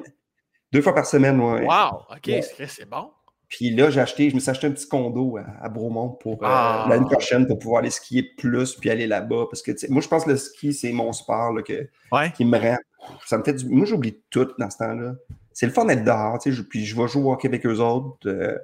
[0.72, 1.62] deux fois par semaine, oui.
[1.62, 2.30] Wow, OK,
[2.66, 3.10] c'est bon.
[3.48, 6.46] Puis là, j'ai acheté, je me suis acheté un petit condo à, Bromont pour euh,
[6.46, 6.86] ah.
[6.88, 9.44] l'année prochaine pour pouvoir aller skier plus puis aller là-bas.
[9.50, 11.88] Parce que moi, je pense que le ski, c'est mon sport que,
[12.34, 12.78] qui me rend.
[13.26, 13.66] Ça me fait du...
[13.66, 15.14] Moi, j'oublie tout dans ce temps-là.
[15.54, 18.18] C'est le fun d'être dehors, sais, puis je vais jouer au avec eux autres.
[18.26, 18.58] Euh,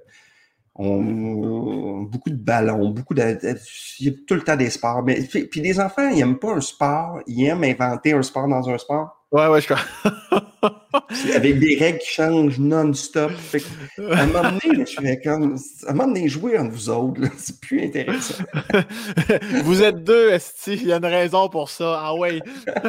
[0.75, 3.39] on, beaucoup de ballons, beaucoup de,
[4.01, 5.03] Il y a tout le temps des sports.
[5.03, 8.49] Mais, puis, puis les enfants, ils n'aiment pas un sport, ils aiment inventer un sport
[8.49, 9.20] dans un sport.
[9.33, 9.79] Ouais, ouais, je crois.
[11.35, 13.31] avec des règles qui changent non-stop.
[14.11, 15.57] À un moment donné, je fais comme.
[15.87, 18.43] À un moment donné, jouer entre vous autres, c'est plus intéressant.
[19.65, 20.75] vous êtes deux, Esti.
[20.75, 22.01] Il y a une raison pour ça.
[22.03, 22.41] Ah ouais.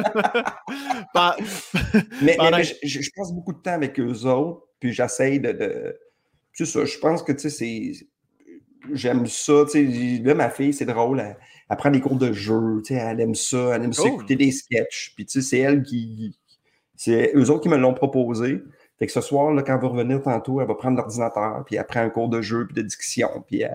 [2.22, 2.36] mais,
[2.82, 5.52] je, passe beaucoup de temps avec eux autres, puis j'essaye de.
[5.52, 5.96] de...
[6.54, 7.92] C'est ça, je pense que, tu sais, c'est.
[8.92, 9.84] J'aime ça, tu sais.
[10.24, 11.20] Là, ma fille, c'est drôle.
[11.20, 11.36] Elle,
[11.72, 15.14] elle prend des cours de jeu, elle aime ça, elle aime ça écouter des sketchs.
[15.16, 16.36] Puis tu sais, c'est elle qui.
[16.94, 18.62] C'est eux autres qui me l'ont proposé.
[18.98, 21.76] Fait que ce soir, là, quand elle va revenir tantôt, elle va prendre l'ordinateur, puis
[21.76, 23.74] elle prend un cours de jeu, puis de discussion, puis elle,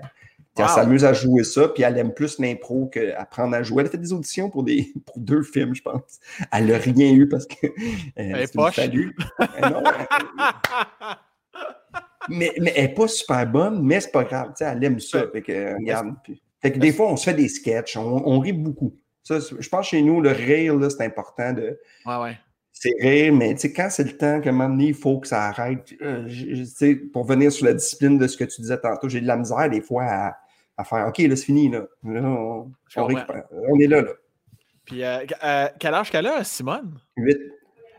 [0.68, 3.80] s'amuse à jouer ça, puis elle aime plus l'impro qu'apprendre à jouer.
[3.80, 6.20] Elle a fait des auditions pour, des, pour deux films, je pense.
[6.52, 7.66] Elle n'a rien eu parce que.
[7.66, 7.70] Euh,
[8.16, 9.16] elle est Salut.
[12.28, 14.52] mais, mais elle n'est pas super bonne, mais c'est pas grave.
[14.60, 15.24] Elle aime ça.
[15.32, 16.40] Fait que, regarde, puis...
[16.60, 18.96] Fait que des fois, on se fait des sketchs, on, rit beaucoup.
[19.22, 21.78] Ça, je pense chez nous, le rire, c'est important de.
[22.06, 22.38] Ouais, ouais.
[22.72, 25.44] C'est rire, mais quand c'est le temps qu'à un moment donné, il faut que ça
[25.46, 25.92] arrête.
[26.00, 26.28] Euh,
[27.12, 29.68] pour venir sur la discipline de ce que tu disais tantôt, j'ai de la misère
[29.68, 30.04] des fois
[30.76, 31.68] à, faire OK, là, c'est fini.
[31.70, 31.86] Là.
[32.04, 32.70] on,
[33.80, 34.02] est là.
[34.02, 34.12] là.
[34.84, 37.00] Puis, euh, euh, quel âge qu'elle a, Simone?
[37.16, 37.36] 8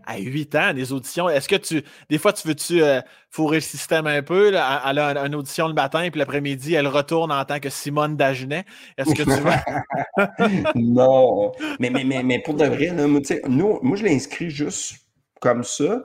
[0.09, 1.29] à 8 ans, des auditions.
[1.29, 1.83] Est-ce que tu.
[2.09, 2.99] Des fois, tu veux-tu euh,
[3.29, 4.47] fourrer le système un peu?
[4.47, 8.65] Elle a une audition le matin, puis l'après-midi, elle retourne en tant que Simone Dagenet.
[8.97, 10.71] Est-ce que tu veux?
[10.75, 11.51] non.
[11.79, 14.95] Mais, mais, mais, mais, pour de vrai, nous, moi, je l'ai inscrit juste
[15.39, 16.03] comme ça.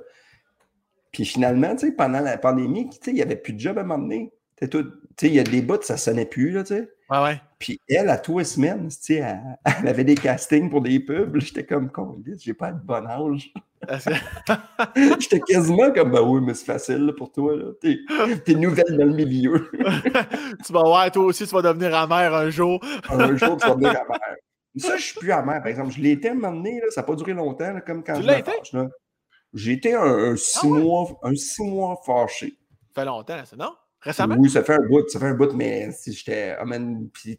[1.11, 4.33] Puis finalement, pendant la pandémie, il n'y avait plus de job à m'emmener.
[4.61, 6.51] Il y a des bouts, ça sonnait plus.
[6.51, 6.91] Là, sais.
[7.09, 7.41] Ouais, ouais.
[7.65, 11.41] Puis elle, à tous les semaines, elle, elle, avait des castings pour des pubs.
[11.41, 11.91] J'étais comme,
[12.37, 13.55] j'ai pas de bon âge.
[15.19, 17.55] J'étais quasiment comme, ben oui, mais c'est facile pour toi.
[17.81, 17.97] T'es,
[18.47, 19.71] es nouvelle dans le milieu.
[20.67, 22.85] tu vas voir, toi aussi, tu vas devenir amère un jour.
[23.09, 24.37] un jour, tu vas devenir amère.
[24.77, 25.93] Ça, je suis plus amère, par exemple.
[25.93, 28.17] Je l'ai été à un moment donné, là, ça n'a pas duré longtemps, comme quand
[28.17, 28.53] tu je l'as été?
[29.55, 32.59] J'ai été un, six ah mois, un six mois fâché.
[32.95, 33.73] Ça fait longtemps, c'est non?
[34.05, 34.37] Récemment?
[34.39, 36.57] Oui, ça fait un bout, ça fait un bout, mais si j'étais.
[36.63, 36.69] Oh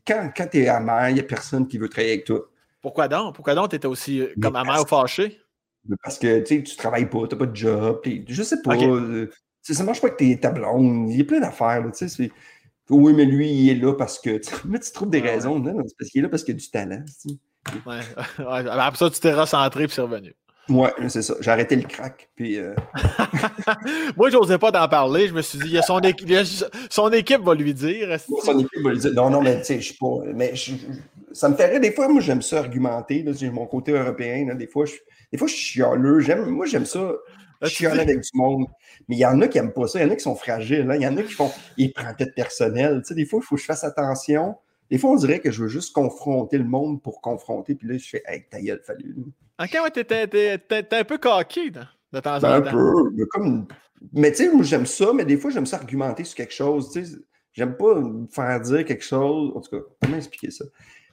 [0.05, 2.49] quand, quand tu es amer, il n'y a personne qui veut travailler avec toi.
[2.81, 3.35] Pourquoi donc?
[3.35, 5.39] Pourquoi donc tu étais aussi euh, comme amer ou fâché?
[6.03, 8.01] Parce que tu ne travailles pas, tu n'as pas de job.
[8.27, 8.75] Je sais pas.
[8.75, 9.29] Euh,
[9.61, 11.11] Ça marche pas que t'es ta blonde.
[11.11, 12.31] Il y a plein d'affaires, tu sais.
[12.89, 14.39] Oui, mais lui, il est là parce que.
[14.67, 15.59] Mais tu trouves des raisons.
[15.59, 17.03] Non, c'est parce qu'il est là parce qu'il a du talent.
[17.87, 17.99] Ouais.
[18.37, 20.35] Après ça, tu t'es recentré puis c'est revenu.
[20.69, 21.35] Ouais, c'est ça.
[21.41, 22.29] J'ai arrêté le crack.
[22.35, 22.73] Puis, euh...
[24.17, 25.27] Moi, j'osais pas t'en parler.
[25.27, 26.29] Je me suis dit, il y a son, équipe,
[26.89, 28.17] son équipe va lui dire.
[28.43, 29.13] son équipe va lui dire.
[29.13, 30.21] Non, non, mais tu sais, je suis pas.
[30.33, 30.53] Mais
[31.33, 33.23] ça me ferait des fois, moi, j'aime ça argumenter.
[33.37, 34.47] J'ai mon côté européen.
[34.47, 34.93] Là, des fois, je,
[35.31, 36.21] des fois, je suis chialeux.
[36.47, 37.11] Moi, j'aime ça.
[37.61, 38.65] Je chiale avec du monde.
[39.07, 39.99] Mais il y en a qui n'aiment pas ça.
[39.99, 40.89] Il y en a qui sont fragiles.
[40.89, 40.95] Hein.
[40.95, 41.51] Il y en a qui font.
[41.77, 43.01] Ils prennent peut-être personnel.
[43.01, 44.55] Tu sais, des fois, il faut que je fasse attention.
[44.89, 47.75] Des fois, on dirait que je veux juste confronter le monde pour confronter.
[47.75, 49.15] Puis là, je fais, hey, ta gueule, fallu.
[49.59, 52.67] Ok, ouais, t'es un peu coquille de temps en ben, temps.
[52.67, 53.11] Un peu.
[53.15, 53.67] Mais, comme...
[54.13, 56.91] mais tu sais, moi, j'aime ça, mais des fois, j'aime ça argumenter sur quelque chose.
[56.91, 57.17] Tu sais,
[57.53, 57.95] j'aime pas
[58.31, 59.53] faire dire quelque chose.
[59.55, 60.65] En tout cas, comment expliquer ça?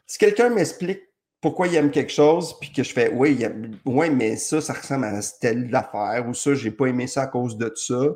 [0.07, 1.01] Si quelqu'un m'explique
[1.40, 3.45] pourquoi il aime quelque chose, puis que je fais, oui,
[3.84, 7.26] ouais, mais ça, ça ressemble à telle affaire, ou ça, j'ai pas aimé ça à
[7.26, 8.12] cause de ça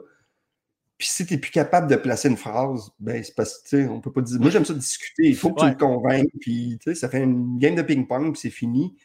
[0.98, 3.76] puis si tu n'es plus capable de placer une phrase, ben c'est parce que, tu
[3.82, 4.40] sais, on peut pas dire.
[4.40, 5.28] Moi, j'aime ça discuter.
[5.28, 8.32] Il faut que tu le convainques, puis, tu sais, ça fait une game de ping-pong,
[8.32, 8.96] puis c'est fini.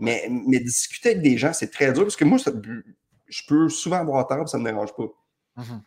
[0.00, 3.98] Mais, mais, discuter avec des gens, c'est très dur, parce que moi, je peux souvent
[3.98, 5.08] avoir tort, ça ne me dérange pas.
[5.58, 5.80] Mm-hmm.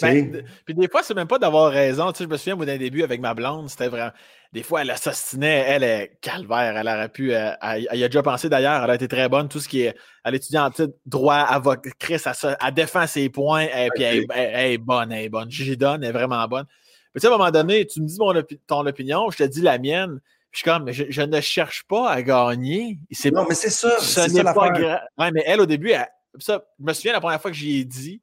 [0.00, 2.10] Ben, puis des fois, c'est même pas d'avoir raison.
[2.12, 4.10] Tu sais, je me souviens, d'un début, avec ma blonde, c'était vraiment.
[4.52, 6.76] Des fois, elle assassinait, elle est calvaire.
[6.76, 7.34] Elle aurait pu.
[7.34, 9.48] Euh, elle, y a déjà pensé d'ailleurs, elle a été très bonne.
[9.48, 9.96] Tout ce qui est.
[10.24, 10.70] Elle étudie en
[11.06, 11.90] droit, avocat.
[11.98, 15.50] Chris, elle, elle, défend ses points, et puis elle, est bonne, elle est bonne.
[15.50, 16.66] J'y donne, elle est vraiment bonne.
[17.14, 18.32] Mais tu sais, à un moment donné, tu me dis mon
[18.66, 20.20] ton opinion, je te dis la mienne.
[20.52, 22.98] Je suis comme, je, je ne cherche pas à gagner.
[23.32, 23.98] Non, mais c'est ça.
[23.98, 25.00] Ce n'est pas grave.
[25.18, 25.92] Ouais, mais elle, au début,
[26.38, 28.20] ça, je me souviens la première fois que j'y ai dit,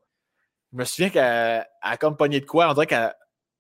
[0.71, 2.69] je me souviens qu'elle a comme pogné de quoi.
[2.69, 3.13] On dirait qu'elle.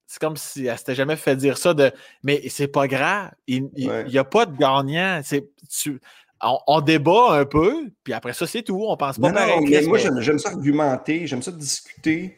[0.05, 1.91] C'est comme si elle s'était jamais fait dire ça de
[2.23, 3.31] Mais c'est pas grave.
[3.45, 5.21] Il n'y a pas de gagnant.
[5.69, 6.01] Tu,
[6.41, 8.83] on, débat un peu, puis après ça, c'est tout.
[8.87, 9.59] On pense pas pareil.
[9.59, 12.37] Non, mais moi, j'aime ça argumenter, j'aime ça discuter.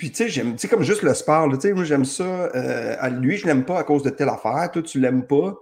[0.00, 2.24] Puis, tu sais, j'aime, tu sais, comme juste le sport, tu sais, moi, j'aime ça.
[2.24, 4.70] Euh, lui, je l'aime pas à cause de telle affaire.
[4.72, 5.54] Toi, tu l'aimes pas.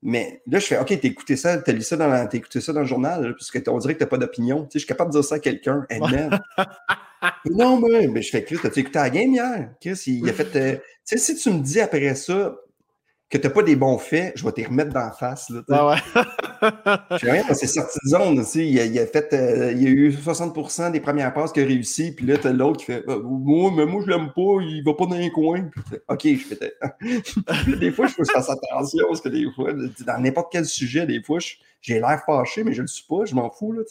[0.00, 2.72] Mais là, je fais OK, t'as écouté ça, t'as lu ça dans as écouté ça
[2.72, 4.62] dans le journal, parce qu'on dirait que t'as pas d'opinion.
[4.62, 5.86] Tu sais, je suis capable de dire ça à quelqu'un.
[7.50, 9.68] non, mais, mais je fais Chris, t'as-tu écouté la game hier?
[9.78, 10.56] Chris, il, a fait.
[10.56, 12.56] Euh, tu sais, si tu me dis après ça,
[13.30, 15.50] que tu n'as pas des bons faits, je vais te remettre d'en face.
[15.50, 15.96] Là, ah ouais.
[17.16, 18.44] je rien, c'est sorti de zone.
[18.56, 21.66] Il a, il, a fait, euh, il a eu 60% des premières passes qu'il a
[21.66, 24.62] réussi, puis là, tu as l'autre qui fait ah, Moi, mais moi, je l'aime pas,
[24.62, 25.70] il va pas dans les coins.
[26.08, 29.72] OK, je fais Des fois, je faut que je fasse attention parce que des fois,
[29.72, 31.38] dans n'importe quel sujet, des fois,
[31.80, 33.72] j'ai l'air fâché, mais je le suis pas, je m'en fous.
[33.72, 33.82] Là,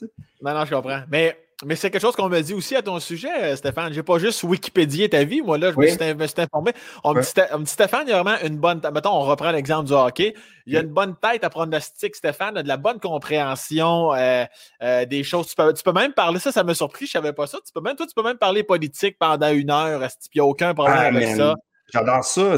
[0.42, 1.02] non, non, je comprends.
[1.10, 3.92] Mais mais c'est quelque chose qu'on me dit aussi à ton sujet, euh, Stéphane.
[3.92, 5.42] J'ai pas juste Wikipédié ta vie.
[5.42, 6.72] Moi, là, je me, suis, informé.
[7.04, 8.82] On, me dit, Stéphane, il y a vraiment une bonne.
[8.94, 10.34] Mettons, on reprend l'exemple du hockey.
[10.66, 14.46] Il y a une bonne tête à pronostic, Stéphane, de la bonne compréhension euh,
[14.84, 15.48] euh, des choses.
[15.48, 17.58] Tu peux, même parler, ça, ça m'a surpris, je savais pas ça.
[17.66, 20.46] Tu peux même, toi, tu peux même parler politique pendant une heure, il n'y a
[20.46, 21.56] aucun problème ah, avec ça?
[21.92, 22.56] J'adore ça.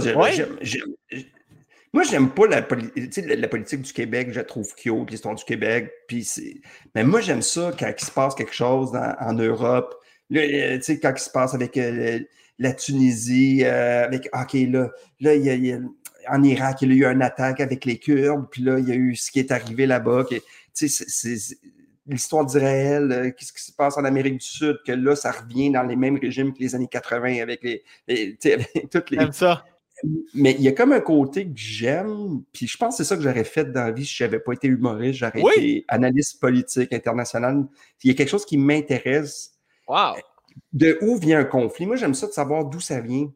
[1.94, 5.92] Moi, j'aime pas la, politique du Québec, je la trouve cute, l'histoire du Québec.
[6.96, 9.96] Mais moi, j'aime ça quand il se passe quelque chose en Europe.
[10.34, 12.20] Quand il se passe avec euh,
[12.60, 14.90] la Tunisie, euh, avec OK, là,
[15.20, 15.80] là y a,
[16.30, 18.92] en Irak, il y a eu une attaque avec les Kurdes, puis là, il y
[18.94, 20.26] a eu ce qui est arrivé là-bas.
[22.08, 25.70] L'histoire d'Israël, euh, qu'est-ce qui se passe en Amérique du Sud, que là, ça revient
[25.72, 27.84] dans les mêmes régimes que les années 80 avec les,
[28.92, 29.66] toutes les, ça
[30.34, 33.16] mais il y a comme un côté que j'aime, puis je pense que c'est ça
[33.16, 36.40] que j'aurais fait dans la vie si je n'avais pas été humoriste, j'aurais été analyste
[36.40, 37.66] politique international.
[38.04, 39.54] Il y a quelque chose qui m'intéresse.
[39.88, 40.16] Wow.
[40.74, 41.86] De où vient un conflit?
[41.86, 43.26] Moi, j'aime ça de savoir d'où ça vient.
[43.26, 43.34] Tu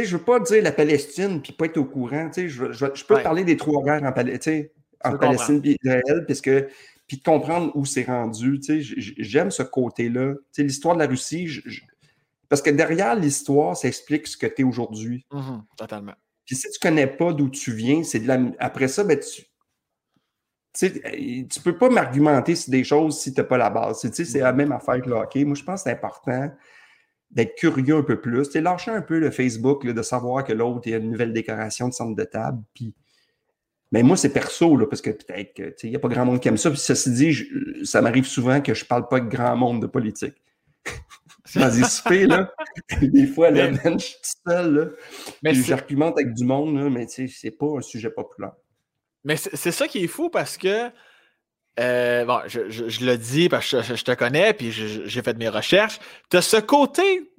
[0.00, 2.28] sais, je veux pas dire la Palestine puis pas être au courant.
[2.30, 6.50] Tu sais, je, peux parler des trois guerres en, en Palestine et Israël, puisque
[7.08, 8.60] puis de comprendre où c'est rendu.
[8.60, 10.34] Tu sais, j'aime ce côté-là.
[10.34, 11.80] Tu sais, l'histoire de la Russie, je,
[12.48, 15.26] parce que derrière l'histoire, ça explique ce que tu es aujourd'hui.
[15.32, 16.14] Mm-hmm, totalement.
[16.46, 18.40] Puis si tu ne connais pas d'où tu viens, c'est de la.
[18.58, 19.42] Après ça, ben, tu.
[20.78, 24.08] Tu ne peux pas m'argumenter sur des choses si tu n'as pas la base.
[24.12, 25.44] C'est la même affaire que le hockey.
[25.44, 26.50] Moi, je pense que c'est important
[27.30, 28.48] d'être curieux un peu plus.
[28.48, 31.32] Tu lâcher un peu le Facebook, de savoir que l'autre, il y a une nouvelle
[31.32, 32.62] décoration de centre de table.
[32.74, 32.94] Puis...
[33.90, 36.48] Mais moi, c'est perso, là, parce que peut-être qu'il n'y a pas grand monde qui
[36.48, 36.70] aime ça.
[36.70, 39.86] Puis ceci dit, ça m'arrive souvent que je ne parle pas de grand monde de
[39.86, 40.36] politique.
[41.54, 42.52] Dans des soupers, là.
[43.02, 44.84] des fois, là, je suis tout seul, là.
[45.42, 48.52] Mais j'argumente avec du monde, là, mais tu sais, c'est pas un sujet populaire.
[49.24, 50.90] Mais c'est ça qui est fou parce que,
[51.80, 55.48] euh, bon, je, je, le dis parce que je, te connais, puis j'ai fait mes
[55.48, 55.98] recherches.
[56.30, 57.30] Tu as ce côté,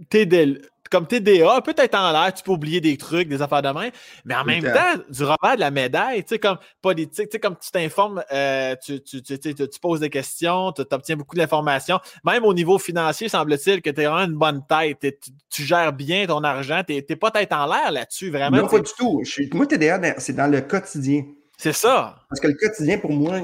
[0.90, 3.90] comme TDA, peut-être en l'air, tu peux oublier des trucs, des affaires de main,
[4.26, 7.40] mais en même temps, du revers de la médaille, tu sais, comme politique, tu sais,
[7.40, 12.00] comme tu t'informes, euh, tu, tu, tu, tu, poses des questions, tu obtiens beaucoup d'informations.
[12.24, 15.16] Même au niveau financier, semble-t-il que tu as vraiment une bonne tête,
[15.50, 18.58] tu, gères bien ton argent, tu n'es pas tête en l'air là-dessus, vraiment.
[18.58, 19.22] Non, pas du tout.
[19.54, 21.24] moi, TDA, c'est dans le quotidien.
[21.58, 22.16] C'est ça.
[22.30, 23.40] Parce que le quotidien, pour moi,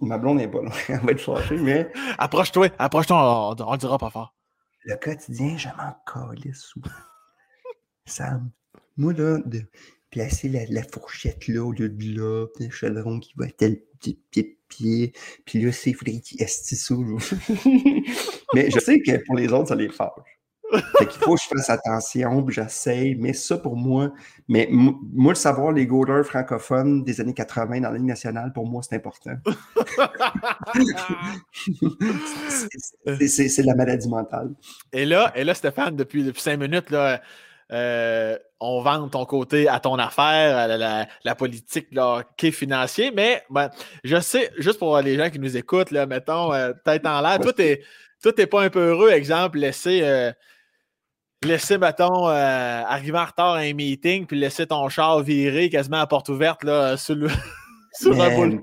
[0.00, 0.70] ma blonde n'est pas là.
[0.88, 1.90] Elle va être fâchée, mais.
[2.18, 4.34] Approche-toi, approche-toi, on, on, dira pas fort.
[4.84, 6.90] Le quotidien, je m'en calisse souvent.
[8.04, 8.50] Sam,
[8.96, 9.62] moi, là, de
[10.10, 14.20] placer la, fourchette là au lieu de là, puis le chaudron qui va tel pied
[14.30, 15.12] pied pied,
[15.46, 16.94] puis là, c'est, faudrait qu'il ça.
[18.54, 20.33] mais je sais que pour les autres, ça les fâche.
[20.98, 24.12] Fait qu'il faut que je fasse attention, puis j'essaye, mais ça pour moi,
[24.48, 28.66] mais moi, le savoir les goalers francophones des années 80 dans la Ligue nationale, pour
[28.66, 29.34] moi, c'est important.
[33.26, 34.50] c'est la maladie mentale.
[34.92, 37.20] Et là, et là Stéphane, depuis, depuis cinq minutes, là,
[37.72, 41.88] euh, on vend ton côté à ton affaire, la, la, politique
[42.36, 43.70] qui est financier, mais ben,
[44.04, 47.40] je sais, juste pour les gens qui nous écoutent, là, mettons, euh, tête en l'air,
[47.40, 47.82] tout est,
[48.22, 50.00] tout est pas un peu heureux, exemple, laisser.
[50.02, 50.32] Euh,
[51.44, 56.00] laisser, mettons, euh, arriver en retard à un meeting, puis laisser ton char virer quasiment
[56.00, 57.28] à porte ouverte là, sur, le,
[57.92, 58.62] sur un boule.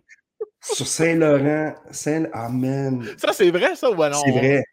[0.61, 3.03] Sur Saint-Laurent, Saint Amen.
[3.17, 4.21] Ça, c'est vrai, ça, ou non?
[4.23, 4.63] C'est vrai.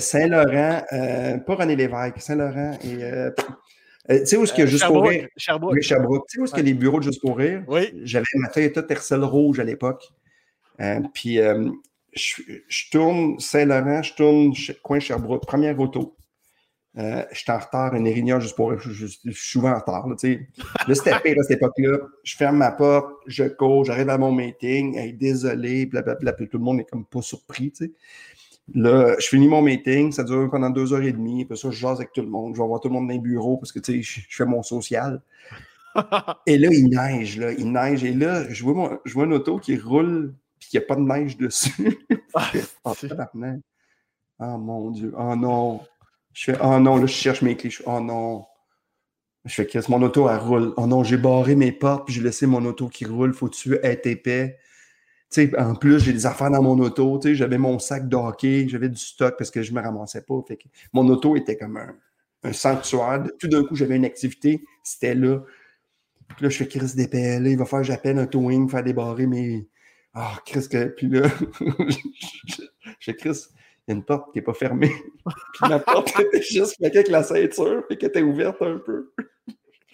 [0.00, 3.04] Saint-Laurent, euh, pas René Lévesque, Saint-Laurent et.
[3.04, 3.30] Euh,
[4.08, 5.28] tu sais où y a Juste pour rire?
[5.36, 5.74] Sherbrooke.
[5.74, 6.26] Oui, Sherbrooke.
[6.28, 7.62] Tu sais où est-ce qu'il y a les bureaux de Juste pour rire?
[7.68, 7.90] Oui.
[8.02, 10.02] J'avais ma Toyota Tercel rouge à l'époque.
[11.14, 11.38] puis
[12.12, 14.52] je, je, tourne Saint-Laurent, je tourne
[14.82, 16.16] coin Sherbrooke, première auto.
[16.96, 18.78] Euh, je suis en retard, une réunion juste pour.
[18.78, 20.06] Je, suis souvent en retard.
[20.08, 20.14] Là,
[20.86, 21.98] là c'était pire à cette époque-là.
[22.22, 26.58] Je ferme ma porte, je cours, j'arrive à mon meeting, hey, désolé, blablabla, puis tout
[26.58, 27.72] le monde est comme pas surpris.
[27.74, 27.90] sais.
[28.72, 31.76] Là, je finis mon meeting, ça dure pendant deux heures et demie, puis ça, je
[31.76, 32.54] jase avec tout le monde.
[32.54, 34.62] Je vais voir tout le monde dans les bureaux parce que je, je fais mon
[34.62, 35.20] social.
[36.46, 38.04] et là, il neige, là, il neige.
[38.04, 40.86] Et là, je vois, mon, je vois une auto qui roule, puis qu'il n'y a
[40.86, 41.98] pas de neige dessus.
[42.34, 42.50] Ah,
[42.84, 45.80] oh, mon Dieu, oh non.
[46.34, 47.70] Je fais, oh non, là, je cherche mes clés.
[47.70, 48.44] Je oh non.
[49.44, 50.74] Je fais, qu'est-ce mon auto, elle roule.
[50.76, 53.32] Oh non, j'ai barré mes portes, puis j'ai laissé mon auto qui roule.
[53.32, 54.58] Faut-tu être épais?
[55.58, 57.20] En plus, j'ai des affaires dans mon auto.
[57.22, 60.42] J'avais mon sac de hockey, j'avais du stock parce que je ne me ramassais pas.
[60.48, 60.54] Que
[60.92, 61.94] mon auto était comme un,
[62.42, 63.24] un sanctuaire.
[63.38, 65.40] Tout d'un coup, j'avais une activité, c'était là.
[66.28, 66.92] Puis là, je fais Chris.
[66.96, 69.68] Là, il va faire, j'appelle un towing, faire débarrer mes.
[70.16, 70.86] Oh, Chris, que.
[70.86, 71.28] Puis là,
[71.60, 72.66] je
[73.00, 73.46] fais Chris
[73.86, 74.92] il y a une porte qui n'est pas fermée.
[75.54, 79.12] puis la porte était juste avec la ceinture, puis qui était ouverte un peu.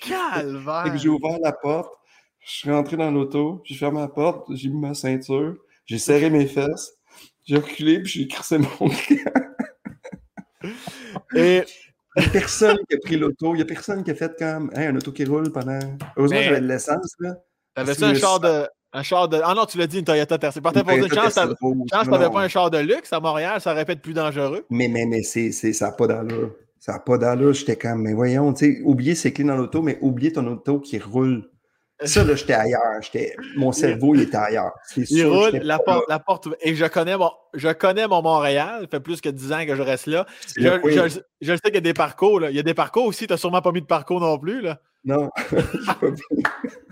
[0.01, 0.97] Calvaire!
[0.97, 1.93] J'ai ouvert la porte,
[2.41, 6.31] je suis rentré dans l'auto, j'ai fermé la porte, j'ai mis ma ceinture, j'ai serré
[6.31, 6.95] mes fesses,
[7.45, 8.69] j'ai reculé, puis j'ai crissé mon
[11.35, 11.63] Et
[12.17, 14.33] il n'y a personne qui a pris l'auto, il n'y a personne qui a fait
[14.39, 15.79] comme un auto qui roule pendant.
[16.17, 17.15] Heureusement, j'avais de l'essence.
[17.19, 17.35] là.
[17.75, 18.67] T'avais-tu un char de.
[18.93, 19.41] Un char de.
[19.45, 20.63] Ah non, tu l'as dit, une Toyota Tercel.
[20.63, 21.55] Partais pour une chance, chance
[22.03, 24.67] tu n'avais pas un char de luxe à Montréal, ça aurait pu être plus dangereux.
[24.69, 26.51] Mais, mais, mais c'est, ça n'a pas d'allure.
[26.81, 27.53] Ça n'a pas d'allure.
[27.53, 30.81] J'étais comme, mais voyons, tu sais, oublier ses clés dans l'auto, mais oublier ton auto
[30.81, 31.49] qui roule.
[32.03, 33.03] Ça, là, j'étais ailleurs.
[33.03, 33.37] J'étais...
[33.57, 34.73] Mon cerveau, il était ailleurs.
[34.97, 36.49] il roule, la porte, la porte.
[36.63, 38.81] Et je connais, mon, je connais mon Montréal.
[38.81, 40.27] Ça fait plus que 10 ans que je reste là.
[40.57, 42.41] Je, je, je, sais qu'il y a des parcours.
[42.41, 42.51] Là.
[42.51, 43.27] Il y a des parcours aussi.
[43.27, 44.63] Tu n'as sûrement pas mis de parcours non plus.
[44.63, 44.81] Là.
[45.05, 45.29] Non.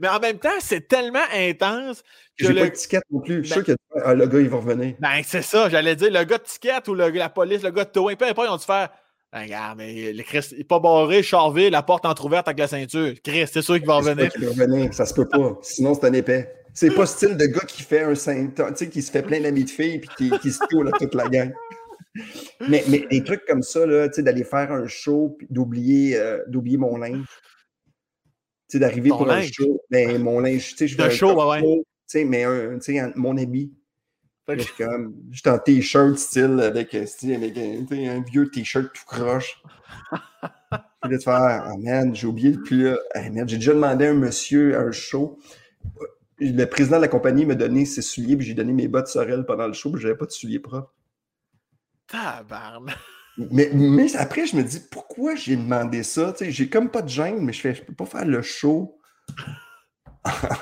[0.00, 2.02] Mais en même temps, c'est tellement intense.
[2.38, 3.44] Que J'ai pas de ticket non plus.
[3.44, 4.94] Je suis ben sûr que ah, le gars, il va revenir.
[5.00, 6.10] Ben, c'est ça, j'allais dire.
[6.10, 8.56] Le gars de ticket ou la police, le gars de towing, peu importe, ils ont
[8.56, 8.88] dû faire.
[9.32, 12.68] Ben, regarde, mais le Christ, il n'est pas barré, charvé, la porte entrouverte avec la
[12.68, 13.14] ceinture.
[13.24, 14.30] Chris, c'est sûr qu'il va revenir.
[14.36, 15.58] Il va revenir, ça se peut pas.
[15.62, 16.54] Sinon, c'est un épais.
[16.74, 19.40] C'est pas style de gars qui fait un ceinture, tu sais, qui se fait plein
[19.40, 21.52] d'amis de filles et qui, qui se tourne toute la gang.
[22.68, 26.76] Mais, mais des trucs comme ça, là, d'aller faire un show et d'oublier euh, d'oublier
[26.76, 27.26] mon linge
[28.78, 31.84] d'arriver pour un show, ben, mon linge, tu sais, je fais un show, ouais, Tu
[32.06, 33.72] sais, mais un, mon habit.
[34.48, 39.62] Je suis comme, j'étais en t-shirt style avec, avec un, un, vieux t-shirt tout croche.
[40.10, 42.58] puis là, tu fais, ah man, j'ai oublié.
[42.64, 42.98] Puis là,
[43.46, 45.38] j'ai déjà demandé à un monsieur à un show.
[46.38, 49.46] Le président de la compagnie m'a donné ses souliers, puis j'ai donné mes bottes Sorel
[49.46, 50.92] pendant le show, puis j'avais pas de souliers propres.
[52.08, 52.96] Tabarnak!
[53.38, 53.70] Mais,
[54.16, 56.34] après, je me dis, pourquoi j'ai demandé ça?
[56.40, 58.98] J'ai comme pas de gêne, mais je fais, je peux pas faire le show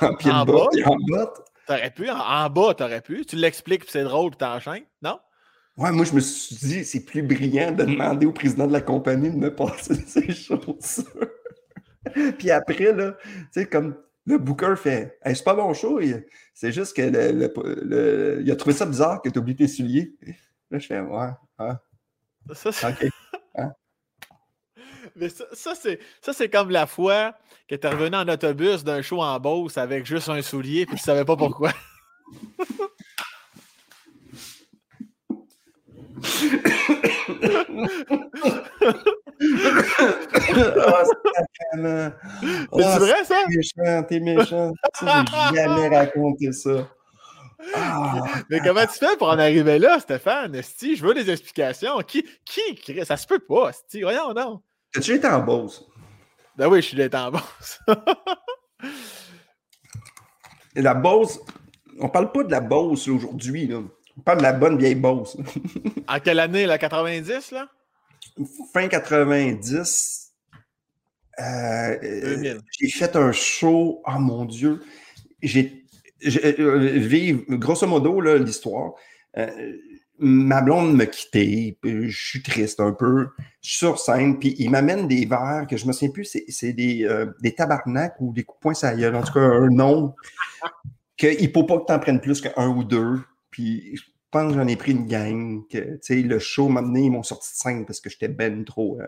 [0.01, 1.45] en pied de bas et en botte.
[1.67, 3.25] T'aurais pu, en, bas, t'aurais pu.
[3.27, 5.19] Tu l'expliques, puis c'est drôle, puis t'enchaînes, non?
[5.77, 8.81] Ouais, moi, je me suis dit, c'est plus brillant de demander au président de la
[8.81, 11.05] compagnie de me passer ces choses.
[12.39, 16.01] puis après, là, tu sais, comme le booker fait, c'est pas bon show,
[16.55, 20.15] c'est juste que le, il a trouvé ça bizarre que tu oublié tes souliers.
[20.71, 21.29] Là, je fais, ouais,
[21.59, 21.79] hein.
[22.53, 23.11] Ça, c'est...
[23.57, 23.73] Hein?
[25.17, 27.35] Mais ça, ça c'est comme la fois
[27.69, 30.97] que tu es revenu en autobus d'un show en Beauce avec juste un soulier puis
[30.97, 31.73] tu savais pas pourquoi.
[42.71, 43.37] oh, c'est vrai, ça?
[43.49, 44.73] T'es méchant, t'es méchant.
[45.01, 46.89] J'ai jamais raconté ça.
[47.75, 48.23] Ah.
[48.49, 50.55] Mais comment tu fais pour en arriver là, Stéphane?
[50.55, 51.99] Esti, je veux des explications.
[52.01, 54.63] Qui, qui, ça se peut pas, Esti, voyons non.
[54.97, 55.85] As-tu été en Beauce?
[56.57, 57.81] Ben oui, je suis été en Beauce.
[60.77, 61.41] Et la Beauce,
[61.99, 63.81] on parle pas de la Beauce aujourd'hui, là.
[64.17, 65.37] On parle de la bonne vieille Beauce.
[66.07, 67.69] à quelle année, la 90, là?
[68.73, 70.33] Fin 90.
[71.39, 74.03] Euh, j'ai fait un show.
[74.07, 74.83] Oh mon Dieu.
[75.43, 75.80] J'ai
[76.25, 78.93] euh, vive, grosso modo, l'histoire.
[79.37, 79.77] Euh,
[80.19, 83.29] ma blonde m'a quitté, je suis triste un peu.
[83.63, 86.73] Je suis sur scène, puis il m'amène des verres que je me souviens plus, c'est
[86.73, 90.15] des, euh, des tabarnaks ou des coups de poing en tout cas un nom.
[91.17, 93.21] qu'il ne faut pas que tu en prennes plus qu'un ou deux.
[93.51, 95.63] Puis je pense que j'en ai pris une gang.
[95.69, 98.99] Que, le show m'a amené, ils m'ont sorti de scène parce que j'étais ben trop.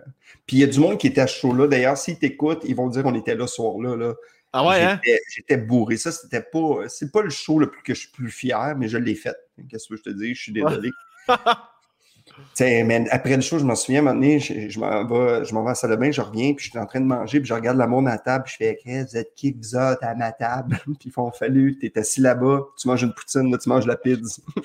[0.47, 1.69] Puis il y a du monde qui était à ce show-là.
[1.69, 3.97] D'ailleurs, s'ils t'écoutent, ils vont dire qu'on était là ce soir-là.
[3.97, 4.15] Là.
[4.53, 5.01] Ah ouais, hein?
[5.35, 5.97] J'étais bourré.
[5.97, 6.89] Ça, c'était pas.
[6.89, 9.37] C'est pas le show le plus que je suis plus fier, mais je l'ai fait.
[9.69, 10.35] Qu'est-ce que je te dis?
[10.35, 10.91] Je suis désolé.
[12.61, 15.63] mais après le show, je m'en souviens, un moment donné, je, m'en vais, je m'en
[15.63, 17.41] vais à la salle de bain, je reviens, puis je suis en train de manger,
[17.41, 19.75] puis je regarde la monde à table, puis je fais hey, Vous êtes qui vous
[19.75, 20.79] autres à ma table?
[20.85, 23.97] puis ils font Fallu, t'es assis là-bas, tu manges une poutine, là, tu manges la
[23.97, 24.43] pizza.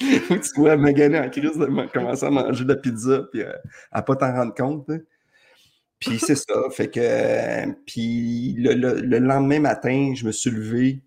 [0.00, 3.52] tu vois maganer en crise de commencer à manger de la pizza, puis euh,
[3.92, 4.90] à pas t'en rendre compte.
[6.00, 6.54] Puis c'est ça.
[6.70, 7.00] Fait que.
[7.00, 11.00] le, lendemain matin, je me suis levé,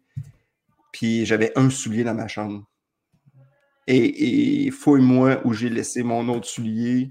[0.91, 2.65] puis j'avais un soulier dans ma chambre.
[3.87, 7.09] Et, et fouille-moi où j'ai laissé mon autre soulier.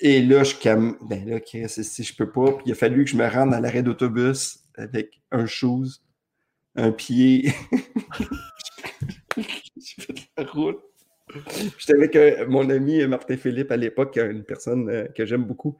[0.00, 0.96] Et là, je cam...
[1.02, 2.52] Ben là, si je peux pas.
[2.52, 6.04] Puis il a fallu que je me rende à l'arrêt d'autobus avec un chose,
[6.76, 7.52] un pied.
[9.36, 10.78] j'ai fait la route.
[11.78, 15.76] J'étais avec euh, mon ami Martin Philippe à l'époque, une personne euh, que j'aime beaucoup.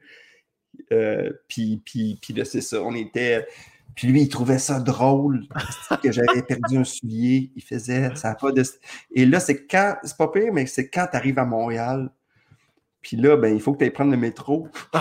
[0.91, 2.81] Euh, puis, puis, puis là, c'est ça.
[2.81, 3.45] On était.
[3.95, 5.47] Puis lui, il trouvait ça drôle
[6.03, 7.51] que j'avais perdu un soulier.
[7.55, 8.63] Il faisait ça pas de.
[9.13, 9.95] Et là, c'est quand.
[10.03, 12.09] C'est pas pire, mais c'est quand tu arrives à Montréal.
[13.01, 14.67] Puis là, ben, il faut que tu ailles prendre le métro.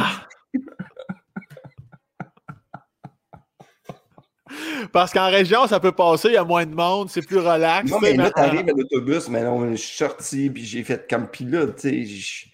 [4.93, 7.91] Parce qu'en région, ça peut passer, il y a moins de monde, c'est plus relax.
[7.91, 11.09] Non, mais là, tu arrives à l'autobus, mais là, je suis sorti, puis j'ai fait
[11.09, 11.29] comme.
[11.41, 12.49] Là, tu sais,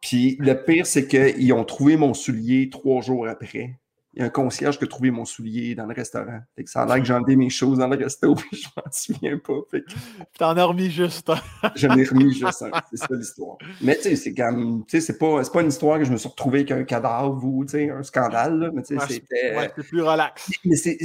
[0.00, 3.78] puis le pire, c'est qu'ils ont trouvé mon soulier trois jours après.
[4.14, 6.40] Il y a un concierge qui a trouvé mon soulier dans le restaurant.
[6.56, 8.68] Fait que ça a l'air que j'ai enlevé mes choses dans le resto, puis je
[8.76, 9.60] m'en souviens pas.
[9.70, 9.92] Fait que...
[10.36, 11.30] T'en as remis juste
[11.76, 12.70] J'en ai remis juste un.
[12.90, 13.56] C'est ça l'histoire.
[13.80, 16.16] Mais tu sais, c'est quand Tu sais, c'est pas, pas une histoire que je me
[16.16, 18.58] suis retrouvé avec un cadavre ou un scandale.
[18.58, 19.56] Là, mais tu sais, c'était.
[19.56, 20.50] Ouais, c'est plus relax.
[20.64, 20.96] Mais c'est.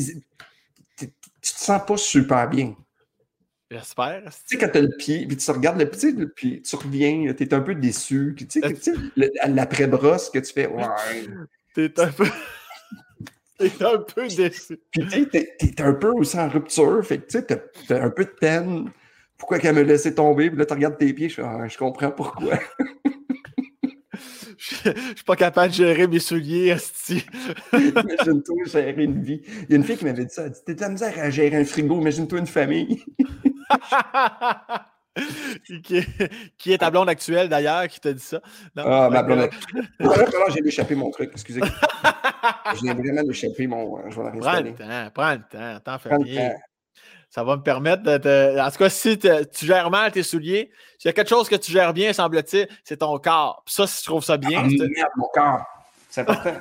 [0.98, 1.08] Tu
[1.54, 2.76] te sens pas super bien.
[3.72, 4.24] J'espère.
[4.26, 7.34] Tu sais, quand tu as le pied, puis tu regardes le pied, puis tu reviens,
[7.34, 8.36] tu es un peu déçu.
[8.38, 8.94] Tu sais,
[9.48, 10.84] l'après-brosse que tu fais, ouais.
[11.74, 12.26] T'es un peu.
[13.58, 14.80] T'es un peu déçu.
[14.92, 17.46] Puis tu sais, t'es un peu aussi en rupture, fait que tu sais,
[17.88, 18.92] t'as un peu de peine.
[19.38, 20.50] Pourquoi qu'elle me laissait tomber?
[20.50, 22.60] Puis là, tu regardes tes pieds, je, ah, je comprends pourquoi.
[24.58, 27.26] Je suis pas capable de gérer mes souliers, Asti.
[27.74, 29.42] Imagine-toi gérer une vie.
[29.46, 30.46] Il y a une fille qui m'avait dit ça.
[30.46, 33.04] Elle dit T'es de la misère à gérer un frigo, imagine-toi une famille.
[36.58, 38.40] qui, est, ta blonde actuelle d'ailleurs qui t'a dit ça?
[38.78, 39.90] ah, ma blonde actuelle.
[40.54, 41.60] j'ai échappé mon truc, excusez.
[42.82, 44.10] j'ai vraiment échappé mon.
[44.10, 46.54] Je vais prends le temps, prends le temps, t'en fais bien.
[47.30, 51.10] Ça va me permettre de En tout cas, si tu gères mal tes souliers, s'il
[51.10, 53.64] y a quelque chose que tu gères bien, semble-t-il, c'est ton corps.
[53.66, 54.64] Puis ça, si tu trouves ça bien.
[54.64, 55.66] Ah, merde, mon corps.
[56.10, 56.54] C'est important.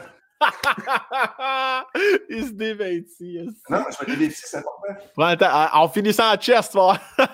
[2.31, 3.39] Il se dévêtit.
[3.69, 4.95] Non, je vais dévêtir, c'est important.
[5.17, 5.69] Prends le temps.
[5.73, 6.79] En finissant en chest, tu.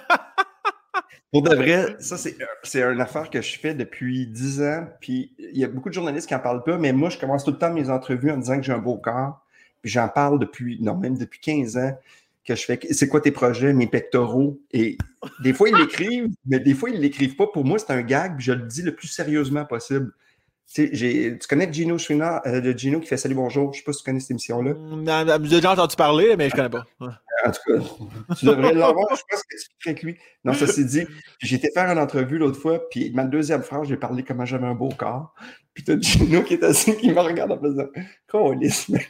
[1.33, 4.89] Pour de vrai, ça, c'est une affaire que je fais depuis 10 ans.
[5.01, 7.45] Puis il y a beaucoup de journalistes qui n'en parlent pas, mais moi, je commence
[7.45, 9.41] tout le temps mes entrevues en disant que j'ai un beau corps.
[9.83, 11.97] Puis j'en parle depuis, non, même depuis 15 ans
[12.45, 12.81] que je fais.
[12.91, 14.61] C'est quoi tes projets, mes pectoraux?
[14.73, 14.99] Et
[15.43, 17.47] des fois, ils l'écrivent, mais des fois, ils ne l'écrivent pas.
[17.47, 20.13] Pour moi, c'est un gag, puis je le dis le plus sérieusement possible.
[20.73, 23.73] Tu, connais Gino Schwina, euh, de Gino qui fait Salut Bonjour.
[23.73, 24.75] Je ne sais pas si tu connais cette émission-là.
[24.75, 26.87] Mm, j'ai déjà entendu parler, mais je ne connais pas.
[27.01, 29.09] En tout cas, tu devrais l'avoir.
[29.17, 30.17] Je pense que tu avec lui.
[30.45, 31.07] Non, ça s'est dit.
[31.41, 34.67] J'ai été faire une entrevue l'autre fois, puis ma deuxième phrase, j'ai parlé comment j'avais
[34.67, 35.35] un beau corps.
[35.75, 37.89] Puis tu as Gino qui est assis, qui me regarde en faisant
[38.29, 39.07] Colis, mais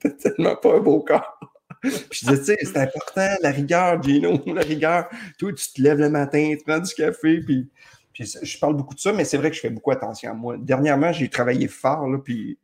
[0.00, 1.40] t'as tellement pas un beau corps.
[1.84, 5.08] je disais, tu sais, c'est important, la rigueur, Gino, la rigueur.
[5.38, 7.70] Toi, tu te lèves le matin, tu prends du café, puis,
[8.24, 10.56] je parle beaucoup de ça, mais c'est vrai que je fais beaucoup attention à moi.
[10.58, 12.58] Dernièrement, j'ai travaillé fort, là, puis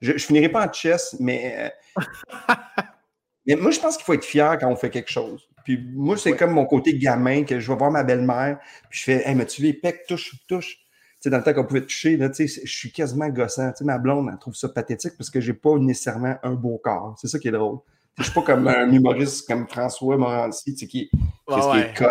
[0.00, 1.72] je, ne finirai pas en chess, mais,
[3.46, 5.48] mais moi, je pense qu'il faut être fier quand on fait quelque chose.
[5.64, 8.58] Puis moi, c'est comme mon côté gamin que je vais voir ma belle-mère,
[8.88, 10.76] puis je fais, hey, mais tu les pecs, touche, touche.
[10.76, 13.70] Tu sais, dans le temps qu'on pouvait toucher, là, tu sais, je suis quasiment gossant.
[13.72, 16.78] Tu sais, ma blonde, elle trouve ça pathétique parce que j'ai pas nécessairement un beau
[16.78, 17.14] corps.
[17.20, 17.78] C'est ça qui est drôle.
[18.16, 22.04] Je suis pas comme un humoriste comme François Morancy, tu sais, qui, qui est cut,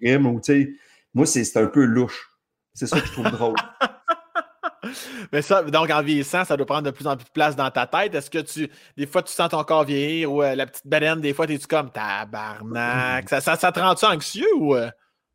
[0.00, 0.70] crime, ou tu sais,
[1.14, 2.35] moi, c'est un peu louche.
[2.76, 3.56] C'est ça que je trouve drôle.
[5.32, 7.70] Mais ça, donc en vieillissant, ça doit prendre de plus en plus de place dans
[7.70, 8.14] ta tête.
[8.14, 11.20] Est-ce que tu, des fois, tu sens ton corps vieillir ou euh, la petite baleine,
[11.20, 13.28] des fois, es-tu comme tabarnak?
[13.28, 14.76] Ça, ça, ça te rend-tu anxieux ou.
[14.76, 14.90] Euh?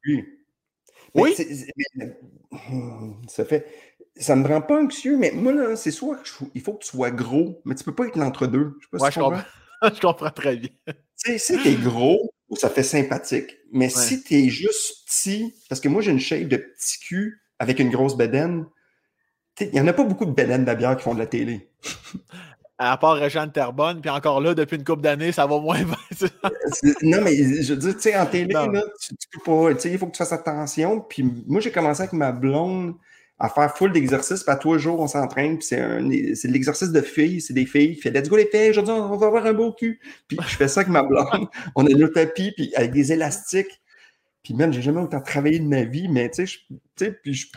[0.05, 0.23] Oui.
[1.15, 1.35] Oui?
[3.27, 3.65] ça fait.
[4.15, 6.17] Ça me rend pas anxieux, mais moi, là, c'est soit
[6.53, 8.77] il faut que tu sois gros, mais tu peux pas être l'entre-deux.
[8.79, 9.41] Je sais pas si je, comprends.
[9.95, 10.69] je comprends très bien.
[10.85, 13.57] Tu sais, si t'es gros, ça fait sympathique.
[13.71, 17.79] Mais si t'es juste petit, parce que moi, j'ai une shape de petit cul avec
[17.79, 18.65] une grosse bedaine,
[19.59, 21.69] il n'y en a pas beaucoup de Belen Dabière qui font de la télé.
[22.83, 26.27] À part Réjean Terbonne, puis encore là, depuis une couple d'années, ça va moins bien.
[27.03, 29.91] non, mais je veux dire, tu sais, en télé, là, tu, peux pas, tu sais,
[29.91, 30.99] il faut que tu fasses attention.
[30.99, 32.95] Puis moi, j'ai commencé avec ma blonde
[33.41, 36.91] à faire full d'exercices, puis à tous les jours, on s'entraîne, puis c'est de l'exercice
[36.91, 39.45] de filles, c'est des filles qui font Let's go les filles, aujourd'hui, on va avoir
[39.47, 39.99] un beau cul.
[40.27, 41.47] Puis je fais ça avec ma blonde.
[41.75, 43.81] on a le tapis, puis avec des élastiques.
[44.43, 47.47] Puis même, j'ai jamais autant travaillé de ma vie, mais tu sais, puis je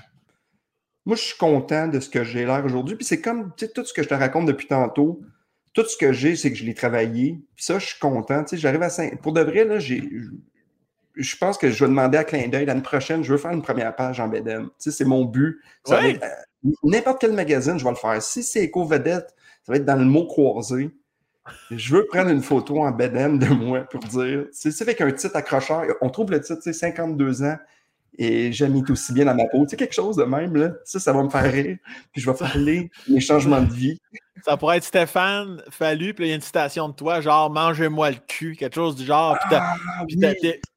[1.06, 2.96] moi, je suis content de ce que j'ai l'air aujourd'hui.
[2.96, 5.20] Puis c'est comme, tu sais, tout ce que je te raconte depuis tantôt,
[5.74, 7.42] tout ce que j'ai, c'est que je l'ai travaillé.
[7.56, 8.42] Puis ça, je suis content.
[8.44, 9.20] Tu sais, j'arrive à 5...
[9.20, 10.02] Pour de vrai, là, j'ai.
[11.16, 13.62] Je pense que je vais demander à Clin d'œil l'année prochaine, je veux faire une
[13.62, 14.64] première page en BDM.
[14.64, 15.60] Tu sais, c'est mon but.
[15.90, 16.12] Euh,
[16.82, 18.20] n'importe quel magazine, je vais le faire.
[18.22, 19.34] Si c'est éco-vedette,
[19.64, 20.90] ça va être dans le mot croisé.
[21.70, 24.46] Je veux prendre une photo en BDM de moi pour dire.
[24.52, 25.84] C'est avec un titre accrocheur.
[26.00, 27.56] On trouve le titre, tu sais, 52 ans
[28.16, 29.64] et été aussi bien dans ma peau.
[29.64, 30.72] Tu sais, quelque chose de même, là.
[30.84, 31.76] Ça, ça va me faire rire.
[32.12, 33.98] Puis je vais parler mes changements de vie.
[34.44, 38.10] Ça pourrait être Stéphane Fallu, puis il y a une citation de toi, genre mangez-moi
[38.10, 39.38] le cul, quelque chose du genre.
[39.48, 39.74] Puis, ah,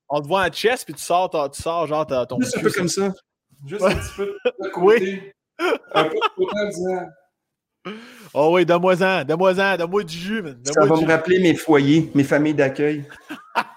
[0.09, 2.39] on te voit en chest, puis tu sors, tu sors genre ton.
[2.39, 3.13] Juste un peu comme ça.
[3.65, 5.34] Juste un petit peu de côté.
[5.93, 7.05] Un peu de côté en disant.
[8.34, 10.43] Oh oui, donne-moi-en, donne-moi-en, donne-moi du jus.
[10.63, 13.05] ça va me rappeler mes foyers, mes familles d'accueil.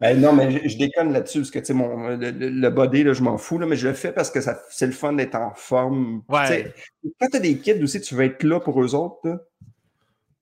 [0.00, 3.22] Ben non, mais je, déconne là-dessus, parce que tu mon, le, le, body, là, je
[3.22, 6.22] m'en fous, là, mais je le fais parce que c'est le fun d'être en forme.
[6.28, 6.72] Ouais.
[7.20, 9.18] Quand tu as des kids aussi, tu veux être là pour eux autres.
[9.24, 9.38] Là.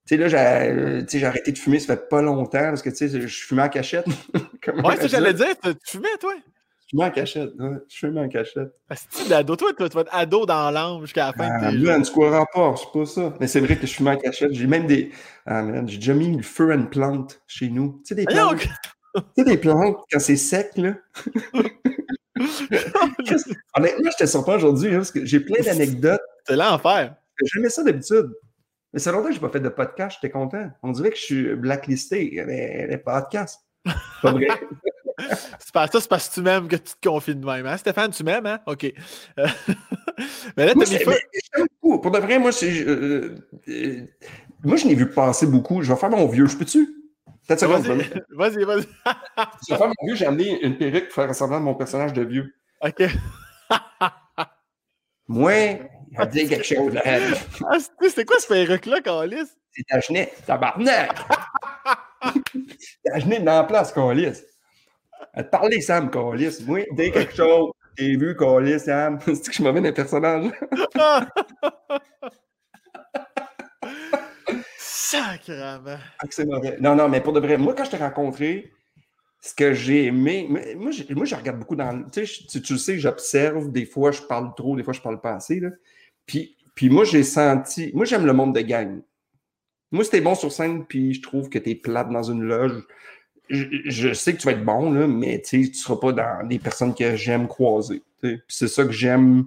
[0.08, 3.20] Tu sais, là, j'ai arrêté de fumer, ça fait pas longtemps, parce que tu sais,
[3.20, 4.06] je fumais en cachette.
[4.36, 6.32] ouais, c'est j'allais dire, tu fumais, toi?
[6.80, 7.76] Je fumais en cachette, ouais.
[7.90, 8.72] Je fumais en cachette.
[9.10, 11.84] C'est ado, toi, tu vas être ado dans l'âme jusqu'à la fin ah, de tes
[11.84, 13.34] man, tu croiras pas, c'est pas ça.
[13.38, 14.54] Mais c'est vrai que je fumais en cachette.
[14.54, 15.12] J'ai même des.
[15.44, 18.00] Ah, j'ai déjà mis le feu à une plante chez nous.
[18.06, 18.60] Tu sais, des plantes.
[18.62, 20.94] Tu sais, des plantes, quand c'est sec, là.
[23.74, 26.22] Honnêtement, je te sens pas aujourd'hui, hein, parce que j'ai plein d'anecdotes.
[26.46, 27.14] C'est l'enfer.
[27.52, 28.32] J'aimais ça d'habitude.
[28.92, 30.70] Mais c'est longtemps que je n'ai pas fait de podcast, j'étais content.
[30.82, 33.60] On dirait que je suis blacklisté, les, les podcasts.
[34.22, 34.48] Pas vrai?
[35.58, 37.66] c'est pas ça, c'est parce que tu m'aimes que tu te confies de même.
[37.66, 37.76] Hein?
[37.76, 38.60] Stéphane, tu m'aimes, hein?
[38.66, 38.92] OK.
[40.56, 42.86] mais là, tu as Pour de vrai, moi, c'est.
[42.86, 43.34] Euh,
[43.68, 44.06] euh,
[44.64, 45.82] moi, je n'ai vu passer beaucoup.
[45.82, 46.46] Je vais faire mon vieux.
[46.46, 46.94] Je peux-tu?
[47.48, 48.82] Vas-y, vas-y.
[49.66, 50.14] je vais faire mon vieux.
[50.14, 52.54] J'ai amené une perruque pour faire ressembler à mon personnage de vieux.
[52.82, 53.04] OK.
[55.28, 55.78] moi,
[56.10, 57.02] il a dit quelque chose, là.
[57.04, 57.78] Ah,
[58.08, 59.48] c'est quoi ce perruque-là, Calis?
[59.72, 61.16] C'est ta genette, tabarnak!
[63.04, 64.42] ta genette dans la place, Calis.
[65.34, 66.62] À te parler, Sam, Calis.
[66.66, 67.72] Moi, dis quelque chose.
[67.96, 69.18] T'es vu, Calis, Sam?
[69.26, 70.50] C'est que je m'avais un personnage?
[74.78, 75.96] Sacrement.
[76.18, 76.76] Ah, c'est mauvais.
[76.80, 78.70] Non, non, mais pour de vrai, moi, quand je t'ai rencontré,
[79.40, 82.02] ce que j'ai aimé, moi, moi, je regarde beaucoup dans.
[82.10, 85.34] Tu sais, tu, sais, j'observe, des fois, je parle trop, des fois, je parle pas
[85.34, 85.60] assez.
[85.60, 85.70] Là.
[86.28, 87.90] Puis, moi, j'ai senti.
[87.94, 89.00] Moi, j'aime le monde de gang.
[89.90, 92.84] Moi, si t'es bon sur scène, puis je trouve que t'es plate dans une loge,
[93.48, 96.94] je, sais que tu vas être bon, là, mais tu seras pas dans des personnes
[96.94, 98.02] que j'aime croiser.
[98.46, 99.46] C'est ça que j'aime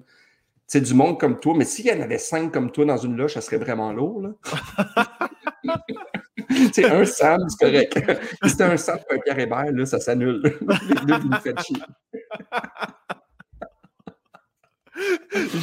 [0.71, 3.17] c'est du monde comme toi, mais s'il y en avait cinq comme toi dans une
[3.17, 4.29] loge, ça serait vraiment lourd.
[6.71, 7.99] c'est un Sam, c'est correct.
[8.41, 10.41] si c'était un Sam et un Pierre Hébert, ça s'annule.
[11.07, 11.75] Les vous me faites chier.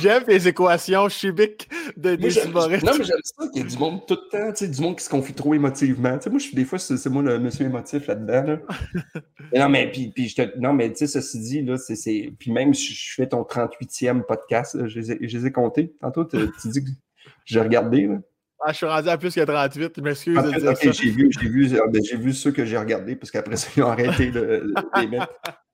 [0.01, 2.85] J'aime les équations chibiques de, des humoristes.
[2.85, 4.81] Non, mais j'aime ça qu'il y ait du monde tout le temps, tu sais, du
[4.81, 6.17] monde qui se confie trop émotivement.
[6.19, 8.59] Tu sais, moi, je, des fois, c'est moi le monsieur émotif là-dedans.
[9.55, 12.33] non, mais, puis, puis je te, non, mais tu sais, ceci dit, là, c'est.
[12.39, 15.95] Puis même, je, je, fais ton 38e podcast, je, les ai, je les ai comptés.
[16.01, 16.91] Tantôt, tu dis que
[17.45, 18.07] j'ai regardé.
[18.07, 18.19] Là.
[18.61, 20.91] Ah, je suis rendu à plus que 38, je m'excuse de dire ça.
[20.91, 21.31] j'ai vu,
[21.75, 25.01] euh, ben, vu ceux que j'ai regardés parce qu'après ça, ils ont arrêté de, de
[25.01, 25.29] les mettre.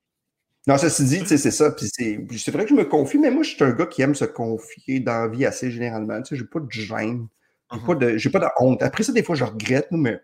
[0.66, 1.74] Non, ceci dit, tu sais, c'est ça.
[1.78, 4.24] C'est, vrai que je me confie, mais moi, je suis un gars qui aime se
[4.24, 6.22] confier dans la vie assez généralement.
[6.22, 7.28] Tu sais, j'ai pas de gêne.
[7.72, 8.82] J'ai pas de, j'ai pas de honte.
[8.82, 10.20] Après ça, des fois, je regrette, mais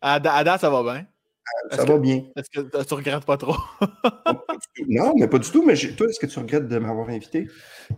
[0.00, 1.06] À, à date, ça va bien?
[1.70, 2.22] Ça va bien.
[2.36, 3.56] Est-ce que tu regrettes pas trop?
[4.88, 5.64] Non, mais pas du tout.
[5.64, 7.48] Mais toi, est-ce que tu regrettes de m'avoir invité?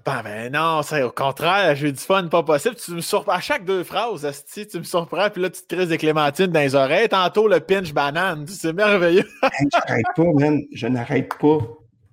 [0.04, 2.74] Ben, ben non, c'est au contraire, j'ai du fun, pas possible.
[2.76, 5.74] Tu me surprends à chaque deux phrases, asti, tu me surprends, puis là, tu te
[5.74, 7.08] crises des clémentines dans les oreilles.
[7.08, 9.24] Tantôt, le pinch banane, c'est merveilleux.
[9.42, 10.60] Hey, J'arrête pas, man.
[10.72, 11.58] Je n'arrête pas.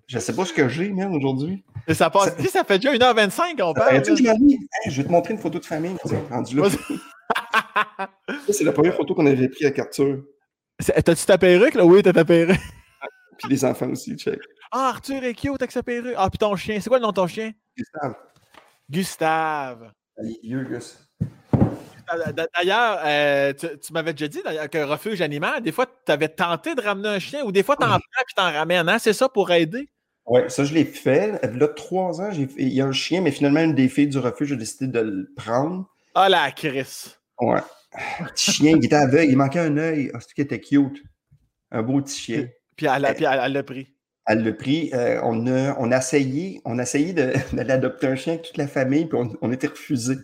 [0.07, 1.63] Je sais pas ce que j'ai, man, aujourd'hui.
[1.87, 2.35] Et ça passe.
[2.37, 4.03] Sais, ça fait déjà 1h25 qu'on parle.
[4.05, 4.11] Je?
[4.11, 5.95] Hey, je vais te montrer une photo de famille.
[6.29, 6.69] rendu là.
[6.69, 10.23] Ça, c'est la première photo qu'on avait prise avec Arthur.
[10.85, 11.85] T'as-tu ta perruque, là?
[11.85, 12.59] Oui, t'as ta perruque.
[13.37, 14.39] Puis les enfants aussi, check.
[14.71, 16.13] Ah, Arthur est cute avec sa perruque.
[16.17, 16.79] Ah, puis ton chien.
[16.79, 17.51] C'est quoi le nom de ton chien?
[17.75, 18.15] Gustave.
[18.89, 19.91] Gustave.
[20.43, 20.97] Gus.
[22.53, 24.41] D'ailleurs, euh, tu, tu m'avais déjà dit
[24.71, 27.75] que refuge animal, des fois, tu avais tenté de ramener un chien ou des fois,
[27.77, 28.01] tu en Oui.
[28.11, 28.87] prends puis t'en ramènes.
[28.89, 28.99] Hein?
[28.99, 29.87] C'est ça pour aider?
[30.25, 31.39] Ouais, ça, je l'ai fait.
[31.55, 34.51] Là, trois ans, il y a un chien, mais finalement, une des filles du refuge
[34.51, 35.89] a décidé de le prendre.
[36.13, 37.15] Ah, la Chris.
[37.39, 37.61] Ouais.
[38.33, 40.11] Petit chien qui était aveugle, il manquait un œil.
[40.13, 41.03] Ah, c'est qui était cute?
[41.71, 42.47] Un beau petit chien.
[42.75, 43.93] Puis elle a- puis elle- elle l'a pris.
[44.27, 44.91] Elle l'a pris.
[44.93, 47.13] euh, on, a, on a essayé, on a essayé
[47.53, 50.15] d'aller adopter un chien avec toute la famille, puis on, on était refusé.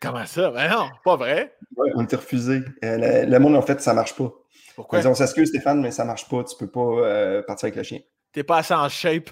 [0.00, 0.50] Comment ça?
[0.50, 1.54] Ben non, pas vrai.
[1.76, 2.60] Ouais, on était refusé.
[2.84, 4.32] Euh, le, le monde, en fait, ça marche pas.
[4.74, 5.00] Pourquoi?
[5.00, 6.42] dit, on s'excuse, Stéphane, mais ça marche pas.
[6.44, 7.98] Tu peux pas euh, partir avec le chien.
[8.32, 9.30] T'es pas assez en shape.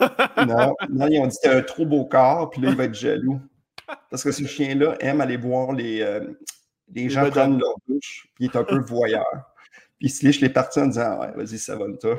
[0.46, 2.84] Non, non, ils ont dit que t'as un trop beau corps, puis là, il va
[2.84, 3.40] être jaloux.
[4.10, 6.20] Parce que ce chien-là aime aller voir les, euh,
[6.94, 9.26] les gens prendre leur douche, puis il est un peu voyeur.
[9.98, 12.18] Puis il se liche les parties en disant Ouais, vas-y, ça va, toi.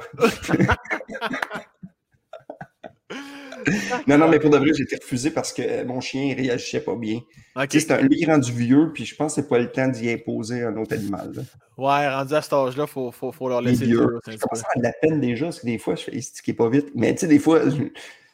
[4.07, 6.80] non, non, mais pour de vrai, j'ai été refusé parce que mon chien, il réagissait
[6.81, 7.18] pas bien.
[7.56, 7.68] OK.
[7.68, 9.88] Tu sais, c'est un, lui rendu vieux, puis je pense que c'est pas le temps
[9.88, 11.31] d'y imposer un autre animal.
[11.34, 11.41] là.
[11.77, 14.38] Ouais, rendu à cet âge-là, il faut, faut, faut leur Il laisser le un Je
[14.38, 14.45] peu.
[14.56, 16.88] à la peine déjà, parce que des fois, je fais estiquer pas vite?
[16.95, 17.84] Mais tu sais, des fois, je-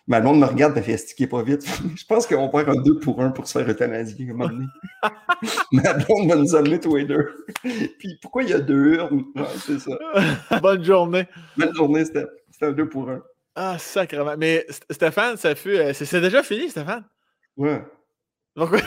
[0.08, 1.66] ma blonde me regarde et fait estiquer pas vite?
[1.96, 4.50] je pense qu'on va faire un 2 pour 1 pour se faire euthanasier un moment
[4.50, 4.66] donné.
[5.72, 7.46] ma blonde va nous amener tous les deux.
[7.64, 9.24] Puis pourquoi il y a deux urnes?
[9.36, 9.98] Ouais, c'est ça.
[10.62, 11.28] Bonne journée.
[11.58, 13.22] Bonne journée, c'était c'était un 2 pour 1.
[13.56, 14.36] Ah, sacrément.
[14.38, 15.78] Mais St- Stéphane, ça fut.
[15.78, 17.06] euh, c'est déjà fini, Stéphane?
[17.56, 17.84] Ouais.
[18.56, 18.80] Pourquoi?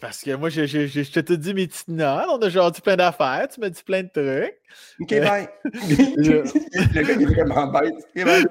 [0.00, 2.26] Parce que moi, je tout dit mes petites notes.
[2.30, 3.48] On a genre dit plein d'affaires.
[3.52, 4.54] Tu m'as dit plein de trucs.
[5.00, 5.48] Ok, Euh, bye.
[5.64, 7.94] je- Le gars, il est vraiment bête.
[8.14, 8.46] Bye.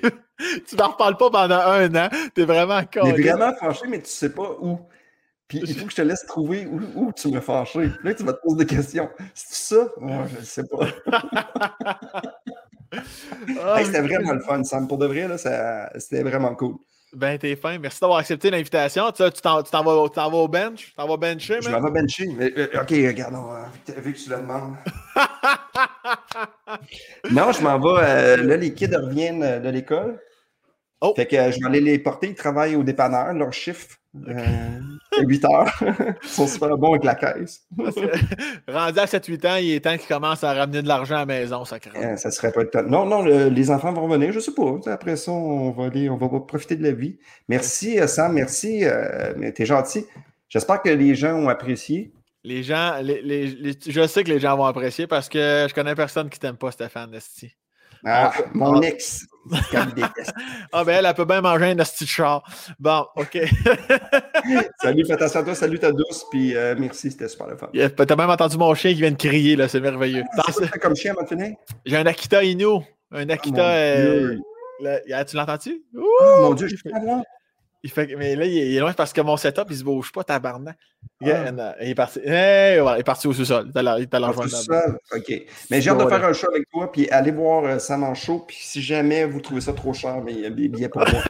[0.68, 2.08] tu m'en reparles pas pendant un an.
[2.34, 3.06] T'es vraiment con.
[3.06, 4.78] Est vraiment fâché, mais tu sais pas où.
[5.48, 7.80] Puis il faut que je te laisse trouver où, où tu m'as fâché.
[7.88, 9.08] Puis Là, tu vas te poser des questions.
[9.34, 9.86] C'est ça?
[10.00, 10.86] Ouais, je ne sais pas.
[12.92, 14.88] Hey, c'était vraiment le fun, Sam.
[14.88, 16.74] Pour de vrai, là, ça- c'était vraiment cool.
[17.12, 17.76] Ben, t'es fin.
[17.78, 19.10] Merci d'avoir accepté l'invitation.
[19.10, 19.82] Tu t'en vas, tu t'en
[20.30, 20.86] vas au bench?
[20.86, 22.28] Tu t'en vas bencher, Je m'en vais bencher.
[22.36, 23.68] Mais, euh, ok, regarde, va-
[24.00, 24.76] vu que tu le demandes.
[27.30, 28.02] non, je m'en vais.
[28.04, 30.18] euh, là, les kids reviennent euh, de l'école.
[31.00, 31.12] Oh.
[31.16, 32.28] Fait que euh, je vais aller les porter.
[32.28, 33.96] Ils travaillent au dépanneur, leur chiffre.
[34.28, 34.34] Euh,
[35.18, 35.82] à 8 heures.
[36.22, 37.60] Ils sont super bons avec la caisse.
[37.78, 41.18] Que, Rendu à 7-8 ans, il est temps qu'il commence à ramener de l'argent à
[41.20, 41.92] la maison, ça craint.
[41.94, 42.82] Euh, ça serait pas le temps.
[42.82, 44.78] Non, non, le- les enfants vont venir, je sais pas.
[44.86, 47.18] Après ça, on va aller, on va profiter de la vie.
[47.48, 48.84] Merci, euh, Sam, merci.
[48.84, 50.04] euh, t'es gentil.
[50.48, 52.12] J'espère que les gens ont apprécié.
[52.42, 55.72] Les gens, les, les- les- je sais que les gens vont apprécier parce que je
[55.74, 57.54] connais personne qui t'aime pas, Stéphane Esti.
[58.04, 58.86] Ah, Ah, mon ah.
[58.86, 59.26] ex,
[59.94, 60.32] déteste.
[60.72, 62.42] Ah ben elle, elle peut bien manger un esti de char.
[62.78, 63.38] Bon, OK.
[64.82, 67.68] Salut, fais attention à toi, salut ta douce, puis euh, merci, c'était super le fun.
[67.74, 70.22] Yeah, T'as même entendu mon chien qui vient de crier, là, c'est merveilleux.
[70.36, 71.54] Dans quoi t'as comme chien finir?
[71.84, 72.78] J'ai un Akita Inu.
[73.12, 73.68] Un Ah, Akita.
[73.70, 74.36] euh,
[74.80, 75.82] le- ah, tu!
[75.96, 77.22] Oh, mon Dieu, je peux avoir.
[77.82, 79.84] Il fait, mais là, il est, il est loin parce que mon setup, il se
[79.84, 80.76] bouge pas, tabarnak.
[81.22, 81.46] Il, Ah.
[81.46, 82.20] euh, il est parti.
[82.22, 83.66] Voilà, il est parti au sous-sol.
[83.68, 83.72] Il
[84.52, 84.82] tout là-bas.
[84.82, 84.98] seul.
[85.16, 85.42] OK.
[85.70, 88.14] Mais j'ai hâte de faire un show avec toi, puis aller voir euh, Sam en
[88.14, 90.90] show, puis si jamais vous trouvez ça trop cher, mais il y a des billets
[90.90, 91.22] pour moi.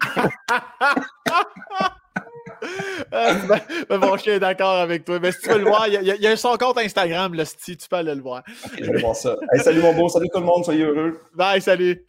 [3.12, 5.18] Ben, mon chien est d'accord avec toi.
[5.20, 7.76] Mais si tu veux le voir, il y a, y son compte Instagram, le Sti,
[7.76, 8.42] tu peux aller le voir.
[8.78, 9.36] Je vais voir ça.
[9.52, 11.20] Hey, salut mon beau, salut tout le monde, soyez heureux.
[11.34, 12.04] Bye, salut.